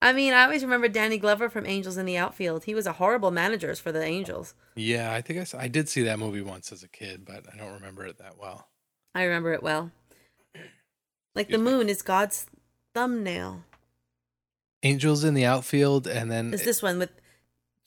I 0.00 0.12
mean, 0.12 0.32
I 0.34 0.42
always 0.44 0.62
remember 0.62 0.88
Danny 0.88 1.16
Glover 1.18 1.48
from 1.48 1.64
Angels 1.66 1.96
in 1.96 2.06
the 2.06 2.16
Outfield. 2.18 2.64
He 2.64 2.74
was 2.74 2.86
a 2.86 2.92
horrible 2.94 3.30
manager 3.30 3.72
for 3.76 3.90
the 3.92 4.02
Angels. 4.04 4.54
Yeah, 4.74 5.12
I 5.12 5.20
think 5.20 5.38
I, 5.38 5.44
saw, 5.44 5.58
I 5.60 5.68
did 5.68 5.88
see 5.88 6.02
that 6.02 6.18
movie 6.18 6.42
once 6.42 6.72
as 6.72 6.82
a 6.82 6.88
kid, 6.88 7.24
but 7.24 7.44
I 7.52 7.56
don't 7.56 7.74
remember 7.74 8.04
it 8.06 8.18
that 8.18 8.36
well. 8.36 8.66
I 9.14 9.22
remember 9.24 9.52
it 9.52 9.62
well. 9.62 9.92
Like 11.34 11.48
the 11.48 11.54
Excuse 11.54 11.60
me. 11.60 11.70
moon 11.70 11.88
is 11.88 12.02
God's 12.02 12.46
thumbnail. 12.94 13.64
Angels 14.82 15.22
in 15.24 15.34
the 15.34 15.44
outfield, 15.44 16.06
and 16.06 16.30
then 16.30 16.52
Is 16.52 16.64
this 16.64 16.82
one 16.82 16.98
with 16.98 17.10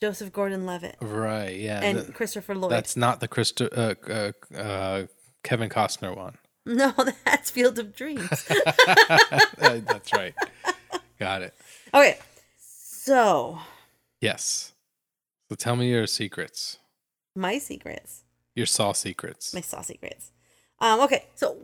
Joseph 0.00 0.32
Gordon-Levitt 0.32 0.96
right, 1.02 1.54
yeah, 1.56 1.82
and 1.82 2.14
Christopher 2.14 2.54
Lloyd? 2.54 2.70
that's 2.72 2.96
not 2.96 3.20
the 3.20 3.28
Christo- 3.28 3.68
uh, 3.68 3.94
uh, 4.10 4.56
uh, 4.56 5.06
Kevin 5.42 5.68
Costner 5.68 6.16
one. 6.16 6.38
No, 6.68 6.92
that's 7.24 7.48
Field 7.50 7.78
of 7.78 7.94
Dreams. 7.94 8.28
That's 9.58 10.12
right. 10.12 10.34
Got 11.16 11.42
it. 11.42 11.54
okay, 11.94 12.18
so 12.58 13.60
Yes. 14.20 14.72
So 15.48 15.54
tell 15.54 15.76
me 15.76 15.88
your 15.90 16.08
secrets, 16.08 16.78
my 17.36 17.58
secrets, 17.58 18.24
your 18.56 18.66
Saw 18.66 18.90
secrets. 18.92 19.54
my 19.54 19.60
saw 19.60 19.80
secrets. 19.82 20.32
Um, 20.80 20.98
okay, 21.02 21.26
so 21.36 21.56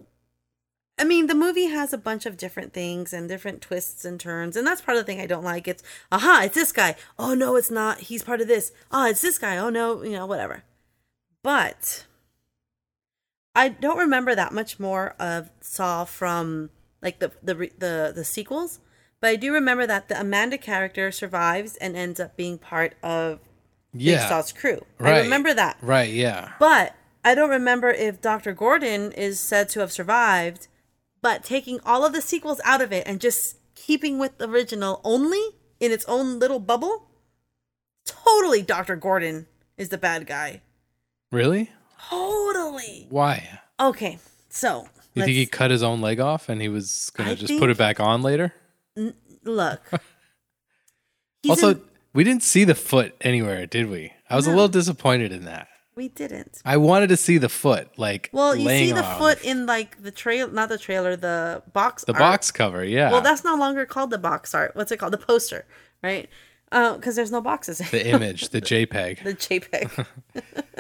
I 0.99 1.05
mean, 1.05 1.27
the 1.27 1.35
movie 1.35 1.67
has 1.67 1.93
a 1.93 1.99
bunch 1.99 2.27
of 2.27 2.37
different 2.37 2.73
things 2.73 3.13
and 3.13 3.29
different 3.29 3.61
twists 3.61 4.05
and 4.05 4.21
turns, 4.21 4.57
and 4.57 4.67
that's 4.67 4.83
part 4.83 4.97
of 4.97 5.05
the 5.05 5.07
thing 5.11 5.21
I 5.21 5.27
don't 5.27 5.45
like. 5.45 5.67
It's 5.67 5.83
aha, 6.11 6.43
it's 6.45 6.55
this 6.55 6.73
guy. 6.73 6.97
Oh 7.19 7.35
no, 7.35 7.57
it's 7.57 7.71
not. 7.71 8.01
He's 8.01 8.23
part 8.23 8.41
of 8.41 8.49
this. 8.49 8.73
Oh, 8.91 9.07
it's 9.07 9.23
this 9.23 9.39
guy. 9.39 9.57
Oh 9.57 9.71
no, 9.71 10.03
you 10.03 10.13
know, 10.13 10.27
whatever. 10.27 10.65
But 11.43 12.07
I 13.55 13.69
don't 13.69 13.99
remember 13.99 14.35
that 14.35 14.53
much 14.53 14.79
more 14.79 15.15
of 15.19 15.51
Saw 15.61 16.05
from 16.05 16.71
like 17.01 17.19
the 17.19 17.33
the 17.43 17.55
the 17.79 18.13
the 18.15 18.25
sequels, 18.25 18.79
but 19.21 19.31
I 19.31 19.37
do 19.37 19.53
remember 19.53 19.87
that 19.87 20.09
the 20.09 20.21
Amanda 20.21 20.59
character 20.59 21.11
survives 21.11 21.77
and 21.77 21.97
ends 21.97 22.21
up 22.21 22.37
being 22.37 22.59
part 22.59 22.95
of 23.03 23.41
yeah. 23.93 24.19
Jigsaw's 24.19 24.53
crew. 24.53 24.81
Right. 24.99 25.15
I 25.15 25.21
remember 25.21 25.55
that. 25.55 25.79
Right. 25.81 26.11
Yeah. 26.11 26.53
But 26.59 26.95
I 27.25 27.35
don't 27.35 27.51
remember 27.51 27.91
if 27.91 28.21
Dr. 28.21 28.53
Gordon 28.53 29.13
is 29.13 29.39
said 29.39 29.69
to 29.71 29.81
have 29.81 29.93
survived, 29.93 30.69
but 31.23 31.45
taking 31.45 31.81
all 31.87 32.05
of 32.05 32.13
the 32.13 32.21
sequels 32.21 32.61
out 32.65 32.81
of 32.83 32.93
it 32.93 33.07
and 33.07 33.21
just 33.21 33.57
keeping 33.75 34.19
with 34.19 34.37
the 34.39 34.49
original 34.49 35.01
only 35.05 35.41
in 35.81 35.91
its 35.93 36.05
own 36.07 36.39
little 36.39 36.59
bubble, 36.61 37.09
totally 38.05 38.63
Dr. 38.63 38.97
Gordon 38.97 39.47
is 39.77 39.89
the 39.89 39.99
bad 39.99 40.27
guy. 40.27 40.61
Really? 41.31 41.71
Totally. 42.11 43.07
Why? 43.09 43.61
Okay, 43.81 44.19
so 44.51 44.87
You 45.15 45.23
think 45.25 45.35
he 45.37 45.47
cut 45.47 45.71
his 45.71 45.83
own 45.83 46.01
leg 46.01 46.21
off 46.21 46.49
and 46.49 46.61
he 46.61 46.69
was 46.69 47.11
gonna 47.17 47.31
I 47.31 47.35
just 47.35 47.59
put 47.59 47.71
it 47.71 47.79
back 47.79 48.01
on 48.01 48.23
later? 48.23 48.53
look. 49.45 49.81
Also, 51.49 51.71
in- 51.71 51.83
we 52.15 52.23
didn't 52.23 52.45
see 52.45 52.63
the 52.63 52.75
foot 52.77 53.17
anywhere, 53.21 53.67
did 53.67 53.91
we? 53.91 54.13
I 54.31 54.37
was 54.37 54.47
a 54.47 54.51
little 54.51 54.69
disappointed 54.69 55.33
in 55.33 55.45
that. 55.47 55.67
We 55.95 56.09
didn't. 56.09 56.63
I 56.65 56.77
wanted 56.79 57.09
to 57.09 57.17
see 57.17 57.39
the 57.39 57.49
foot, 57.49 57.89
like 57.99 58.31
Well, 58.33 58.57
you 58.57 58.69
see 58.69 58.93
the 58.93 59.05
on 59.05 59.19
foot 59.19 59.43
in 59.45 59.67
like 59.67 60.03
the 60.03 60.11
trail, 60.11 60.49
not 60.49 60.69
the 60.69 60.79
trailer, 60.79 61.17
the 61.17 61.63
box. 61.73 62.05
the 62.05 62.13
art. 62.13 62.21
box 62.21 62.51
cover. 62.51 62.85
Yeah. 62.85 63.11
Well, 63.11 63.21
that's 63.21 63.45
no 63.45 63.55
longer 63.57 63.85
called 63.87 64.11
the 64.11 64.19
box 64.19 64.55
art. 64.55 64.75
What's 64.75 64.91
it 64.93 64.97
called? 64.99 65.13
The 65.13 65.19
poster, 65.19 65.67
right? 66.03 66.29
Uh, 66.71 66.95
because 66.95 67.17
there's 67.17 67.31
no 67.31 67.41
boxes. 67.43 67.81
In 67.81 67.87
the 67.91 68.07
image, 68.09 68.49
the 68.49 68.61
JPEG. 68.71 69.23
the 69.23 69.35
JPEG. 69.35 70.07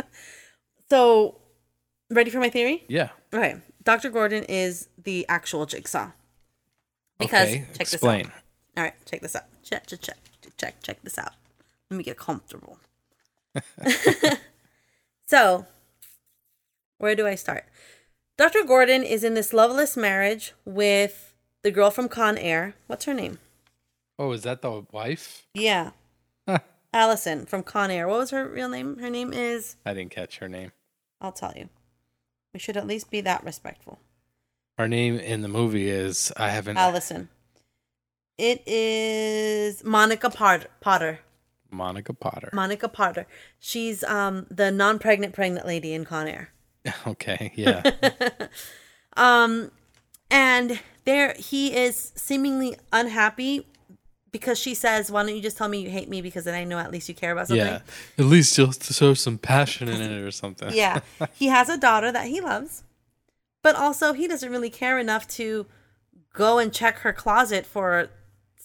so, 0.90 1.40
ready 2.10 2.30
for 2.30 2.38
my 2.40 2.48
theory? 2.48 2.84
yeah. 2.88 3.10
Okay. 3.34 3.56
Dr. 3.84 4.10
Gordon 4.10 4.44
is 4.44 4.88
the 5.02 5.26
actual 5.28 5.66
jigsaw. 5.66 6.12
Because 7.18 7.48
okay, 7.48 7.58
check 7.72 7.78
this 7.78 7.94
explain. 7.94 8.26
out. 8.26 8.32
All 8.76 8.84
right, 8.84 8.94
check 9.04 9.20
this 9.20 9.36
out. 9.36 9.44
Check, 9.62 9.86
check, 9.86 10.00
check, 10.00 10.18
check, 10.56 10.82
check 10.82 11.02
this 11.02 11.18
out. 11.18 11.32
Let 11.90 11.96
me 11.98 12.04
get 12.04 12.16
comfortable. 12.16 12.78
so, 15.32 15.64
where 16.98 17.14
do 17.14 17.26
I 17.26 17.36
start? 17.36 17.64
Dr. 18.36 18.64
Gordon 18.64 19.02
is 19.02 19.24
in 19.24 19.32
this 19.32 19.54
loveless 19.54 19.96
marriage 19.96 20.52
with 20.66 21.32
the 21.62 21.70
girl 21.70 21.90
from 21.90 22.10
Con 22.10 22.36
Air. 22.36 22.74
What's 22.86 23.06
her 23.06 23.14
name? 23.14 23.38
Oh, 24.18 24.32
is 24.32 24.42
that 24.42 24.60
the 24.60 24.84
wife? 24.92 25.46
Yeah. 25.54 25.92
Allison 26.92 27.46
from 27.46 27.62
Con 27.62 27.90
Air. 27.90 28.08
What 28.08 28.18
was 28.18 28.30
her 28.30 28.46
real 28.46 28.68
name? 28.68 28.98
Her 28.98 29.08
name 29.08 29.32
is, 29.32 29.76
I 29.86 29.94
didn't 29.94 30.10
catch 30.10 30.36
her 30.40 30.50
name. 30.50 30.72
I'll 31.18 31.32
tell 31.32 31.54
you. 31.56 31.70
We 32.52 32.60
should 32.60 32.76
at 32.76 32.86
least 32.86 33.10
be 33.10 33.22
that 33.22 33.42
respectful. 33.42 34.00
Her 34.76 34.86
name 34.86 35.18
in 35.18 35.40
the 35.40 35.48
movie 35.48 35.88
is 35.88 36.30
I 36.36 36.50
haven't 36.50 36.76
Allison. 36.76 37.30
It 38.36 38.62
is 38.68 39.82
Monica 39.82 40.28
Potter. 40.28 40.66
Potter. 40.82 41.20
Monica 41.72 42.12
Potter. 42.12 42.50
Monica 42.52 42.88
Potter. 42.88 43.26
She's 43.58 44.04
um 44.04 44.46
the 44.50 44.70
non-pregnant 44.70 45.34
pregnant 45.34 45.66
lady 45.66 45.92
in 45.94 46.04
Con 46.04 46.28
Air. 46.28 46.52
okay, 47.06 47.52
yeah. 47.54 47.82
Um 49.14 49.70
and 50.30 50.80
there 51.04 51.34
he 51.36 51.76
is 51.76 52.12
seemingly 52.16 52.76
unhappy 52.92 53.66
because 54.32 54.58
she 54.58 54.74
says, 54.74 55.10
"Why 55.10 55.22
don't 55.22 55.36
you 55.36 55.42
just 55.42 55.58
tell 55.58 55.68
me 55.68 55.82
you 55.82 55.90
hate 55.90 56.08
me 56.08 56.22
because 56.22 56.44
then 56.44 56.54
I 56.54 56.64
know 56.64 56.78
at 56.78 56.90
least 56.90 57.08
you 57.08 57.14
care 57.14 57.32
about 57.32 57.48
something." 57.48 57.66
yeah. 57.66 57.80
At 58.18 58.24
least 58.24 58.56
you'll 58.56 58.72
show 58.72 59.14
some 59.14 59.38
passion 59.38 59.88
in 59.88 60.00
it 60.00 60.22
or 60.22 60.30
something. 60.30 60.70
yeah. 60.72 61.00
He 61.34 61.48
has 61.48 61.68
a 61.68 61.76
daughter 61.76 62.10
that 62.10 62.26
he 62.28 62.40
loves, 62.40 62.82
but 63.62 63.76
also 63.76 64.14
he 64.14 64.26
doesn't 64.26 64.50
really 64.50 64.70
care 64.70 64.98
enough 64.98 65.28
to 65.28 65.66
go 66.32 66.58
and 66.58 66.72
check 66.72 67.00
her 67.00 67.12
closet 67.12 67.66
for 67.66 68.08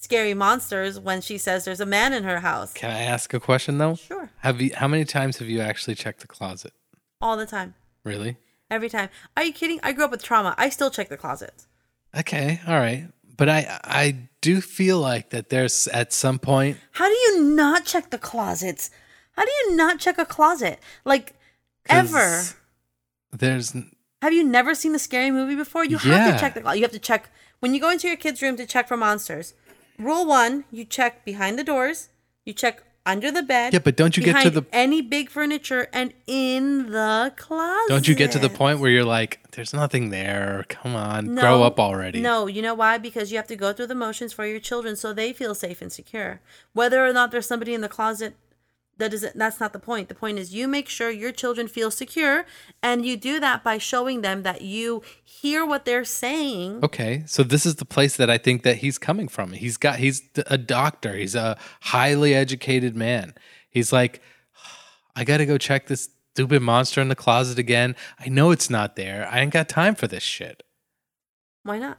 scary 0.00 0.34
monsters 0.34 0.98
when 0.98 1.20
she 1.20 1.38
says 1.38 1.64
there's 1.64 1.80
a 1.80 1.86
man 1.86 2.12
in 2.12 2.24
her 2.24 2.40
house. 2.40 2.72
Can 2.72 2.90
I 2.90 3.00
ask 3.00 3.34
a 3.34 3.40
question 3.40 3.78
though? 3.78 3.94
Sure. 3.94 4.30
Have 4.38 4.60
you 4.60 4.70
how 4.74 4.88
many 4.88 5.04
times 5.04 5.38
have 5.38 5.48
you 5.48 5.60
actually 5.60 5.94
checked 5.94 6.20
the 6.20 6.26
closet? 6.28 6.72
All 7.20 7.36
the 7.36 7.46
time. 7.46 7.74
Really? 8.04 8.36
Every 8.70 8.88
time. 8.88 9.08
Are 9.36 9.44
you 9.44 9.52
kidding? 9.52 9.80
I 9.82 9.92
grew 9.92 10.04
up 10.04 10.10
with 10.10 10.22
trauma. 10.22 10.54
I 10.58 10.68
still 10.68 10.90
check 10.90 11.08
the 11.08 11.16
closet. 11.16 11.66
Okay, 12.16 12.60
all 12.66 12.78
right. 12.78 13.08
But 13.36 13.48
I 13.48 13.80
I 13.84 14.28
do 14.40 14.60
feel 14.60 14.98
like 14.98 15.30
that 15.30 15.48
there's 15.48 15.88
at 15.88 16.12
some 16.12 16.38
point 16.38 16.78
How 16.92 17.06
do 17.08 17.14
you 17.14 17.44
not 17.44 17.84
check 17.84 18.10
the 18.10 18.18
closets? 18.18 18.90
How 19.32 19.44
do 19.44 19.50
you 19.50 19.76
not 19.76 19.98
check 20.00 20.18
a 20.18 20.24
closet? 20.24 20.80
Like 21.04 21.34
ever. 21.88 22.42
There's 23.32 23.76
Have 24.22 24.32
you 24.32 24.44
never 24.44 24.74
seen 24.74 24.94
a 24.94 24.98
scary 24.98 25.30
movie 25.30 25.54
before? 25.54 25.84
You 25.84 25.98
have 25.98 26.34
to 26.34 26.40
check 26.40 26.54
the 26.54 26.60
closet. 26.60 26.78
You 26.78 26.84
have 26.84 26.92
to 26.92 26.98
check 26.98 27.30
when 27.60 27.74
you 27.74 27.80
go 27.80 27.90
into 27.90 28.08
your 28.08 28.16
kid's 28.16 28.42
room 28.42 28.56
to 28.56 28.66
check 28.66 28.88
for 28.88 28.96
monsters. 28.96 29.54
Rule 29.98 30.26
one: 30.26 30.64
you 30.70 30.84
check 30.84 31.24
behind 31.24 31.58
the 31.58 31.64
doors. 31.64 32.08
You 32.44 32.52
check 32.52 32.82
under 33.04 33.30
the 33.30 33.42
bed. 33.42 33.72
Yeah, 33.72 33.78
but 33.78 33.96
don't 33.96 34.16
you 34.16 34.22
get 34.22 34.42
to 34.42 34.50
the- 34.50 34.66
any 34.72 35.00
big 35.00 35.30
furniture 35.30 35.88
and 35.92 36.12
in 36.26 36.90
the 36.92 37.32
closet? 37.36 37.88
don't 37.88 38.06
you 38.06 38.14
get 38.14 38.30
to 38.32 38.38
the 38.38 38.50
point 38.50 38.80
where 38.80 38.90
you're 38.90 39.04
like, 39.04 39.40
there's 39.52 39.72
nothing 39.72 40.10
there. 40.10 40.64
Come 40.68 40.94
on, 40.94 41.34
grow 41.34 41.62
up 41.62 41.80
already. 41.80 42.20
No, 42.20 42.46
you 42.46 42.60
know 42.62 42.74
why? 42.74 42.98
Because 42.98 43.30
you 43.32 43.38
have 43.38 43.46
to 43.48 43.56
go 43.56 43.72
through 43.72 43.86
the 43.86 43.94
motions 43.94 44.32
for 44.32 44.46
your 44.46 44.60
children 44.60 44.94
so 44.94 45.12
they 45.12 45.32
feel 45.32 45.54
safe 45.54 45.80
and 45.80 45.90
secure. 45.90 46.40
Whether 46.74 47.04
or 47.04 47.12
not 47.12 47.30
there's 47.30 47.46
somebody 47.46 47.72
in 47.74 47.80
the 47.80 47.88
closet, 47.88 48.36
that 48.98 49.14
isn't 49.14 49.38
that's 49.38 49.60
not 49.60 49.72
the 49.72 49.78
point. 49.78 50.08
The 50.08 50.14
point 50.14 50.38
is 50.38 50.54
you 50.54 50.68
make 50.68 50.88
sure 50.88 51.10
your 51.10 51.32
children 51.32 51.68
feel 51.68 51.90
secure 51.90 52.44
and 52.82 53.06
you 53.06 53.16
do 53.16 53.40
that 53.40 53.64
by 53.64 53.78
showing 53.78 54.20
them 54.20 54.42
that 54.42 54.62
you 54.62 55.02
hear 55.24 55.64
what 55.64 55.84
they're 55.84 56.04
saying. 56.04 56.80
Okay, 56.84 57.22
so 57.26 57.42
this 57.42 57.64
is 57.64 57.76
the 57.76 57.84
place 57.84 58.16
that 58.16 58.28
I 58.28 58.38
think 58.38 58.62
that 58.64 58.78
he's 58.78 58.98
coming 58.98 59.28
from. 59.28 59.52
He's 59.52 59.76
got 59.76 59.96
he's 59.96 60.22
a 60.46 60.58
doctor. 60.58 61.14
He's 61.16 61.34
a 61.34 61.56
highly 61.82 62.34
educated 62.34 62.96
man. 62.96 63.34
He's 63.70 63.92
like, 63.92 64.20
I 65.14 65.24
got 65.24 65.38
to 65.38 65.46
go 65.46 65.58
check 65.58 65.86
this 65.86 66.10
stupid 66.34 66.62
monster 66.62 67.00
in 67.00 67.08
the 67.08 67.16
closet 67.16 67.58
again. 67.58 67.96
I 68.18 68.28
know 68.28 68.50
it's 68.50 68.70
not 68.70 68.96
there. 68.96 69.28
I 69.30 69.40
ain't 69.40 69.52
got 69.52 69.68
time 69.68 69.94
for 69.94 70.06
this 70.06 70.22
shit. 70.22 70.62
Why 71.62 71.78
not? 71.78 71.98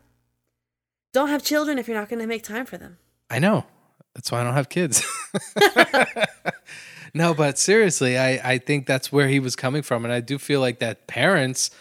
Don't 1.14 1.30
have 1.30 1.44
children 1.44 1.78
if 1.78 1.88
you're 1.88 1.98
not 1.98 2.10
going 2.10 2.22
to 2.22 2.28
make 2.28 2.44
time 2.44 2.66
for 2.66 2.78
them. 2.78 2.98
I 3.30 3.40
know. 3.40 3.66
That's 4.16 4.32
why 4.32 4.42
I 4.42 4.44
don't 4.44 4.54
have 4.54 4.70
kids. 4.70 5.04
no, 7.14 7.34
but 7.34 7.58
seriously, 7.58 8.18
I, 8.18 8.54
I 8.54 8.58
think 8.58 8.86
that's 8.86 9.12
where 9.12 9.28
he 9.28 9.40
was 9.40 9.56
coming 9.56 9.82
from. 9.82 10.04
And 10.06 10.14
I 10.14 10.20
do 10.22 10.38
feel 10.38 10.60
like 10.62 10.80
that 10.80 11.08
parents, 11.08 11.72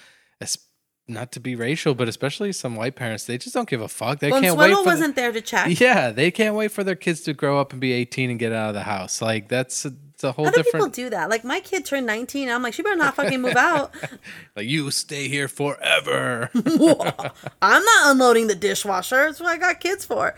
not 1.10 1.32
to 1.32 1.40
be 1.40 1.56
racial, 1.56 1.94
but 1.94 2.06
especially 2.06 2.52
some 2.52 2.76
white 2.76 2.94
parents, 2.94 3.24
they 3.24 3.38
just 3.38 3.54
don't 3.54 3.66
give 3.66 3.80
a 3.80 3.88
fuck. 3.88 4.18
They 4.18 4.30
Well, 4.30 4.42
can't 4.42 4.58
wait 4.58 4.74
for 4.74 4.84
wasn't 4.84 5.16
there 5.16 5.32
to 5.32 5.40
check. 5.40 5.80
Yeah, 5.80 6.10
they 6.10 6.30
can't 6.30 6.54
wait 6.54 6.70
for 6.70 6.84
their 6.84 6.96
kids 6.96 7.22
to 7.22 7.32
grow 7.32 7.58
up 7.58 7.72
and 7.72 7.80
be 7.80 7.92
18 7.92 8.28
and 8.28 8.38
get 8.38 8.52
out 8.52 8.68
of 8.68 8.74
the 8.74 8.82
house. 8.82 9.22
Like 9.22 9.48
that's 9.48 9.86
a, 9.86 9.94
it's 10.12 10.22
a 10.22 10.32
whole 10.32 10.44
How 10.44 10.50
do 10.50 10.56
people 10.62 10.72
different 10.72 10.94
do 10.94 11.08
that? 11.08 11.30
Like 11.30 11.44
my 11.44 11.60
kid 11.60 11.86
turned 11.86 12.04
19. 12.04 12.50
I'm 12.50 12.62
like, 12.62 12.74
she 12.74 12.82
better 12.82 12.94
not 12.96 13.14
fucking 13.14 13.40
move 13.40 13.56
out. 13.56 13.94
like 14.56 14.66
you 14.68 14.90
stay 14.90 15.28
here 15.28 15.48
forever. 15.48 16.50
I'm 16.54 17.84
not 17.84 18.10
unloading 18.10 18.46
the 18.48 18.54
dishwasher. 18.54 19.16
That's 19.16 19.40
what 19.40 19.48
I 19.48 19.56
got 19.56 19.80
kids 19.80 20.04
for. 20.04 20.34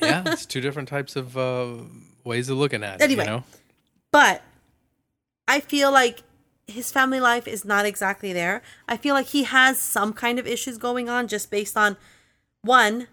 yeah, 0.00 0.22
it's 0.24 0.46
two 0.46 0.62
different 0.62 0.88
types 0.88 1.16
of 1.16 1.36
uh, 1.36 1.74
ways 2.24 2.48
of 2.48 2.56
looking 2.56 2.82
at 2.82 3.02
it, 3.02 3.04
Anyway. 3.04 3.24
you 3.24 3.30
know. 3.30 3.44
But 4.12 4.42
I 5.48 5.60
feel 5.60 5.90
like 5.90 6.22
his 6.66 6.92
family 6.92 7.18
life 7.18 7.48
is 7.48 7.64
not 7.64 7.86
exactly 7.86 8.32
there. 8.32 8.62
I 8.88 8.96
feel 8.96 9.14
like 9.14 9.26
he 9.26 9.44
has 9.44 9.78
some 9.78 10.12
kind 10.12 10.38
of 10.38 10.46
issues 10.46 10.78
going 10.78 11.08
on 11.08 11.26
just 11.28 11.50
based 11.50 11.76
on 11.76 11.96
one, 12.62 13.08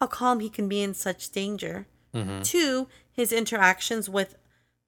how 0.00 0.08
calm 0.08 0.40
he 0.40 0.50
can 0.50 0.68
be 0.68 0.82
in 0.82 0.92
such 0.92 1.30
danger. 1.30 1.86
Mm-hmm. 2.14 2.42
Two, 2.42 2.88
his 3.10 3.32
interactions 3.32 4.08
with 4.08 4.36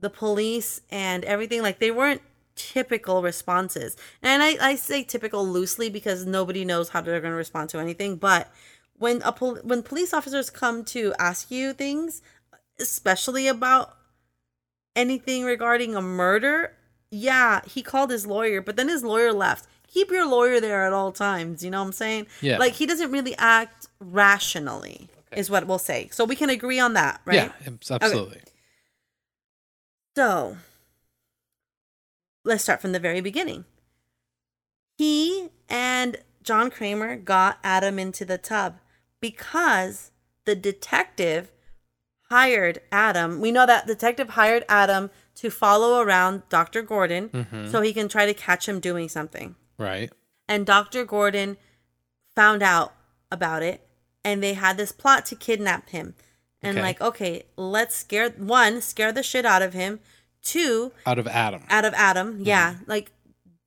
the 0.00 0.10
police 0.10 0.82
and 0.90 1.24
everything. 1.24 1.62
Like 1.62 1.78
they 1.78 1.90
weren't 1.90 2.22
typical 2.54 3.22
responses. 3.22 3.96
And 4.22 4.42
I, 4.42 4.56
I 4.60 4.74
say 4.74 5.02
typical 5.02 5.46
loosely 5.46 5.88
because 5.88 6.26
nobody 6.26 6.64
knows 6.64 6.90
how 6.90 7.00
they're 7.00 7.20
going 7.20 7.32
to 7.32 7.36
respond 7.36 7.70
to 7.70 7.78
anything. 7.78 8.16
But 8.16 8.52
when 8.98 9.22
a 9.22 9.32
pol- 9.32 9.60
when 9.62 9.82
police 9.82 10.12
officers 10.12 10.50
come 10.50 10.84
to 10.86 11.14
ask 11.18 11.50
you 11.50 11.72
things, 11.72 12.20
especially 12.78 13.48
about 13.48 13.97
anything 14.98 15.44
regarding 15.44 15.94
a 15.94 16.02
murder, 16.02 16.74
yeah, 17.10 17.60
he 17.64 17.82
called 17.82 18.10
his 18.10 18.26
lawyer, 18.26 18.60
but 18.60 18.76
then 18.76 18.88
his 18.88 19.02
lawyer 19.02 19.32
left. 19.32 19.66
Keep 19.86 20.10
your 20.10 20.26
lawyer 20.26 20.60
there 20.60 20.84
at 20.84 20.92
all 20.92 21.12
times. 21.12 21.64
You 21.64 21.70
know 21.70 21.80
what 21.80 21.86
I'm 21.86 21.92
saying? 21.92 22.26
Yeah. 22.42 22.58
Like 22.58 22.74
he 22.74 22.84
doesn't 22.84 23.10
really 23.10 23.34
act 23.38 23.86
rationally, 24.00 25.08
is 25.32 25.48
what 25.48 25.66
we'll 25.66 25.78
say. 25.78 26.08
So 26.12 26.24
we 26.24 26.36
can 26.36 26.50
agree 26.50 26.78
on 26.78 26.92
that, 26.92 27.22
right? 27.24 27.34
Yeah, 27.36 27.52
abs- 27.66 27.90
absolutely. 27.90 28.40
So 30.16 30.56
let's 32.44 32.64
start 32.64 32.82
from 32.82 32.92
the 32.92 32.98
very 32.98 33.20
beginning. 33.20 33.64
He 34.98 35.48
and 35.68 36.18
John 36.42 36.70
Kramer 36.70 37.16
got 37.16 37.58
Adam 37.62 37.98
into 37.98 38.24
the 38.24 38.36
tub 38.36 38.78
because 39.20 40.10
the 40.44 40.56
detective 40.56 41.50
hired 42.30 42.80
Adam. 42.92 43.40
We 43.40 43.52
know 43.52 43.66
that 43.66 43.86
detective 43.86 44.30
hired 44.30 44.64
Adam 44.68 45.10
to 45.36 45.50
follow 45.50 46.00
around 46.00 46.42
Dr. 46.48 46.82
Gordon 46.82 47.28
Mm-hmm. 47.30 47.68
so 47.70 47.80
he 47.80 47.92
can 47.92 48.08
try 48.08 48.26
to 48.26 48.34
catch 48.34 48.68
him 48.68 48.80
doing 48.80 49.08
something. 49.08 49.54
Right. 49.78 50.10
And 50.48 50.66
Dr. 50.66 51.04
Gordon 51.04 51.56
found 52.34 52.62
out 52.62 52.92
about 53.30 53.62
it 53.62 53.86
and 54.24 54.42
they 54.42 54.54
had 54.54 54.76
this 54.76 54.92
plot 54.92 55.26
to 55.26 55.36
kidnap 55.36 55.90
him. 55.90 56.14
And 56.60 56.76
Okay. 56.78 56.82
like, 56.86 57.00
okay, 57.00 57.42
let's 57.56 57.94
scare 57.96 58.30
one, 58.30 58.80
scare 58.80 59.12
the 59.12 59.22
shit 59.22 59.46
out 59.46 59.62
of 59.62 59.74
him. 59.74 60.00
Two, 60.42 60.92
Out 61.06 61.18
of 61.18 61.26
Adam. 61.28 61.62
out 61.68 61.84
of 61.84 61.94
Adam. 61.94 62.40
Yeah, 62.42 62.74
Mm-hmm. 62.74 62.90
like 62.90 63.12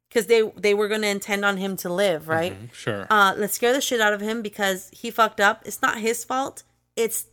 because 0.09 0.26
they 0.26 0.41
they 0.57 0.74
were 0.74 0.89
going 0.89 1.01
to 1.03 1.07
intend 1.07 1.45
on 1.45 1.55
him 1.55 1.78
to 1.78 1.89
live, 1.93 2.28
right? 2.28 2.53
Mhm, 2.53 2.74
Sure. 2.74 3.07
Uh, 3.09 3.34
let's 3.38 3.53
scare 3.53 3.72
the 3.72 3.80
shit 3.80 4.01
out 4.01 4.12
of 4.12 4.20
him 4.20 4.41
because 4.41 4.89
he 4.91 5.09
fucked 5.09 5.39
up. 5.39 5.62
It's 5.66 5.82
not 5.82 5.99
his 5.99 6.26
fault. 6.26 6.64
It's 6.97 7.28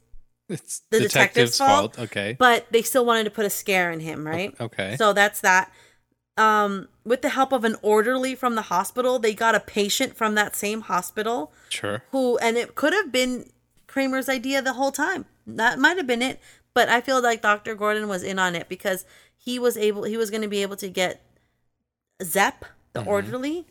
it's 0.49 0.81
the 0.91 1.01
detective's 1.01 1.59
fault, 1.59 1.99
Okay. 1.99 2.37
but 2.39 2.67
they 2.71 2.83
still 2.83 3.05
wanted 3.05 3.25
to 3.25 3.31
put 3.31 3.45
a 3.45 3.51
scare 3.51 3.91
in 3.91 4.01
him, 4.01 4.27
right? 4.27 4.55
okay. 4.61 4.97
So 4.97 5.13
that's 5.13 5.41
that. 5.43 5.73
Um, 6.37 6.89
with 7.05 7.23
the 7.23 7.31
help 7.31 7.53
of 7.53 7.65
an 7.65 7.77
orderly 7.83 8.37
from 8.37 8.55
the 8.55 8.63
hospital, 8.63 9.19
they 9.19 9.35
got 9.35 9.55
a 9.57 9.61
patient 9.61 10.17
from 10.17 10.37
that 10.37 10.55
same 10.55 10.83
hospital 10.83 11.53
sure. 11.69 12.05
who, 12.13 12.39
and 12.39 12.57
it 12.57 12.77
could 12.77 12.93
have 12.93 13.11
been 13.11 13.51
Kramer's 13.89 14.29
idea 14.29 14.63
the 14.63 14.75
whole 14.75 14.93
time. 14.93 15.25
That 15.47 15.79
might 15.81 15.97
have 15.97 16.07
been 16.07 16.23
it, 16.23 16.41
but 16.75 16.89
I 16.89 17.01
feel 17.01 17.21
like 17.21 17.43
Dr. 17.43 17.75
Gordon 17.75 18.07
was 18.07 18.23
in 18.23 18.39
on 18.39 18.55
it 18.55 18.69
because 18.69 19.05
he 19.37 19.59
was 19.59 19.77
able, 19.77 20.05
he 20.05 20.17
was 20.17 20.31
going 20.31 20.43
to 20.43 20.49
be 20.49 20.63
able 20.63 20.77
to 20.77 20.89
get 20.89 21.23
Zepp, 22.23 22.65
the 22.93 23.05
orderly, 23.05 23.67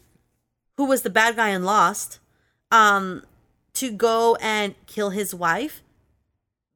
who 0.76 0.86
was 0.86 1.04
the 1.04 1.10
bad 1.10 1.36
guy 1.38 1.50
and 1.50 1.66
Lost, 1.66 2.20
um, 2.72 3.24
to 3.74 3.92
go 3.92 4.36
and 4.42 4.76
kill 4.88 5.12
his 5.12 5.34
wife. 5.34 5.82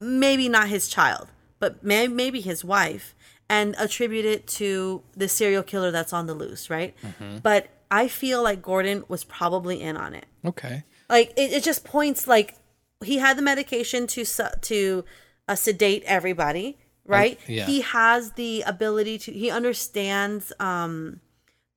Maybe 0.01 0.49
not 0.49 0.67
his 0.67 0.87
child, 0.89 1.29
but 1.59 1.83
may- 1.83 2.07
maybe 2.07 2.41
his 2.41 2.65
wife, 2.65 3.15
and 3.47 3.75
attribute 3.77 4.25
it 4.25 4.47
to 4.47 5.03
the 5.15 5.27
serial 5.29 5.63
killer 5.63 5.91
that's 5.91 6.11
on 6.11 6.25
the 6.25 6.33
loose, 6.33 6.69
right? 6.69 6.95
But 7.43 7.67
I 7.91 8.07
feel 8.07 8.41
like 8.41 8.61
Gordon 8.61 9.03
was 9.07 9.23
probably 9.23 9.81
in 9.81 9.95
on 9.97 10.13
it 10.13 10.25
Okay. 10.45 10.83
like 11.09 11.31
it, 11.37 11.51
it 11.51 11.63
just 11.63 11.83
points 11.83 12.25
like 12.27 12.55
he 13.03 13.17
had 13.17 13.37
the 13.37 13.41
medication 13.41 14.07
to 14.07 14.23
su- 14.25 14.55
to 14.61 15.05
uh, 15.47 15.55
sedate 15.55 16.03
everybody, 16.05 16.77
right? 17.05 17.39
yeah. 17.47 17.65
He 17.65 17.81
has 17.81 18.31
the 18.33 18.61
ability 18.65 19.17
to. 19.19 19.31
He 19.33 19.49
understands 19.51 20.53
um, 20.59 21.19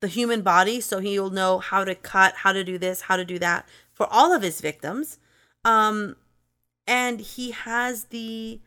the 0.00 0.06
human 0.08 0.42
body, 0.42 0.80
so 0.80 1.00
he'll 1.00 1.30
know 1.30 1.58
how 1.58 1.82
to 1.84 1.94
cut, 1.94 2.34
how 2.36 2.52
to 2.52 2.62
do 2.62 2.78
this, 2.78 3.02
how 3.02 3.16
to 3.16 3.24
do 3.24 3.38
that 3.40 3.66
for 3.92 4.06
all 4.12 4.32
of 4.32 4.42
his 4.42 4.60
victims. 4.60 5.18
Um, 5.64 6.16
and 6.87 7.20
he 7.20 7.51
has 7.53 8.05
the 8.05 8.61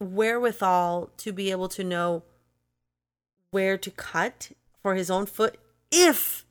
wherewithal 0.00 1.10
to 1.18 1.32
be 1.32 1.50
able 1.50 1.68
to 1.68 1.84
know 1.84 2.22
where 3.50 3.78
to 3.78 3.90
cut 3.90 4.50
for 4.82 4.94
his 4.94 5.10
own 5.10 5.26
foot 5.26 5.56
if 5.90 6.44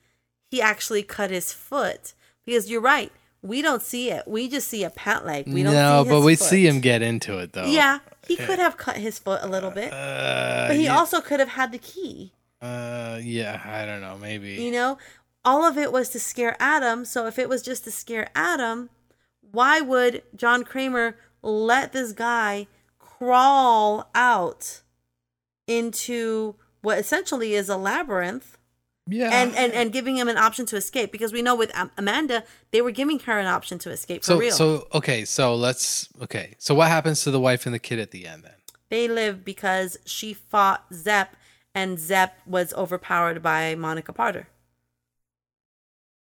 he 0.49 0.61
actually 0.61 1.03
cut 1.03 1.29
his 1.29 1.51
foot. 1.51 2.13
Because 2.45 2.69
you're 2.69 2.81
right, 2.81 3.11
we 3.41 3.61
don't 3.61 3.81
see 3.81 4.09
it. 4.11 4.27
We 4.27 4.47
just 4.47 4.67
see 4.67 4.83
a 4.83 4.89
pant 4.89 5.25
leg. 5.25 5.47
We 5.47 5.63
don't 5.63 5.73
no, 5.73 6.05
but 6.07 6.21
we 6.21 6.35
foot. 6.35 6.47
see 6.47 6.67
him 6.67 6.79
get 6.79 7.01
into 7.01 7.37
it 7.39 7.53
though. 7.53 7.65
Yeah, 7.65 7.99
he 8.27 8.35
could 8.35 8.59
have 8.65 8.77
cut 8.77 8.97
his 8.97 9.19
foot 9.19 9.41
a 9.43 9.47
little 9.47 9.71
bit, 9.71 9.91
Uh, 9.93 10.65
but 10.67 10.75
he 10.77 10.85
yeah, 10.85 10.97
also 10.97 11.21
could 11.21 11.39
have 11.39 11.49
had 11.49 11.71
the 11.71 11.77
key. 11.77 12.31
Uh, 12.61 13.19
yeah, 13.21 13.61
I 13.65 13.85
don't 13.85 13.99
know. 14.01 14.17
Maybe. 14.17 14.53
You 14.53 14.71
know, 14.71 14.97
all 15.43 15.65
of 15.65 15.77
it 15.77 15.91
was 15.91 16.09
to 16.09 16.19
scare 16.19 16.55
Adam. 16.59 17.03
So 17.03 17.27
if 17.27 17.37
it 17.37 17.49
was 17.49 17.61
just 17.61 17.83
to 17.83 17.91
scare 17.91 18.29
Adam, 18.33 18.89
why 19.53 19.79
would 19.79 20.23
John 20.35 20.63
Kramer 20.63 21.15
let 21.41 21.93
this 21.93 22.11
guy 22.11 22.67
crawl 22.99 24.09
out 24.13 24.81
into 25.67 26.55
what 26.81 26.97
essentially 26.97 27.53
is 27.53 27.69
a 27.69 27.77
labyrinth 27.77 28.57
yeah. 29.07 29.29
and, 29.31 29.55
and, 29.55 29.71
and 29.71 29.93
giving 29.93 30.17
him 30.17 30.27
an 30.27 30.37
option 30.37 30.65
to 30.65 30.75
escape? 30.75 31.11
Because 31.11 31.31
we 31.31 31.41
know 31.41 31.55
with 31.55 31.71
Amanda, 31.97 32.43
they 32.71 32.81
were 32.81 32.91
giving 32.91 33.19
her 33.19 33.39
an 33.39 33.45
option 33.45 33.79
to 33.79 33.91
escape 33.91 34.23
for 34.23 34.33
so 34.33 34.37
real. 34.37 34.51
so 34.51 34.87
okay. 34.93 35.23
So 35.23 35.55
let's 35.55 36.09
okay. 36.21 36.55
So 36.57 36.75
what 36.75 36.89
happens 36.89 37.21
to 37.21 37.31
the 37.31 37.39
wife 37.39 37.65
and 37.65 37.73
the 37.73 37.79
kid 37.79 37.99
at 37.99 38.11
the 38.11 38.27
end 38.27 38.43
then? 38.43 38.53
they 38.93 39.07
live 39.07 39.43
because 39.43 39.97
she 40.05 40.35
fought 40.35 40.85
Zepp 40.93 41.35
and 41.73 41.97
Zepp 41.97 42.37
was 42.45 42.75
overpowered 42.75 43.41
by 43.41 43.73
Monica 43.73 44.13
Potter. 44.13 44.47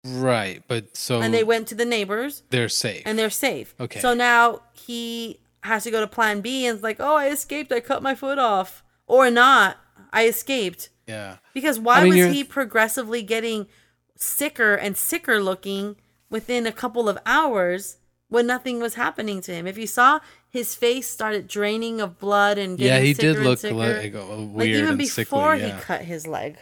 Right, 0.03 0.63
but 0.67 0.97
so 0.97 1.21
And 1.21 1.33
they 1.33 1.43
went 1.43 1.67
to 1.67 1.75
the 1.75 1.85
neighbors 1.85 2.41
they're 2.49 2.69
safe. 2.69 3.03
and 3.05 3.19
they're 3.19 3.29
safe. 3.29 3.75
Okay. 3.79 3.99
So 3.99 4.13
now 4.13 4.61
he 4.73 5.39
has 5.63 5.83
to 5.83 5.91
go 5.91 5.99
to 5.99 6.07
plan 6.07 6.41
B 6.41 6.65
and 6.65 6.75
it's 6.75 6.83
like, 6.83 6.97
oh, 6.99 7.15
I 7.17 7.29
escaped. 7.29 7.71
I 7.71 7.79
cut 7.81 8.01
my 8.01 8.15
foot 8.15 8.39
off. 8.39 8.83
Or 9.05 9.29
not. 9.29 9.77
I 10.11 10.25
escaped. 10.25 10.89
yeah. 11.07 11.37
Because 11.53 11.79
why 11.79 11.97
I 11.99 12.03
mean, 12.03 12.09
was 12.09 12.17
you're- 12.17 12.33
he 12.33 12.43
progressively 12.43 13.21
getting 13.21 13.67
sicker 14.15 14.73
and 14.75 14.97
sicker 14.97 15.41
looking 15.41 15.95
within 16.29 16.65
a 16.65 16.71
couple 16.71 17.07
of 17.09 17.17
hours 17.25 17.97
when 18.29 18.47
nothing 18.47 18.79
was 18.79 18.95
happening 18.95 19.39
to 19.41 19.53
him? 19.53 19.67
If 19.67 19.77
you 19.77 19.85
saw 19.87 20.19
his 20.49 20.73
face 20.75 21.07
started 21.07 21.47
draining 21.47 22.01
of 22.01 22.17
blood 22.19 22.57
and 22.57 22.77
getting 22.77 22.93
Yeah, 22.93 22.99
he 23.01 23.13
sicker 23.13 23.33
did 23.33 23.43
look 23.43 23.63
like, 23.63 24.15
uh, 24.15 24.35
like 24.35 24.67
even 24.67 24.97
before 24.97 25.55
sickly. 25.55 25.67
Yeah. 25.69 25.77
he 25.77 25.81
cut 25.83 26.01
his 26.01 26.25
leg. 26.25 26.57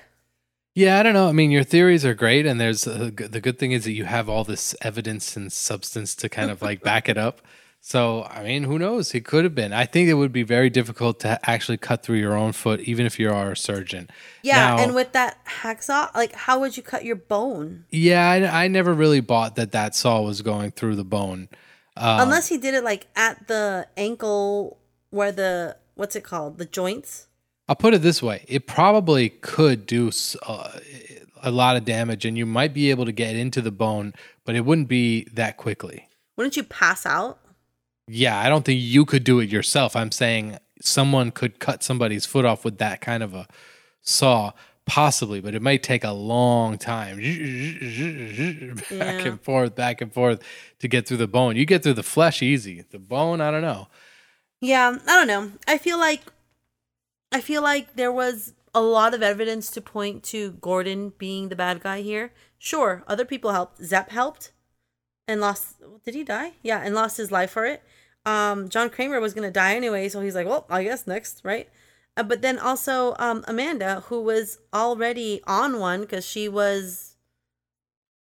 Yeah, 0.76 1.00
I 1.00 1.04
don't 1.04 1.14
know. 1.14 1.28
I 1.28 1.32
mean, 1.32 1.52
your 1.52 1.64
theories 1.64 2.06
are 2.06 2.14
great, 2.14 2.46
and 2.46 2.60
there's 2.60 2.88
uh, 2.88 3.10
g- 3.16 3.26
the 3.28 3.42
good 3.42 3.58
thing 3.60 3.72
is 3.72 3.84
that 3.86 3.92
you 3.94 4.06
have 4.06 4.30
all 4.30 4.44
this 4.44 4.76
evidence 4.82 5.36
and 5.36 5.52
substance 5.52 6.16
to 6.16 6.30
kind 6.30 6.50
of 6.52 6.62
like 6.62 6.82
back 6.82 7.10
it 7.10 7.18
up. 7.18 7.42
So, 7.82 8.26
I 8.26 8.44
mean, 8.44 8.64
who 8.64 8.78
knows? 8.78 9.12
He 9.14 9.22
could 9.22 9.46
have 9.46 9.56
been. 9.56 9.72
I 9.74 9.86
think 9.86 10.10
it 10.10 10.14
would 10.16 10.34
be 10.34 10.44
very 10.44 10.70
difficult 10.70 11.22
to 11.22 11.40
actually 11.50 11.78
cut 11.78 12.04
through 12.04 12.18
your 12.18 12.36
own 12.36 12.52
foot, 12.52 12.82
even 12.82 13.06
if 13.06 13.18
you 13.18 13.32
are 13.32 13.54
a 13.54 13.58
surgeon. 13.58 14.10
Yeah, 14.44 14.76
Now- 14.76 14.84
and 14.84 14.94
with 14.96 15.14
that 15.14 15.38
hacksaw, 15.46 16.14
like 16.14 16.34
how 16.34 16.60
would 16.60 16.76
you 16.78 16.84
cut 16.84 17.06
your 17.06 17.16
bone? 17.16 17.86
Yeah, 17.90 18.30
I, 18.30 18.66
I 18.66 18.68
never 18.68 18.94
really 18.94 19.22
bought 19.22 19.56
that 19.56 19.72
that 19.72 19.96
saw 19.96 20.22
was 20.22 20.42
going 20.42 20.72
through 20.72 20.98
the 20.98 21.06
bone. 21.06 21.48
Um, 21.96 22.20
Unless 22.22 22.50
he 22.50 22.58
did 22.58 22.74
it 22.74 22.84
like 22.84 23.08
at 23.16 23.48
the 23.48 23.88
ankle 23.98 24.78
where 25.10 25.32
the 25.32 25.78
what's 25.96 26.16
it 26.18 26.24
called? 26.26 26.58
The 26.58 26.66
joints? 26.66 27.28
I'll 27.70 27.76
put 27.78 27.94
it 27.94 28.02
this 28.02 28.22
way: 28.22 28.44
it 28.50 28.68
probably 28.68 29.30
could 29.30 29.86
do 29.86 30.12
uh, 30.46 30.80
a 31.42 31.52
lot 31.52 31.78
of 31.78 31.86
damage, 31.86 32.26
and 32.26 32.38
you 32.38 32.46
might 32.46 32.74
be 32.74 32.90
able 32.90 33.06
to 33.06 33.12
get 33.14 33.36
into 33.38 33.62
the 33.62 33.72
bone, 33.72 34.14
but 34.44 34.56
it 34.56 34.66
wouldn't 34.66 34.88
be 34.90 35.24
that 35.34 35.56
quickly. 35.56 36.08
Wouldn't 36.36 36.58
you 36.58 36.64
pass 36.64 37.06
out? 37.06 37.40
Yeah, 38.08 38.38
I 38.40 38.50
don't 38.50 38.66
think 38.66 38.82
you 38.82 39.06
could 39.06 39.24
do 39.24 39.40
it 39.40 39.50
yourself. 39.50 39.96
I'm 39.96 40.12
saying 40.12 40.58
someone 40.82 41.30
could 41.32 41.60
cut 41.60 41.84
somebody's 41.84 42.26
foot 42.26 42.44
off 42.44 42.66
with 42.66 42.80
that 42.80 43.02
kind 43.02 43.22
of 43.22 43.34
a 43.36 43.48
saw, 44.02 44.54
possibly, 44.88 45.40
but 45.42 45.54
it 45.54 45.62
might 45.62 45.84
take 45.84 46.04
a 46.04 46.12
long 46.12 46.78
time. 46.80 47.18
Back 47.20 48.90
Yeah. 48.90 49.28
and 49.28 49.42
forth, 49.42 49.76
back 49.76 50.02
and 50.02 50.12
forth 50.12 50.42
to 50.80 50.88
get 50.88 51.08
through 51.08 51.18
the 51.18 51.28
bone. 51.28 51.56
You 51.56 51.66
get 51.66 51.84
through 51.84 51.94
the 51.94 52.04
flesh 52.04 52.42
easy. 52.42 52.84
The 52.90 52.98
bone, 53.00 53.42
I 53.42 53.52
don't 53.52 53.62
know. 53.62 53.88
Yeah, 54.62 54.98
I 55.08 55.16
don't 55.16 55.28
know. 55.28 55.52
I 55.68 55.78
feel 55.78 56.00
like 56.00 56.22
I 57.32 57.42
feel 57.42 57.62
like 57.62 57.96
there 57.96 58.12
was 58.12 58.54
a 58.74 58.82
lot 58.82 59.14
of 59.14 59.22
evidence 59.22 59.72
to 59.72 59.82
point 59.82 60.24
to 60.24 60.52
Gordon 60.54 61.14
being 61.18 61.50
the 61.50 61.56
bad 61.56 61.82
guy 61.82 62.02
here. 62.02 62.32
Sure, 62.58 63.04
other 63.08 63.26
people 63.26 63.52
helped. 63.52 63.84
Zepp 63.84 64.10
helped 64.10 64.52
and 65.28 65.40
lost 65.40 65.76
did 66.04 66.16
he 66.16 66.24
die? 66.24 66.54
Yeah, 66.64 66.82
and 66.84 66.96
lost 66.96 67.18
his 67.18 67.32
life 67.32 67.52
for 67.52 67.66
it. 67.66 67.84
Um 68.26 68.70
John 68.70 68.90
Kramer 68.90 69.20
was 69.20 69.34
to 69.34 69.52
die 69.52 69.76
anyway, 69.76 70.10
so 70.10 70.22
he's 70.22 70.36
like, 70.36 70.48
"Well, 70.48 70.66
I 70.70 70.84
guess 70.84 71.08
next, 71.08 71.42
right?" 71.44 71.70
Uh, 72.18 72.24
but 72.24 72.42
then 72.42 72.60
also 72.60 73.16
um 73.20 73.44
Amanda 73.48 74.02
who 74.08 74.22
was 74.22 74.60
already 74.74 75.42
on 75.48 75.80
one 75.80 76.06
cuz 76.08 76.26
she 76.26 76.50
was 76.50 77.16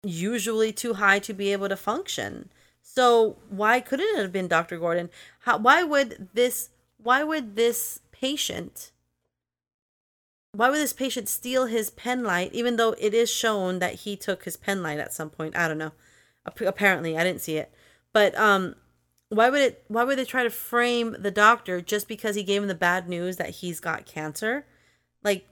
usually 0.02 0.72
too 0.72 0.94
high 0.94 1.18
to 1.20 1.32
be 1.32 1.52
able 1.52 1.68
to 1.68 1.76
function. 1.76 2.50
So 2.82 3.36
why 3.48 3.80
couldn't 3.80 4.18
it 4.18 4.20
have 4.20 4.32
been 4.32 4.48
Dr. 4.48 4.78
Gordon? 4.78 5.08
How 5.40 5.56
why 5.58 5.82
would 5.82 6.28
this 6.34 6.70
why 6.98 7.24
would 7.24 7.56
this 7.56 8.00
patient 8.22 8.92
why 10.54 10.68
would 10.68 10.78
this 10.78 10.92
patient 10.92 11.28
steal 11.28 11.66
his 11.66 11.90
pen 11.90 12.22
light 12.22 12.52
even 12.52 12.76
though 12.76 12.94
it 12.98 13.14
is 13.14 13.30
shown 13.30 13.78
that 13.78 13.94
he 13.94 14.16
took 14.16 14.44
his 14.44 14.56
pen 14.56 14.82
light 14.82 14.98
at 14.98 15.12
some 15.12 15.30
point? 15.30 15.56
I 15.56 15.66
don't 15.66 15.78
know. 15.78 15.92
Apparently, 16.44 17.16
I 17.16 17.24
didn't 17.24 17.40
see 17.40 17.56
it. 17.56 17.72
But 18.12 18.36
um 18.36 18.74
why 19.30 19.48
would 19.48 19.62
it 19.62 19.84
why 19.88 20.04
would 20.04 20.18
they 20.18 20.26
try 20.26 20.42
to 20.42 20.50
frame 20.50 21.16
the 21.18 21.30
doctor 21.30 21.80
just 21.80 22.06
because 22.06 22.36
he 22.36 22.42
gave 22.42 22.60
him 22.62 22.68
the 22.68 22.74
bad 22.74 23.08
news 23.08 23.36
that 23.38 23.50
he's 23.50 23.80
got 23.80 24.04
cancer? 24.04 24.66
Like 25.24 25.46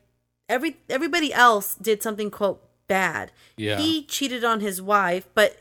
every 0.49 0.77
everybody 0.91 1.33
else 1.33 1.77
did 1.77 2.03
something 2.03 2.31
quote 2.31 2.62
bad. 2.87 3.33
Yeah. 3.57 3.79
He 3.79 4.05
cheated 4.05 4.45
on 4.45 4.61
his 4.61 4.83
wife, 4.83 5.27
but 5.35 5.57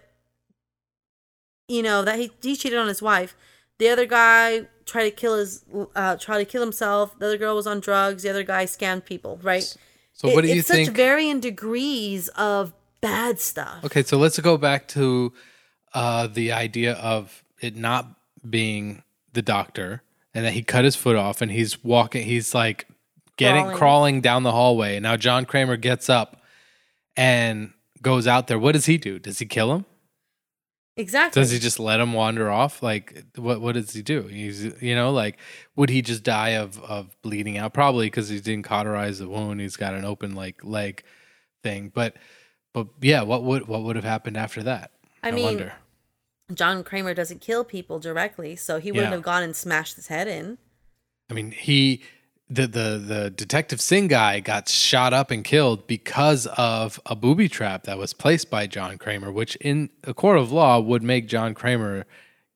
you 1.69 1.81
know 1.81 2.03
that 2.03 2.19
he 2.19 2.31
he 2.41 2.57
cheated 2.57 2.77
on 2.77 2.87
his 2.89 3.01
wife. 3.01 3.37
The 3.77 3.87
other 3.87 4.05
guy 4.05 4.67
tried 4.89 5.05
to 5.05 5.11
kill 5.11 5.37
his 5.37 5.63
uh 5.95 6.15
tried 6.17 6.39
to 6.39 6.45
kill 6.45 6.61
himself. 6.61 7.17
The 7.19 7.27
other 7.27 7.37
girl 7.37 7.55
was 7.55 7.67
on 7.67 7.79
drugs. 7.79 8.23
The 8.23 8.29
other 8.29 8.43
guy 8.43 8.65
scammed 8.65 9.05
people, 9.05 9.39
right? 9.41 9.63
So, 10.13 10.33
what 10.33 10.41
do 10.41 10.49
you 10.49 10.59
it's 10.59 10.67
think? 10.67 10.87
such 10.87 10.95
varying 10.95 11.39
degrees 11.39 12.27
of 12.29 12.73
bad 13.01 13.39
stuff. 13.39 13.83
Okay, 13.85 14.03
so 14.03 14.17
let's 14.17 14.37
go 14.39 14.57
back 14.57 14.87
to 14.89 15.31
uh, 15.93 16.27
the 16.27 16.51
idea 16.51 16.93
of 16.93 17.43
it 17.61 17.75
not 17.75 18.07
being 18.49 19.03
the 19.33 19.41
doctor 19.41 20.01
and 20.33 20.45
that 20.45 20.53
he 20.53 20.61
cut 20.61 20.83
his 20.85 20.95
foot 20.95 21.15
off 21.15 21.41
and 21.41 21.51
he's 21.51 21.83
walking, 21.83 22.25
he's 22.25 22.53
like 22.53 22.87
getting 23.37 23.61
Crawling. 23.63 23.77
crawling 23.77 24.21
down 24.21 24.43
the 24.43 24.51
hallway. 24.51 24.99
Now 24.99 25.15
John 25.15 25.45
Kramer 25.45 25.77
gets 25.77 26.09
up 26.09 26.43
and 27.15 27.71
goes 28.01 28.27
out 28.27 28.47
there. 28.47 28.59
What 28.59 28.73
does 28.73 28.85
he 28.85 28.97
do? 28.97 29.19
Does 29.19 29.39
he 29.39 29.45
kill 29.45 29.73
him? 29.73 29.85
Exactly. 30.99 31.41
Does 31.41 31.51
he 31.51 31.59
just 31.59 31.79
let 31.79 32.01
him 32.01 32.11
wander 32.11 32.49
off? 32.51 32.83
Like 32.83 33.23
what 33.37 33.61
what 33.61 33.75
does 33.75 33.93
he 33.93 34.01
do? 34.01 34.23
He's 34.23 34.63
you 34.81 34.95
know, 34.95 35.11
like 35.11 35.37
would 35.77 35.89
he 35.89 36.01
just 36.01 36.23
die 36.23 36.49
of 36.49 36.77
of 36.83 37.15
bleeding 37.21 37.57
out? 37.57 37.73
Probably 37.73 38.07
because 38.07 38.27
he 38.27 38.39
didn't 38.41 38.65
cauterize 38.65 39.19
the 39.19 39.29
wound. 39.29 39.61
He's 39.61 39.77
got 39.77 39.93
an 39.93 40.03
open 40.03 40.35
like 40.35 40.61
leg 40.63 41.03
thing. 41.63 41.89
But 41.93 42.17
but 42.73 42.87
yeah, 43.01 43.21
what 43.21 43.43
would 43.43 43.67
what 43.67 43.83
would 43.83 43.95
have 43.95 44.03
happened 44.05 44.35
after 44.35 44.61
that? 44.63 44.91
I 45.23 45.31
mean, 45.31 45.45
wonder. 45.45 45.73
John 46.53 46.83
Kramer 46.83 47.13
doesn't 47.13 47.39
kill 47.39 47.63
people 47.63 47.99
directly, 47.99 48.55
so 48.57 48.79
he 48.79 48.91
wouldn't 48.91 49.07
Yeah. 49.11 49.15
have 49.15 49.23
gone 49.23 49.43
and 49.43 49.55
smashed 49.55 49.95
his 49.95 50.07
head 50.07 50.27
in. 50.27 50.57
I 51.29 51.33
mean, 51.33 51.51
he 51.51 52.01
the 52.49 52.67
the 52.67 52.97
the 52.97 53.29
detective 53.29 53.79
Sing 53.79 54.07
guy 54.07 54.39
got 54.39 54.67
shot 54.67 55.13
up 55.13 55.29
and 55.31 55.43
killed 55.43 55.85
because 55.87 56.47
of 56.57 56.99
a 57.05 57.15
booby 57.15 57.47
trap 57.47 57.83
that 57.83 57.97
was 57.97 58.13
placed 58.13 58.49
by 58.49 58.65
John 58.67 58.97
Kramer, 58.97 59.31
which 59.31 59.55
in 59.57 59.89
a 60.03 60.13
court 60.13 60.37
of 60.39 60.51
law 60.51 60.79
would 60.79 61.03
make 61.03 61.27
John 61.27 61.53
Kramer 61.53 62.05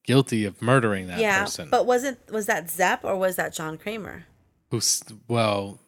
guilty 0.06 0.46
of 0.46 0.62
murdering 0.62 1.08
that 1.08 1.20
yeah, 1.20 1.44
person. 1.44 1.70
but 1.70 1.86
wasn't 1.86 2.18
was 2.32 2.48
that 2.48 2.70
Zepp 2.70 3.04
or 3.04 3.16
was 3.16 3.36
that 3.36 3.54
John 3.54 3.78
Kramer? 3.78 4.26
Who's 4.72 5.04
well, 5.28 5.80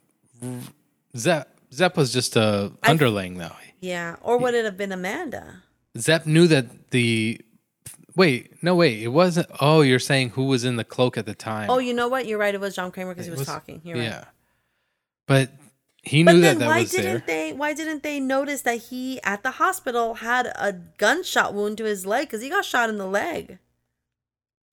Zepp 1.18 1.58
Zepp 1.74 1.98
was 1.98 2.14
just 2.14 2.36
a 2.36 2.72
I- 2.84 2.92
underling 2.92 3.38
though. 3.38 3.56
Yeah, 3.82 4.16
or 4.22 4.38
would 4.38 4.54
it 4.54 4.66
have 4.66 4.78
been 4.78 4.92
Amanda? 4.92 5.64
Zepp 5.98 6.26
knew 6.26 6.48
that 6.48 6.92
the 6.92 7.40
wait, 8.16 8.62
no 8.64 8.76
wait, 8.76 9.02
it 9.02 9.10
wasn't. 9.10 9.48
Oh, 9.62 9.82
you're 9.82 10.00
saying 10.00 10.32
who 10.32 10.46
was 10.46 10.64
in 10.66 10.76
the 10.76 10.84
cloak 10.84 11.18
at 11.18 11.26
the 11.26 11.36
time? 11.36 11.70
Oh, 11.70 11.80
you 11.80 11.94
know 11.94 12.08
what? 12.08 12.26
You're 12.26 12.40
right. 12.40 12.54
It 12.54 12.62
was 12.62 12.76
John 12.76 12.92
Kramer 12.92 13.14
because 13.14 13.26
he 13.28 13.32
It 13.32 13.38
was, 13.38 13.48
talking. 13.48 13.82
You're 13.84 13.98
yeah, 13.98 14.18
right. 14.18 14.26
but 15.28 15.52
he 16.04 16.24
But 16.24 16.34
knew 16.36 16.42
then 16.42 16.60
that 16.60 16.66
that 16.66 16.70
why 16.70 16.82
was 16.82 16.92
didn't 16.92 17.26
there. 17.28 17.50
they? 17.52 17.54
Why 17.54 17.74
didn't 17.74 18.04
they 18.04 18.20
notice 18.20 18.62
that 18.62 18.76
he 18.84 19.22
at 19.24 19.44
the 19.44 19.52
hospital 19.52 20.16
had 20.16 20.48
a 20.48 20.74
gunshot 20.98 21.54
wound 21.54 21.78
to 21.80 21.84
his 21.86 22.06
leg 22.06 22.28
because 22.28 22.42
he 22.42 22.50
got 22.50 22.66
shot 22.66 22.90
in 22.90 22.98
the 22.98 23.08
leg? 23.08 23.58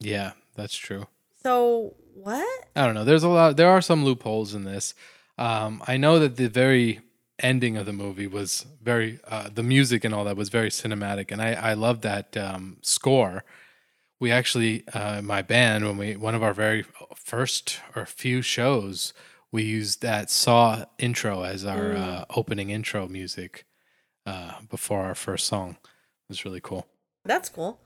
Yeah, 0.01 0.33
that's 0.57 0.75
true. 0.77 1.07
So 1.43 1.95
what? 2.15 2.67
I 2.77 2.85
don't 2.85 2.95
know. 2.95 3.05
There's 3.05 3.23
a 3.23 3.29
lot. 3.29 3.57
There 3.57 3.71
are 3.71 3.81
some 3.81 4.05
loopholes 4.05 4.55
in 4.55 4.65
this. 4.65 4.95
Um, 5.39 5.83
I 5.87 5.97
know 5.97 6.19
that 6.19 6.37
the 6.37 6.49
very 6.49 7.01
ending 7.39 7.77
of 7.77 7.87
the 7.87 7.93
movie 7.93 8.27
was 8.27 8.67
very 8.83 9.21
uh, 9.29 9.49
the 9.53 9.63
music 9.63 10.05
and 10.05 10.15
all 10.15 10.25
that 10.25 10.37
was 10.37 10.49
very 10.49 10.71
cinematic, 10.71 11.31
and 11.31 11.41
I 11.41 11.53
I 11.53 11.75
love 11.75 12.03
that 12.03 12.37
um, 12.37 12.79
score. 12.83 13.45
We 14.21 14.31
actually, 14.31 14.87
uh, 14.95 15.21
my 15.21 15.43
band, 15.43 15.85
when 15.85 15.97
we 15.97 16.17
one 16.17 16.35
of 16.35 16.43
our 16.43 16.55
very 16.55 16.85
first 17.15 17.81
or 17.97 18.07
few 18.07 18.41
shows, 18.43 19.13
we 19.51 19.63
used 19.63 20.01
that 20.03 20.31
Saw 20.31 20.85
intro 20.99 21.43
as 21.43 21.65
our 21.65 21.93
uh, 21.95 22.25
opening 22.35 22.71
intro 22.71 23.09
music 23.09 23.67
uh, 24.25 24.61
before 24.71 25.03
our 25.03 25.15
first 25.15 25.47
song. 25.47 25.77
It 25.83 26.29
was 26.29 26.45
really 26.45 26.61
cool. 26.61 26.87
That's 27.25 27.49
cool. 27.49 27.81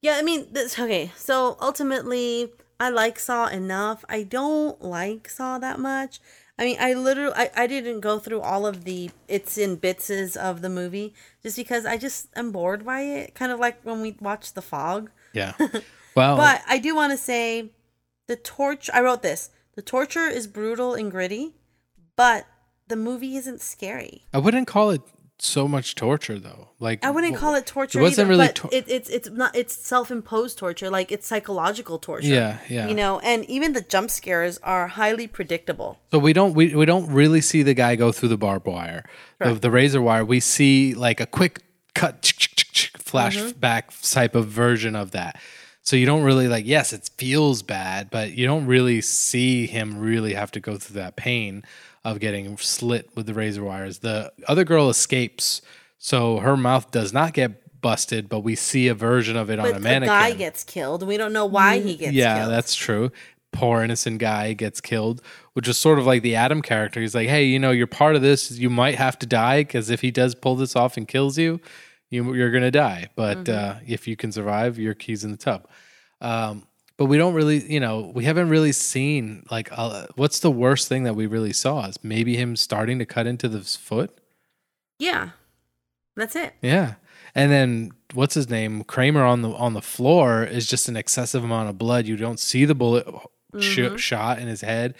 Yeah, 0.00 0.16
I 0.16 0.22
mean, 0.22 0.52
this 0.52 0.78
okay. 0.78 1.12
So 1.16 1.56
ultimately, 1.60 2.52
I 2.78 2.90
like 2.90 3.18
Saw 3.18 3.46
enough. 3.48 4.04
I 4.08 4.22
don't 4.22 4.80
like 4.82 5.28
Saw 5.28 5.58
that 5.58 5.80
much. 5.80 6.20
I 6.58 6.64
mean, 6.64 6.76
I 6.80 6.94
literally, 6.94 7.34
I, 7.36 7.50
I 7.56 7.66
didn't 7.68 8.00
go 8.00 8.18
through 8.18 8.40
all 8.40 8.66
of 8.66 8.84
the 8.84 9.10
it's 9.28 9.56
in 9.56 9.76
bitses 9.76 10.36
of 10.36 10.60
the 10.60 10.68
movie 10.68 11.14
just 11.42 11.56
because 11.56 11.86
I 11.86 11.96
just 11.96 12.28
am 12.34 12.50
bored 12.50 12.84
by 12.84 13.02
it. 13.02 13.34
Kind 13.34 13.52
of 13.52 13.60
like 13.60 13.80
when 13.84 14.00
we 14.00 14.16
watched 14.20 14.54
The 14.54 14.62
Fog. 14.62 15.10
Yeah. 15.32 15.52
Well, 16.16 16.36
But 16.36 16.62
I 16.66 16.78
do 16.78 16.96
want 16.96 17.12
to 17.12 17.16
say 17.16 17.70
the 18.26 18.34
torch. 18.34 18.90
I 18.92 19.02
wrote 19.02 19.22
this. 19.22 19.50
The 19.76 19.82
torture 19.82 20.26
is 20.26 20.48
brutal 20.48 20.94
and 20.94 21.12
gritty, 21.12 21.54
but 22.16 22.44
the 22.88 22.96
movie 22.96 23.36
isn't 23.36 23.60
scary. 23.60 24.24
I 24.34 24.38
wouldn't 24.38 24.66
call 24.66 24.90
it 24.90 25.02
so 25.40 25.68
much 25.68 25.94
torture 25.94 26.38
though. 26.38 26.68
Like 26.80 27.04
I 27.04 27.10
wouldn't 27.10 27.36
call 27.36 27.54
it 27.54 27.66
torture. 27.66 28.00
It 28.00 28.02
wasn't 28.02 28.26
either, 28.26 28.30
really 28.30 28.46
but 28.46 28.54
tor- 28.54 28.70
it, 28.72 28.84
it's 28.88 29.08
it's 29.08 29.30
not 29.30 29.54
it's 29.54 29.74
self 29.74 30.10
imposed 30.10 30.58
torture. 30.58 30.90
Like 30.90 31.12
it's 31.12 31.26
psychological 31.26 31.98
torture. 31.98 32.26
Yeah, 32.26 32.58
yeah. 32.68 32.88
You 32.88 32.94
know, 32.94 33.20
and 33.20 33.44
even 33.46 33.72
the 33.72 33.80
jump 33.80 34.10
scares 34.10 34.58
are 34.58 34.88
highly 34.88 35.26
predictable. 35.26 35.98
So 36.10 36.18
we 36.18 36.32
don't 36.32 36.54
we, 36.54 36.74
we 36.74 36.86
don't 36.86 37.10
really 37.12 37.40
see 37.40 37.62
the 37.62 37.74
guy 37.74 37.96
go 37.96 38.12
through 38.12 38.30
the 38.30 38.36
barbed 38.36 38.66
wire, 38.66 39.04
the, 39.38 39.54
the 39.54 39.70
razor 39.70 40.02
wire. 40.02 40.24
We 40.24 40.40
see 40.40 40.94
like 40.94 41.20
a 41.20 41.26
quick 41.26 41.62
cut, 41.94 42.22
flashback 42.22 43.54
mm-hmm. 43.60 44.14
type 44.14 44.34
of 44.34 44.46
version 44.48 44.96
of 44.96 45.12
that. 45.12 45.40
So 45.82 45.96
you 45.96 46.04
don't 46.04 46.22
really 46.22 46.48
like. 46.48 46.66
Yes, 46.66 46.92
it 46.92 47.08
feels 47.16 47.62
bad, 47.62 48.10
but 48.10 48.32
you 48.32 48.46
don't 48.46 48.66
really 48.66 49.00
see 49.00 49.66
him 49.66 49.98
really 49.98 50.34
have 50.34 50.50
to 50.52 50.60
go 50.60 50.76
through 50.76 51.00
that 51.00 51.16
pain 51.16 51.64
of 52.04 52.20
getting 52.20 52.56
slit 52.58 53.10
with 53.14 53.26
the 53.26 53.34
razor 53.34 53.64
wires. 53.64 53.98
The 53.98 54.32
other 54.46 54.64
girl 54.64 54.88
escapes, 54.88 55.60
so 55.98 56.38
her 56.38 56.56
mouth 56.56 56.90
does 56.90 57.12
not 57.12 57.32
get 57.34 57.80
busted, 57.80 58.28
but 58.28 58.40
we 58.40 58.54
see 58.54 58.88
a 58.88 58.94
version 58.94 59.36
of 59.36 59.50
it 59.50 59.58
on 59.58 59.66
But 59.66 59.74
a 59.74 59.76
a 59.76 59.80
mannequin. 59.80 60.08
guy 60.08 60.32
gets 60.32 60.64
killed. 60.64 61.02
We 61.06 61.16
don't 61.16 61.32
know 61.32 61.46
why 61.46 61.78
he 61.80 61.96
gets 61.96 62.12
yeah, 62.12 62.40
killed. 62.40 62.52
that's 62.52 62.74
true. 62.74 63.10
Poor 63.52 63.82
innocent 63.82 64.18
guy 64.18 64.52
gets 64.52 64.80
killed, 64.80 65.22
which 65.54 65.66
is 65.68 65.78
sort 65.78 65.98
of 65.98 66.06
like 66.06 66.22
the 66.22 66.34
Adam 66.36 66.60
character. 66.60 67.00
He's 67.00 67.14
like, 67.14 67.28
hey, 67.28 67.44
you 67.44 67.58
know, 67.58 67.70
you're 67.70 67.86
part 67.86 68.14
of 68.14 68.20
this. 68.22 68.50
You 68.50 68.68
might 68.68 68.96
have 68.96 69.18
to 69.20 69.26
die 69.26 69.60
because 69.60 69.90
if 69.90 70.00
he 70.02 70.10
does 70.10 70.34
pull 70.34 70.54
this 70.56 70.76
off 70.76 70.96
and 70.96 71.08
kills 71.08 71.38
you, 71.38 71.60
you 72.10 72.34
you're 72.34 72.50
gonna 72.50 72.70
die. 72.70 73.08
But 73.16 73.44
Mm-hmm. 73.44 73.78
uh, 73.78 73.80
if 73.86 74.06
you 74.06 74.16
can 74.16 74.32
survive, 74.32 74.78
your 74.78 74.94
key's 74.94 75.24
in 75.24 75.30
the 75.30 75.36
tub. 75.36 75.66
Um, 76.20 76.66
but 76.98 77.06
we 77.06 77.16
don't 77.16 77.32
really, 77.32 77.64
you 77.72 77.80
know, 77.80 78.12
we 78.14 78.24
haven't 78.24 78.50
really 78.50 78.72
seen 78.72 79.46
like 79.50 79.70
uh, 79.72 80.06
what's 80.16 80.40
the 80.40 80.50
worst 80.50 80.88
thing 80.88 81.04
that 81.04 81.14
we 81.14 81.26
really 81.26 81.52
saw 81.54 81.86
is 81.86 82.02
maybe 82.02 82.36
him 82.36 82.56
starting 82.56 82.98
to 82.98 83.06
cut 83.06 83.26
into 83.26 83.48
the 83.48 83.60
foot. 83.62 84.18
yeah. 84.98 85.30
That's 86.16 86.34
it. 86.34 86.54
Yeah. 86.60 86.94
And 87.36 87.52
then 87.52 87.92
what's 88.12 88.34
his 88.34 88.50
name? 88.50 88.82
Kramer 88.82 89.22
on 89.22 89.42
the 89.42 89.50
on 89.50 89.74
the 89.74 89.80
floor 89.80 90.42
is 90.42 90.66
just 90.66 90.88
an 90.88 90.96
excessive 90.96 91.44
amount 91.44 91.68
of 91.68 91.78
blood. 91.78 92.06
You 92.06 92.16
don't 92.16 92.40
see 92.40 92.64
the 92.64 92.74
bullet 92.74 93.06
sh- 93.60 93.96
shot 93.96 94.40
in 94.40 94.48
his 94.48 94.62
head. 94.62 94.96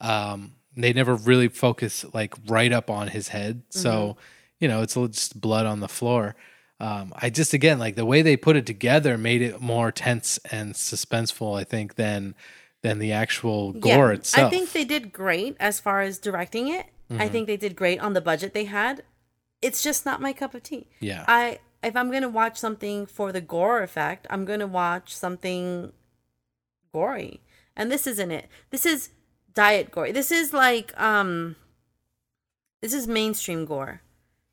Um, 0.00 0.54
they 0.74 0.94
never 0.94 1.14
really 1.16 1.48
focus 1.48 2.06
like 2.14 2.34
right 2.46 2.72
up 2.72 2.88
on 2.88 3.08
his 3.08 3.28
head, 3.28 3.62
so 3.68 4.16
you 4.58 4.66
know 4.66 4.80
it's 4.80 4.94
just 4.94 5.38
blood 5.38 5.66
on 5.66 5.80
the 5.80 5.88
floor. 5.88 6.34
Um, 6.80 7.12
I 7.16 7.30
just 7.30 7.54
again 7.54 7.78
like 7.78 7.94
the 7.94 8.04
way 8.04 8.22
they 8.22 8.36
put 8.36 8.56
it 8.56 8.66
together 8.66 9.16
made 9.16 9.42
it 9.42 9.60
more 9.60 9.92
tense 9.92 10.38
and 10.50 10.74
suspenseful. 10.74 11.58
I 11.58 11.64
think 11.64 11.94
than 11.94 12.34
than 12.82 12.98
the 12.98 13.12
actual 13.12 13.72
gore 13.72 14.12
itself. 14.12 14.48
I 14.48 14.50
think 14.50 14.72
they 14.72 14.84
did 14.84 15.12
great 15.12 15.56
as 15.58 15.80
far 15.80 16.02
as 16.02 16.18
directing 16.18 16.68
it. 16.68 16.86
Mm-hmm. 17.10 17.22
I 17.22 17.28
think 17.28 17.46
they 17.46 17.56
did 17.56 17.76
great 17.76 18.00
on 18.00 18.12
the 18.12 18.20
budget 18.20 18.54
they 18.54 18.64
had. 18.64 19.02
It's 19.62 19.82
just 19.82 20.04
not 20.04 20.20
my 20.20 20.32
cup 20.32 20.54
of 20.54 20.62
tea. 20.62 20.88
yeah, 21.00 21.24
I 21.28 21.60
if 21.82 21.96
I'm 21.96 22.10
gonna 22.10 22.28
watch 22.28 22.58
something 22.58 23.06
for 23.06 23.30
the 23.32 23.40
gore 23.40 23.82
effect, 23.82 24.26
I'm 24.30 24.44
gonna 24.44 24.66
watch 24.66 25.14
something 25.14 25.92
gory. 26.92 27.40
And 27.76 27.90
this 27.90 28.06
isn't 28.06 28.30
it. 28.30 28.48
This 28.70 28.86
is 28.86 29.10
diet 29.52 29.90
gore. 29.90 30.12
This 30.12 30.30
is 30.30 30.52
like 30.52 30.98
um 31.00 31.56
this 32.82 32.92
is 32.92 33.06
mainstream 33.06 33.64
gore. 33.64 34.02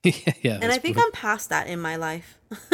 yeah, 0.03 0.33
yeah. 0.41 0.59
And 0.61 0.71
I 0.71 0.77
think 0.77 0.97
I'm 0.97 1.11
past 1.11 1.49
that 1.49 1.67
in 1.67 1.79
my 1.79 1.95
life. 1.95 2.37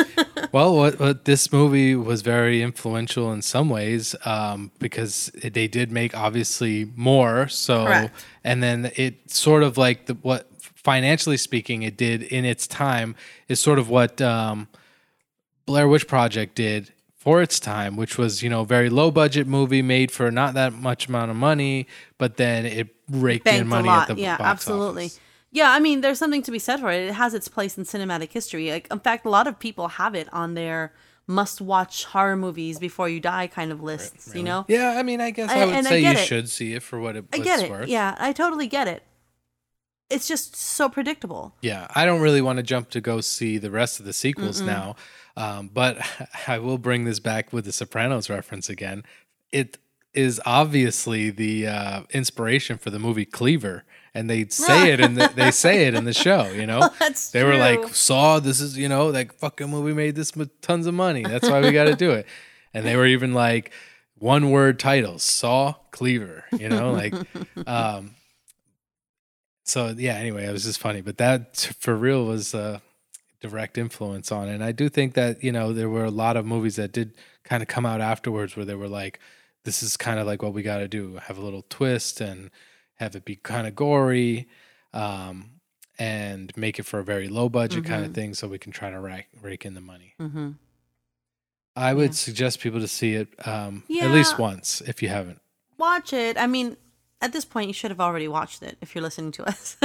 Well, 0.53 0.75
what, 0.75 0.97
what 0.97 1.25
this 1.25 1.51
movie 1.51 1.93
was 1.93 2.21
very 2.21 2.61
influential 2.61 3.33
in 3.33 3.41
some 3.41 3.69
ways 3.69 4.15
um, 4.23 4.71
because 4.79 5.29
it, 5.43 5.53
they 5.53 5.67
did 5.67 5.91
make 5.91 6.15
obviously 6.15 6.89
more. 6.95 7.49
So, 7.49 7.85
Correct. 7.85 8.25
and 8.45 8.63
then 8.63 8.91
it 8.95 9.29
sort 9.29 9.61
of 9.61 9.77
like 9.77 10.05
the, 10.05 10.13
what 10.13 10.47
financially 10.61 11.35
speaking, 11.35 11.81
it 11.81 11.97
did 11.97 12.23
in 12.23 12.45
its 12.45 12.65
time 12.65 13.13
is 13.49 13.59
sort 13.59 13.77
of 13.77 13.89
what 13.89 14.21
um, 14.21 14.69
Blair 15.65 15.87
Witch 15.87 16.07
Project 16.07 16.55
did 16.55 16.93
for 17.17 17.41
its 17.41 17.59
time, 17.59 17.97
which 17.97 18.17
was 18.17 18.41
you 18.41 18.49
know 18.49 18.63
very 18.63 18.89
low 18.89 19.11
budget 19.11 19.47
movie 19.47 19.81
made 19.81 20.11
for 20.11 20.31
not 20.31 20.53
that 20.53 20.71
much 20.71 21.09
amount 21.09 21.29
of 21.29 21.35
money, 21.35 21.87
but 22.17 22.37
then 22.37 22.65
it 22.65 22.95
raked 23.09 23.45
in 23.45 23.53
Banked 23.53 23.65
a 23.65 23.69
money 23.69 23.89
at 23.89 24.07
the 24.07 24.15
yeah, 24.15 24.37
box 24.37 24.49
absolutely. 24.49 25.05
office. 25.05 25.19
Yeah, 25.51 25.71
I 25.71 25.79
mean, 25.79 26.01
there's 26.01 26.19
something 26.19 26.41
to 26.43 26.51
be 26.51 26.59
said 26.59 26.79
for 26.79 26.91
it. 26.91 27.07
It 27.09 27.13
has 27.13 27.33
its 27.33 27.47
place 27.47 27.77
in 27.77 27.83
cinematic 27.85 28.31
history. 28.31 28.69
Like, 28.71 28.87
in 28.91 28.99
fact, 28.99 29.25
a 29.25 29.29
lot 29.29 29.47
of 29.47 29.57
people 29.59 29.87
have 29.87 30.13
it 30.13 30.27
on 30.33 30.53
their 30.55 30.93
must-watch 31.25 32.05
horror 32.05 32.35
movies 32.35 32.79
before 32.79 33.09
you 33.09 33.19
die 33.19 33.47
kind 33.47 33.71
of 33.71 33.81
lists. 33.81 34.33
You 34.35 34.43
know, 34.43 34.65
Yeah, 34.67 34.95
I 34.97 35.03
mean, 35.03 35.19
I 35.21 35.31
guess 35.31 35.49
I, 35.49 35.61
I- 35.61 35.65
would 35.65 35.75
and 35.75 35.87
I 35.87 35.89
say 35.89 36.01
you 36.01 36.09
it. 36.11 36.17
should 36.19 36.49
see 36.49 36.73
it 36.73 36.83
for 36.83 36.99
what 36.99 37.15
it, 37.15 37.25
I 37.33 37.39
get 37.39 37.61
it. 37.61 37.69
worth. 37.69 37.87
Yeah, 37.89 38.15
I 38.19 38.33
totally 38.33 38.67
get 38.67 38.87
it. 38.87 39.03
It's 40.09 40.27
just 40.27 40.55
so 40.55 40.87
predictable. 40.87 41.53
Yeah, 41.61 41.87
I 41.93 42.05
don't 42.05 42.21
really 42.21 42.41
want 42.41 42.57
to 42.57 42.63
jump 42.63 42.89
to 42.91 43.01
go 43.01 43.19
see 43.19 43.57
the 43.57 43.69
rest 43.71 43.99
of 43.99 44.05
the 44.05 44.13
sequels 44.13 44.61
now, 44.61 44.95
um, 45.35 45.69
but 45.73 45.97
I 46.47 46.59
will 46.59 46.77
bring 46.77 47.03
this 47.03 47.19
back 47.19 47.51
with 47.51 47.65
the 47.65 47.73
Sopranos 47.73 48.29
reference 48.29 48.69
again. 48.69 49.03
It 49.51 49.77
is 50.13 50.41
obviously 50.45 51.29
the 51.29 51.67
uh, 51.67 52.01
inspiration 52.11 52.77
for 52.77 52.89
the 52.89 52.99
movie 52.99 53.25
Cleaver, 53.25 53.83
and 54.17 54.29
they 54.29 54.45
say 54.49 54.91
it 54.91 54.99
and 54.99 55.15
the, 55.15 55.31
they 55.35 55.51
say 55.51 55.85
it 55.85 55.93
in 55.93 56.05
the 56.05 56.13
show. 56.13 56.49
You 56.49 56.65
know, 56.65 56.89
That's 56.99 57.29
they 57.31 57.43
were 57.43 57.57
like, 57.57 57.93
"Saw 57.93 58.39
this 58.39 58.59
is 58.59 58.77
you 58.77 58.89
know 58.89 59.07
like 59.07 59.33
fucking 59.33 59.69
movie 59.69 59.93
made 59.93 60.15
this 60.15 60.35
with 60.35 60.59
tons 60.61 60.87
of 60.87 60.93
money. 60.93 61.23
That's 61.23 61.49
why 61.49 61.61
we 61.61 61.71
got 61.71 61.85
to 61.85 61.95
do 61.95 62.11
it." 62.11 62.25
And 62.73 62.85
they 62.85 62.95
were 62.95 63.07
even 63.07 63.33
like 63.33 63.71
one 64.19 64.51
word 64.51 64.77
titles: 64.77 65.23
Saw 65.23 65.73
Cleaver. 65.91 66.43
You 66.59 66.69
know, 66.69 66.91
like. 66.91 67.13
Um, 67.65 68.11
so 69.63 69.93
yeah 69.97 70.13
anyway 70.13 70.45
it 70.45 70.51
was 70.53 70.63
just 70.63 70.79
funny 70.79 71.01
but 71.01 71.17
that 71.17 71.73
for 71.77 71.93
real 71.93 72.23
was 72.25 72.53
a 72.53 72.81
direct 73.41 73.77
influence 73.77 74.31
on 74.31 74.47
it 74.47 74.53
and 74.53 74.63
i 74.63 74.71
do 74.71 74.87
think 74.87 75.13
that 75.13 75.43
you 75.43 75.51
know 75.51 75.73
there 75.73 75.89
were 75.89 76.05
a 76.05 76.09
lot 76.09 76.37
of 76.37 76.45
movies 76.45 76.77
that 76.77 76.93
did 76.93 77.13
kind 77.43 77.61
of 77.61 77.67
come 77.67 77.85
out 77.85 77.99
afterwards 77.99 78.55
where 78.55 78.65
they 78.65 78.75
were 78.75 78.87
like 78.87 79.19
this 79.65 79.83
is 79.83 79.97
kind 79.97 80.19
of 80.19 80.25
like 80.25 80.41
what 80.41 80.53
we 80.53 80.63
got 80.63 80.77
to 80.77 80.87
do 80.87 81.17
have 81.17 81.37
a 81.37 81.41
little 81.41 81.65
twist 81.69 82.21
and 82.21 82.49
have 82.97 83.15
it 83.15 83.25
be 83.25 83.35
kind 83.35 83.65
of 83.67 83.75
gory 83.75 84.47
um, 84.93 85.51
and 85.99 86.55
make 86.57 86.77
it 86.79 86.83
for 86.83 86.99
a 86.99 87.03
very 87.03 87.27
low 87.27 87.49
budget 87.49 87.85
kind 87.85 88.05
of 88.05 88.13
thing 88.13 88.33
so 88.33 88.47
we 88.47 88.57
can 88.59 88.71
try 88.71 88.89
to 88.91 88.99
rake, 88.99 89.27
rake 89.41 89.65
in 89.65 89.73
the 89.73 89.81
money 89.81 90.13
Mm-hmm. 90.19 90.51
i 91.75 91.93
would 91.93 92.11
Yeah. 92.11 92.25
suggest 92.27 92.59
people 92.59 92.79
to 92.79 92.87
see 92.87 93.13
it 93.15 93.27
um, 93.47 93.83
at 94.01 94.11
least 94.11 94.37
once 94.39 94.81
if 94.81 95.01
you 95.01 95.09
haven't 95.09 95.41
Watch 95.79 96.11
it. 96.11 96.37
I 96.39 96.47
mean, 96.47 96.75
at 97.21 97.33
this 97.33 97.45
point, 97.45 97.67
you 97.67 97.73
should 97.73 97.91
have 97.91 98.01
already 98.01 98.27
watched 98.27 98.63
it 98.63 98.77
if 98.81 98.95
you're 98.95 99.03
listening 99.03 99.31
to 99.33 99.43
us. 99.47 99.77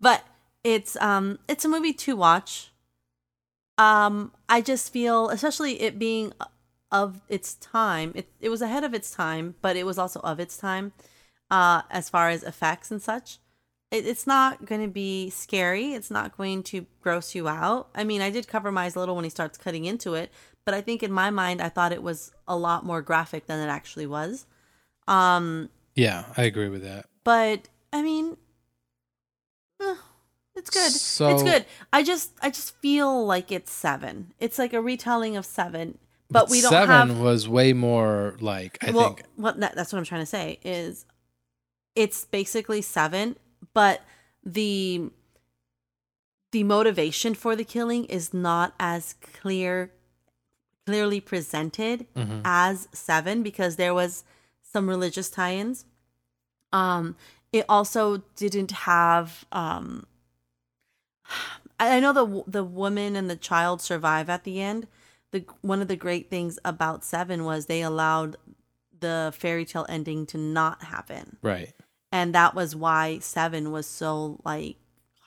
but 0.00 0.22
it's 0.62 0.94
um, 1.00 1.40
it's 1.48 1.64
a 1.64 1.68
movie 1.68 1.92
to 1.94 2.14
watch. 2.14 2.70
Um, 3.76 4.32
I 4.48 4.60
just 4.60 4.92
feel, 4.92 5.28
especially 5.30 5.80
it 5.82 5.98
being 5.98 6.32
of 6.92 7.22
its 7.28 7.54
time, 7.54 8.12
it 8.14 8.28
it 8.40 8.50
was 8.50 8.62
ahead 8.62 8.84
of 8.84 8.94
its 8.94 9.10
time, 9.10 9.56
but 9.62 9.74
it 9.76 9.84
was 9.84 9.98
also 9.98 10.20
of 10.20 10.38
its 10.38 10.56
time, 10.56 10.92
uh, 11.50 11.82
as 11.90 12.08
far 12.08 12.28
as 12.28 12.42
effects 12.42 12.90
and 12.90 13.02
such. 13.02 13.38
It, 13.90 14.06
it's 14.06 14.26
not 14.26 14.66
going 14.66 14.82
to 14.82 14.88
be 14.88 15.30
scary. 15.30 15.94
It's 15.94 16.10
not 16.10 16.36
going 16.36 16.62
to 16.64 16.86
gross 17.00 17.34
you 17.34 17.48
out. 17.48 17.88
I 17.94 18.04
mean, 18.04 18.20
I 18.22 18.30
did 18.30 18.46
cover 18.48 18.70
my 18.70 18.84
eyes 18.84 18.96
a 18.96 19.00
little 19.00 19.16
when 19.16 19.24
he 19.24 19.30
starts 19.30 19.58
cutting 19.58 19.84
into 19.84 20.14
it, 20.14 20.30
but 20.64 20.74
I 20.74 20.80
think 20.80 21.02
in 21.02 21.12
my 21.12 21.30
mind, 21.30 21.60
I 21.60 21.68
thought 21.68 21.92
it 21.92 22.02
was 22.02 22.32
a 22.46 22.56
lot 22.56 22.84
more 22.84 23.02
graphic 23.02 23.46
than 23.46 23.60
it 23.60 23.70
actually 23.70 24.06
was. 24.06 24.46
Um, 25.08 25.70
yeah 25.96 26.26
i 26.36 26.44
agree 26.44 26.68
with 26.68 26.82
that 26.84 27.06
but 27.24 27.68
I 27.92 28.02
mean, 28.02 28.36
eh, 29.80 29.94
it's 30.54 30.70
good. 30.70 30.86
it's 31.32 31.42
good. 31.42 31.64
I 31.92 32.02
just, 32.02 32.32
I 32.40 32.50
just 32.50 32.76
feel 32.76 33.26
like 33.26 33.52
it's 33.52 33.72
seven. 33.72 34.32
It's 34.38 34.58
like 34.58 34.72
a 34.72 34.80
retelling 34.80 35.36
of 35.36 35.44
seven, 35.44 35.98
but 36.30 36.48
we 36.48 36.60
don't 36.60 36.70
seven 36.70 37.08
have 37.08 37.18
was 37.18 37.48
way 37.48 37.72
more 37.72 38.36
like 38.40 38.78
I 38.82 38.92
well, 38.92 39.14
think 39.14 39.24
what 39.36 39.60
that, 39.60 39.74
that's 39.74 39.92
what 39.92 39.98
I'm 39.98 40.04
trying 40.04 40.22
to 40.22 40.26
say 40.26 40.58
is 40.64 41.04
it's 41.94 42.24
basically 42.24 42.82
seven, 42.82 43.36
but 43.74 44.02
the 44.44 45.10
the 46.52 46.64
motivation 46.64 47.34
for 47.34 47.54
the 47.54 47.64
killing 47.64 48.04
is 48.06 48.34
not 48.34 48.74
as 48.80 49.14
clear 49.22 49.92
clearly 50.86 51.20
presented 51.20 52.06
Mhm. 52.16 52.40
as 52.44 52.88
seven 52.92 53.42
because 53.42 53.76
there 53.76 53.94
was 53.94 54.24
some 54.62 54.88
religious 54.88 55.30
tie-ins. 55.30 55.84
Um 56.72 57.16
it 57.52 57.64
also 57.68 58.18
didn't 58.36 58.70
have 58.72 59.44
um 59.52 60.06
I 61.78 61.96
I 61.96 62.00
know 62.00 62.12
the 62.12 62.44
the 62.46 62.64
woman 62.64 63.14
and 63.16 63.28
the 63.30 63.36
child 63.36 63.80
survive 63.80 64.28
at 64.28 64.44
the 64.44 64.60
end. 64.60 64.86
The 65.32 65.44
one 65.60 65.80
of 65.80 65.88
the 65.88 65.96
great 65.96 66.28
things 66.28 66.58
about 66.64 67.04
Seven 67.04 67.44
was 67.44 67.66
they 67.66 67.82
allowed 67.82 68.36
the 69.00 69.32
fairy 69.36 69.64
tale 69.64 69.86
ending 69.88 70.26
to 70.26 70.38
not 70.38 70.84
happen, 70.84 71.36
right. 71.42 71.72
and 72.12 72.34
that 72.34 72.54
was 72.54 72.76
why 72.76 73.18
Seven 73.20 73.72
was 73.72 73.86
so 73.86 74.40
like 74.44 74.76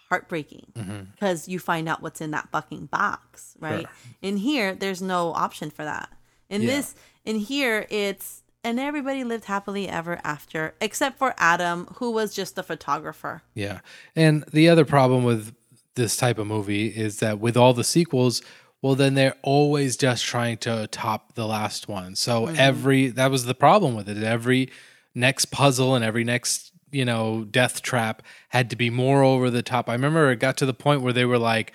heartbreaking 0.09 0.67
mm-hmm. 0.75 1.03
because 1.11 1.47
you 1.47 1.57
find 1.57 1.89
out 1.89 2.01
what's 2.01 2.21
in 2.21 2.31
that 2.31 2.49
fucking 2.51 2.85
box, 2.85 3.55
right? 3.59 3.81
Sure. 3.81 3.89
In 4.21 4.37
here, 4.37 4.75
there's 4.75 5.01
no 5.01 5.33
option 5.33 5.71
for 5.71 5.83
that. 5.83 6.09
In 6.49 6.61
Yeah. 6.61 6.67
this, 6.67 6.95
in 7.25 7.37
here, 7.37 7.87
it's 7.89 8.43
and 8.63 8.79
everybody 8.79 9.23
lived 9.23 9.45
happily 9.45 9.89
ever 9.89 10.19
after, 10.23 10.73
except 10.79 11.17
for 11.17 11.33
Adam, 11.37 11.87
who 11.95 12.11
was 12.11 12.33
just 12.33 12.57
a 12.57 12.63
photographer. 12.63 13.41
Yeah. 13.55 13.79
And 14.15 14.43
the 14.53 14.69
other 14.69 14.85
problem 14.85 15.23
with 15.23 15.53
this 15.95 16.15
type 16.15 16.37
of 16.37 16.47
movie 16.47 16.87
is 16.87 17.19
that 17.19 17.39
with 17.39 17.57
all 17.57 17.73
the 17.73 17.83
sequels, 17.83 18.41
well, 18.83 18.95
then 18.95 19.13
they're 19.13 19.37
always 19.43 19.95
just 19.95 20.25
trying 20.25 20.57
to 20.57 20.87
top 20.87 21.35
the 21.35 21.47
last 21.47 21.87
one. 21.87 22.17
So 22.17 22.47
mm-hmm. 22.47 22.55
every, 22.57 23.07
that 23.07 23.31
was 23.31 23.45
the 23.45 23.55
problem 23.55 23.95
with 23.95 24.09
it. 24.09 24.21
Every 24.21 24.69
next 25.15 25.45
puzzle 25.45 25.95
and 25.95 26.03
every 26.03 26.25
next, 26.25 26.73
you 26.91 27.05
know, 27.05 27.45
death 27.49 27.81
trap 27.81 28.21
had 28.49 28.69
to 28.71 28.75
be 28.75 28.89
more 28.89 29.23
over 29.23 29.49
the 29.49 29.63
top. 29.63 29.87
I 29.87 29.93
remember 29.93 30.29
it 30.29 30.39
got 30.41 30.57
to 30.57 30.65
the 30.65 30.73
point 30.73 31.01
where 31.01 31.13
they 31.13 31.23
were 31.23 31.37
like, 31.37 31.71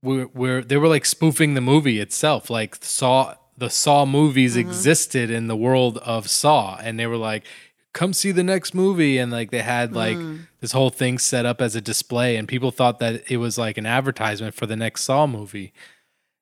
we're, 0.00 0.28
we're 0.28 0.62
they 0.62 0.76
were 0.76 0.86
like 0.86 1.04
spoofing 1.04 1.54
the 1.54 1.60
movie 1.60 1.98
itself. 1.98 2.50
Like 2.50 2.76
Saw, 2.84 3.34
the 3.58 3.68
Saw 3.68 4.06
movies 4.06 4.52
mm-hmm. 4.52 4.68
existed 4.68 5.28
in 5.28 5.48
the 5.48 5.56
world 5.56 5.98
of 5.98 6.30
Saw, 6.30 6.78
and 6.80 7.00
they 7.00 7.06
were 7.08 7.16
like, 7.16 7.44
"Come 7.92 8.12
see 8.12 8.32
the 8.32 8.44
next 8.44 8.74
movie," 8.74 9.18
and 9.18 9.30
like 9.32 9.50
they 9.50 9.62
had 9.62 9.94
like 9.94 10.16
hmm. 10.16 10.38
this 10.60 10.72
whole 10.72 10.90
thing 10.90 11.18
set 11.18 11.46
up 11.46 11.60
as 11.60 11.76
a 11.76 11.80
display, 11.80 12.36
and 12.36 12.46
people 12.48 12.70
thought 12.70 12.98
that 13.00 13.30
it 13.30 13.38
was 13.38 13.58
like 13.58 13.78
an 13.78 13.86
advertisement 13.86 14.54
for 14.54 14.66
the 14.66 14.76
next 14.76 15.02
Saw 15.02 15.26
movie. 15.26 15.72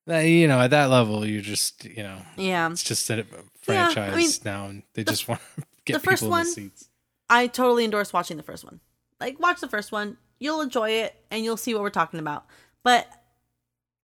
That, 0.07 0.21
you 0.23 0.49
know, 0.49 0.61
at 0.61 0.71
that 0.71 0.89
level, 0.89 1.27
you 1.27 1.43
just 1.43 1.85
you 1.85 2.03
know, 2.03 2.19
Yeah, 2.37 2.71
it's 2.71 2.83
just 2.83 3.11
a 3.11 3.17
Yeah, 3.17 3.25
franchise 3.61 4.15
I 4.15 4.17
mean, 4.17 4.31
now, 4.45 4.67
and 4.67 4.83
they 4.95 5.05
just 5.05 5.29
want 5.29 5.41
to 5.57 5.65
get 5.85 5.93
the 5.95 6.01
first 6.01 6.23
people 6.23 6.31
one- 6.31 6.41
in 6.41 6.47
the 6.47 6.53
seats. 6.53 6.89
I 7.31 7.47
totally 7.47 7.85
endorse 7.85 8.13
watching 8.13 8.39
the 8.39 8.43
first 8.43 8.65
one. 8.65 8.81
Like, 9.21 9.39
watch 9.39 9.61
the 9.61 9.69
first 9.69 9.93
one. 9.93 10.17
You'll 10.41 10.63
enjoy 10.63 10.91
it, 10.91 11.15
and 11.31 11.45
you'll 11.45 11.59
see 11.59 11.75
what 11.75 11.83
we're 11.83 11.91
talking 11.91 12.21
about. 12.21 12.47
But 12.83 13.07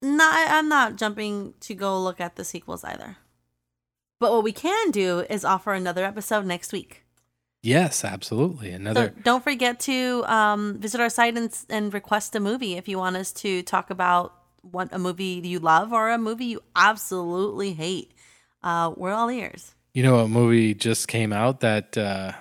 not, 0.02 0.50
I'm 0.50 0.68
not 0.68 0.96
jumping 0.96 1.54
to 1.60 1.74
go 1.74 1.98
look 1.98 2.20
at 2.20 2.36
the 2.36 2.44
sequels 2.44 2.84
either. 2.84 3.16
But 4.20 4.32
what 4.32 4.44
we 4.44 4.52
can 4.52 4.90
do 4.90 5.20
is 5.30 5.44
offer 5.44 5.72
another 5.72 6.04
episode 6.04 6.44
next 6.44 6.72
week. 6.72 7.03
Yes, 7.64 8.04
absolutely. 8.04 8.70
So 8.70 8.76
Another 8.76 9.08
don't 9.22 9.42
forget 9.42 9.80
to 9.80 10.22
um, 10.26 10.78
visit 10.78 11.00
our 11.00 11.08
site 11.08 11.36
and, 11.36 11.50
and 11.70 11.92
request 11.94 12.36
a 12.36 12.40
movie 12.40 12.74
if 12.74 12.88
you 12.88 12.98
want 12.98 13.16
us 13.16 13.32
to 13.32 13.62
talk 13.62 13.88
about 13.90 14.34
what 14.60 14.88
a 14.92 14.98
movie 14.98 15.40
you 15.42 15.58
love 15.58 15.92
or 15.92 16.10
a 16.10 16.18
movie 16.18 16.44
you 16.46 16.60
absolutely 16.76 17.72
hate. 17.72 18.12
Uh, 18.62 18.92
we're 18.96 19.12
all 19.12 19.30
ears. 19.30 19.74
You 19.94 20.02
know 20.02 20.16
what 20.16 20.28
movie 20.28 20.74
just 20.74 21.08
came 21.08 21.32
out 21.32 21.60
that 21.60 21.96
uh 21.96 22.32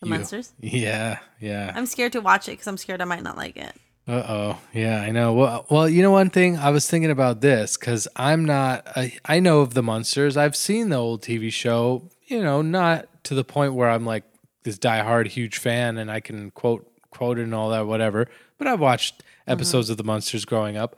The 0.00 0.06
you- 0.06 0.10
Munsters. 0.10 0.52
Yeah, 0.60 1.18
yeah. 1.40 1.72
I'm 1.74 1.86
scared 1.86 2.12
to 2.12 2.20
watch 2.20 2.48
it 2.48 2.52
because 2.52 2.66
I'm 2.66 2.76
scared 2.76 3.00
I 3.00 3.04
might 3.04 3.22
not 3.22 3.36
like 3.36 3.56
it. 3.56 3.72
Uh 4.08 4.24
oh. 4.28 4.58
Yeah, 4.72 5.00
I 5.00 5.12
know. 5.12 5.32
Well, 5.34 5.64
well, 5.70 5.88
you 5.88 6.02
know 6.02 6.10
one 6.10 6.30
thing 6.30 6.56
I 6.56 6.70
was 6.70 6.90
thinking 6.90 7.12
about 7.12 7.40
this 7.40 7.76
because 7.76 8.08
I'm 8.16 8.44
not. 8.44 8.84
I, 8.96 9.16
I 9.24 9.38
know 9.38 9.60
of 9.60 9.74
the 9.74 9.82
munsters. 9.82 10.36
I've 10.36 10.56
seen 10.56 10.88
the 10.88 10.96
old 10.96 11.22
TV 11.22 11.52
show. 11.52 12.10
You 12.26 12.42
know, 12.42 12.62
not 12.62 13.06
to 13.24 13.34
the 13.34 13.44
point 13.44 13.74
where 13.74 13.88
I'm 13.88 14.04
like 14.04 14.24
this 14.64 14.78
diehard 14.78 15.28
huge 15.28 15.58
fan 15.58 15.98
and 15.98 16.10
I 16.10 16.20
can 16.20 16.50
quote 16.50 16.88
quote 17.10 17.38
it 17.38 17.42
and 17.42 17.54
all 17.54 17.70
that 17.70 17.86
whatever. 17.86 18.28
But 18.58 18.66
I've 18.66 18.80
watched 18.80 19.18
mm-hmm. 19.18 19.52
episodes 19.52 19.90
of 19.90 19.96
the 19.96 20.04
munsters 20.04 20.44
growing 20.44 20.76
up. 20.76 20.96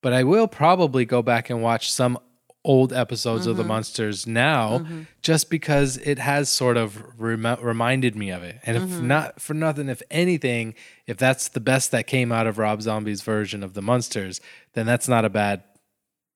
But 0.00 0.12
I 0.12 0.24
will 0.24 0.48
probably 0.48 1.04
go 1.04 1.22
back 1.22 1.48
and 1.48 1.62
watch 1.62 1.90
some 1.90 2.18
old 2.64 2.92
episodes 2.92 3.46
of 3.46 3.56
the 3.56 3.62
mm-hmm. 3.62 3.72
munsters 3.72 4.26
now 4.26 4.78
mm-hmm. 4.78 5.02
just 5.20 5.50
because 5.50 5.96
it 5.98 6.18
has 6.18 6.48
sort 6.48 6.76
of 6.76 7.20
rem- 7.20 7.60
reminded 7.60 8.14
me 8.14 8.30
of 8.30 8.44
it 8.44 8.60
and 8.62 8.76
if 8.76 9.00
not 9.00 9.40
for 9.40 9.52
nothing 9.52 9.88
if 9.88 10.00
anything 10.12 10.72
if 11.08 11.16
that's 11.16 11.48
the 11.48 11.60
best 11.60 11.90
that 11.90 12.06
came 12.06 12.30
out 12.30 12.46
of 12.46 12.58
rob 12.58 12.80
zombie's 12.80 13.20
version 13.20 13.64
of 13.64 13.74
the 13.74 13.82
munsters 13.82 14.40
then 14.74 14.86
that's 14.86 15.08
not 15.08 15.24
a 15.24 15.28
bad 15.28 15.64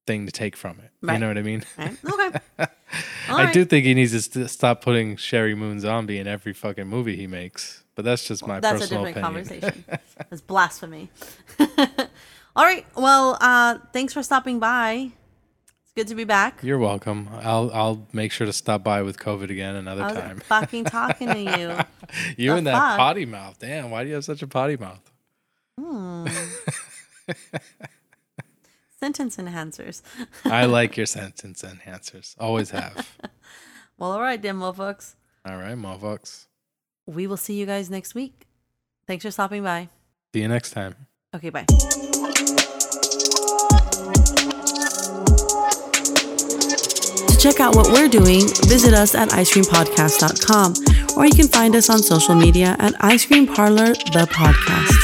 thing 0.04 0.26
to 0.26 0.32
take 0.32 0.56
from 0.56 0.80
it 0.80 0.90
you 1.12 1.18
know 1.18 1.28
what 1.28 1.38
i 1.38 1.42
mean 1.42 1.62
Right? 1.78 1.96
Okay. 2.04 2.40
I 3.28 3.44
right. 3.44 3.52
do 3.52 3.64
think 3.64 3.84
he 3.86 3.94
needs 3.94 4.12
to 4.12 4.20
st- 4.22 4.50
stop 4.50 4.82
putting 4.82 5.16
sheri 5.16 5.56
moon 5.56 5.80
zombie 5.80 6.18
in 6.18 6.26
every 6.26 6.52
fucking 6.52 6.86
movie 6.86 7.16
he 7.16 7.26
makes 7.26 7.82
but 7.94 8.04
that's 8.04 8.26
just 8.28 8.46
my 8.46 8.60
That's 8.60 8.76
a 8.76 8.80
personal 8.80 9.04
different 9.06 9.26
opinion 9.26 9.62
conversation. 9.62 9.84
It's 10.30 10.40
blasphemy. 10.42 11.08
All 12.56 12.64
right. 12.64 12.84
Well, 12.94 13.38
uh, 13.40 13.78
thanks 13.92 14.12
for 14.12 14.22
stopping 14.22 14.58
by. 14.58 15.10
It's 15.82 15.92
good 15.94 16.08
to 16.08 16.14
be 16.14 16.24
back. 16.24 16.58
you're 16.62 16.78
welcome 16.78 17.28
i'll 17.42 17.70
i'll 17.72 18.06
make 18.12 18.30
sure 18.32 18.46
to 18.46 18.52
stop 18.52 18.84
by 18.84 19.00
with 19.02 19.18
covid 19.18 19.48
again 19.50 19.74
another 19.76 20.02
I 20.02 20.12
was 20.12 20.20
time 20.20 20.40
fucking 20.40 20.84
talking 20.84 21.28
to 21.28 21.38
you. 21.40 21.78
you 22.36 22.50
The 22.50 22.56
and 22.58 22.66
that 22.66 22.98
potty 22.98 23.24
mouth 23.24 23.58
damn 23.58 23.90
why 23.90 24.02
do 24.02 24.08
you 24.10 24.14
have 24.16 24.24
such 24.24 24.42
a 24.42 24.46
potty 24.46 24.76
mouth 24.76 25.00
Hmm. 25.78 26.26
Sentence 28.98 29.36
enhancers. 29.36 30.02
I 30.44 30.64
like 30.66 30.96
your 30.96 31.06
sentence 31.18 31.62
enhancers. 31.62 32.34
Always 32.38 32.70
have. 32.70 33.08
Well, 33.98 34.12
all 34.12 34.20
right, 34.20 34.42
then, 34.42 34.56
mofokes. 34.56 35.14
All 35.48 35.56
right, 35.56 35.74
motherfucks. 35.74 36.48
We 37.06 37.26
will 37.26 37.38
see 37.38 37.54
you 37.54 37.64
guys 37.64 37.88
next 37.88 38.14
week. 38.14 38.46
Thanks 39.06 39.24
for 39.24 39.30
stopping 39.30 39.62
by. 39.62 39.88
See 40.34 40.42
you 40.42 40.48
next 40.48 40.72
time. 40.72 40.94
Okay, 41.34 41.48
bye. 41.48 41.64
To 47.26 47.36
check 47.40 47.60
out 47.60 47.74
what 47.74 47.86
we're 47.92 48.08
doing, 48.08 48.40
visit 48.68 48.92
us 48.92 49.14
at 49.14 49.30
icecreampodcast.com 49.30 51.16
or 51.16 51.24
you 51.26 51.32
can 51.34 51.48
find 51.48 51.74
us 51.74 51.88
on 51.88 52.00
social 52.00 52.34
media 52.34 52.76
at 52.78 52.92
Ice 53.02 53.24
Cream 53.24 53.46
Parlor, 53.46 53.94
the 54.12 54.28
podcast. 54.30 54.95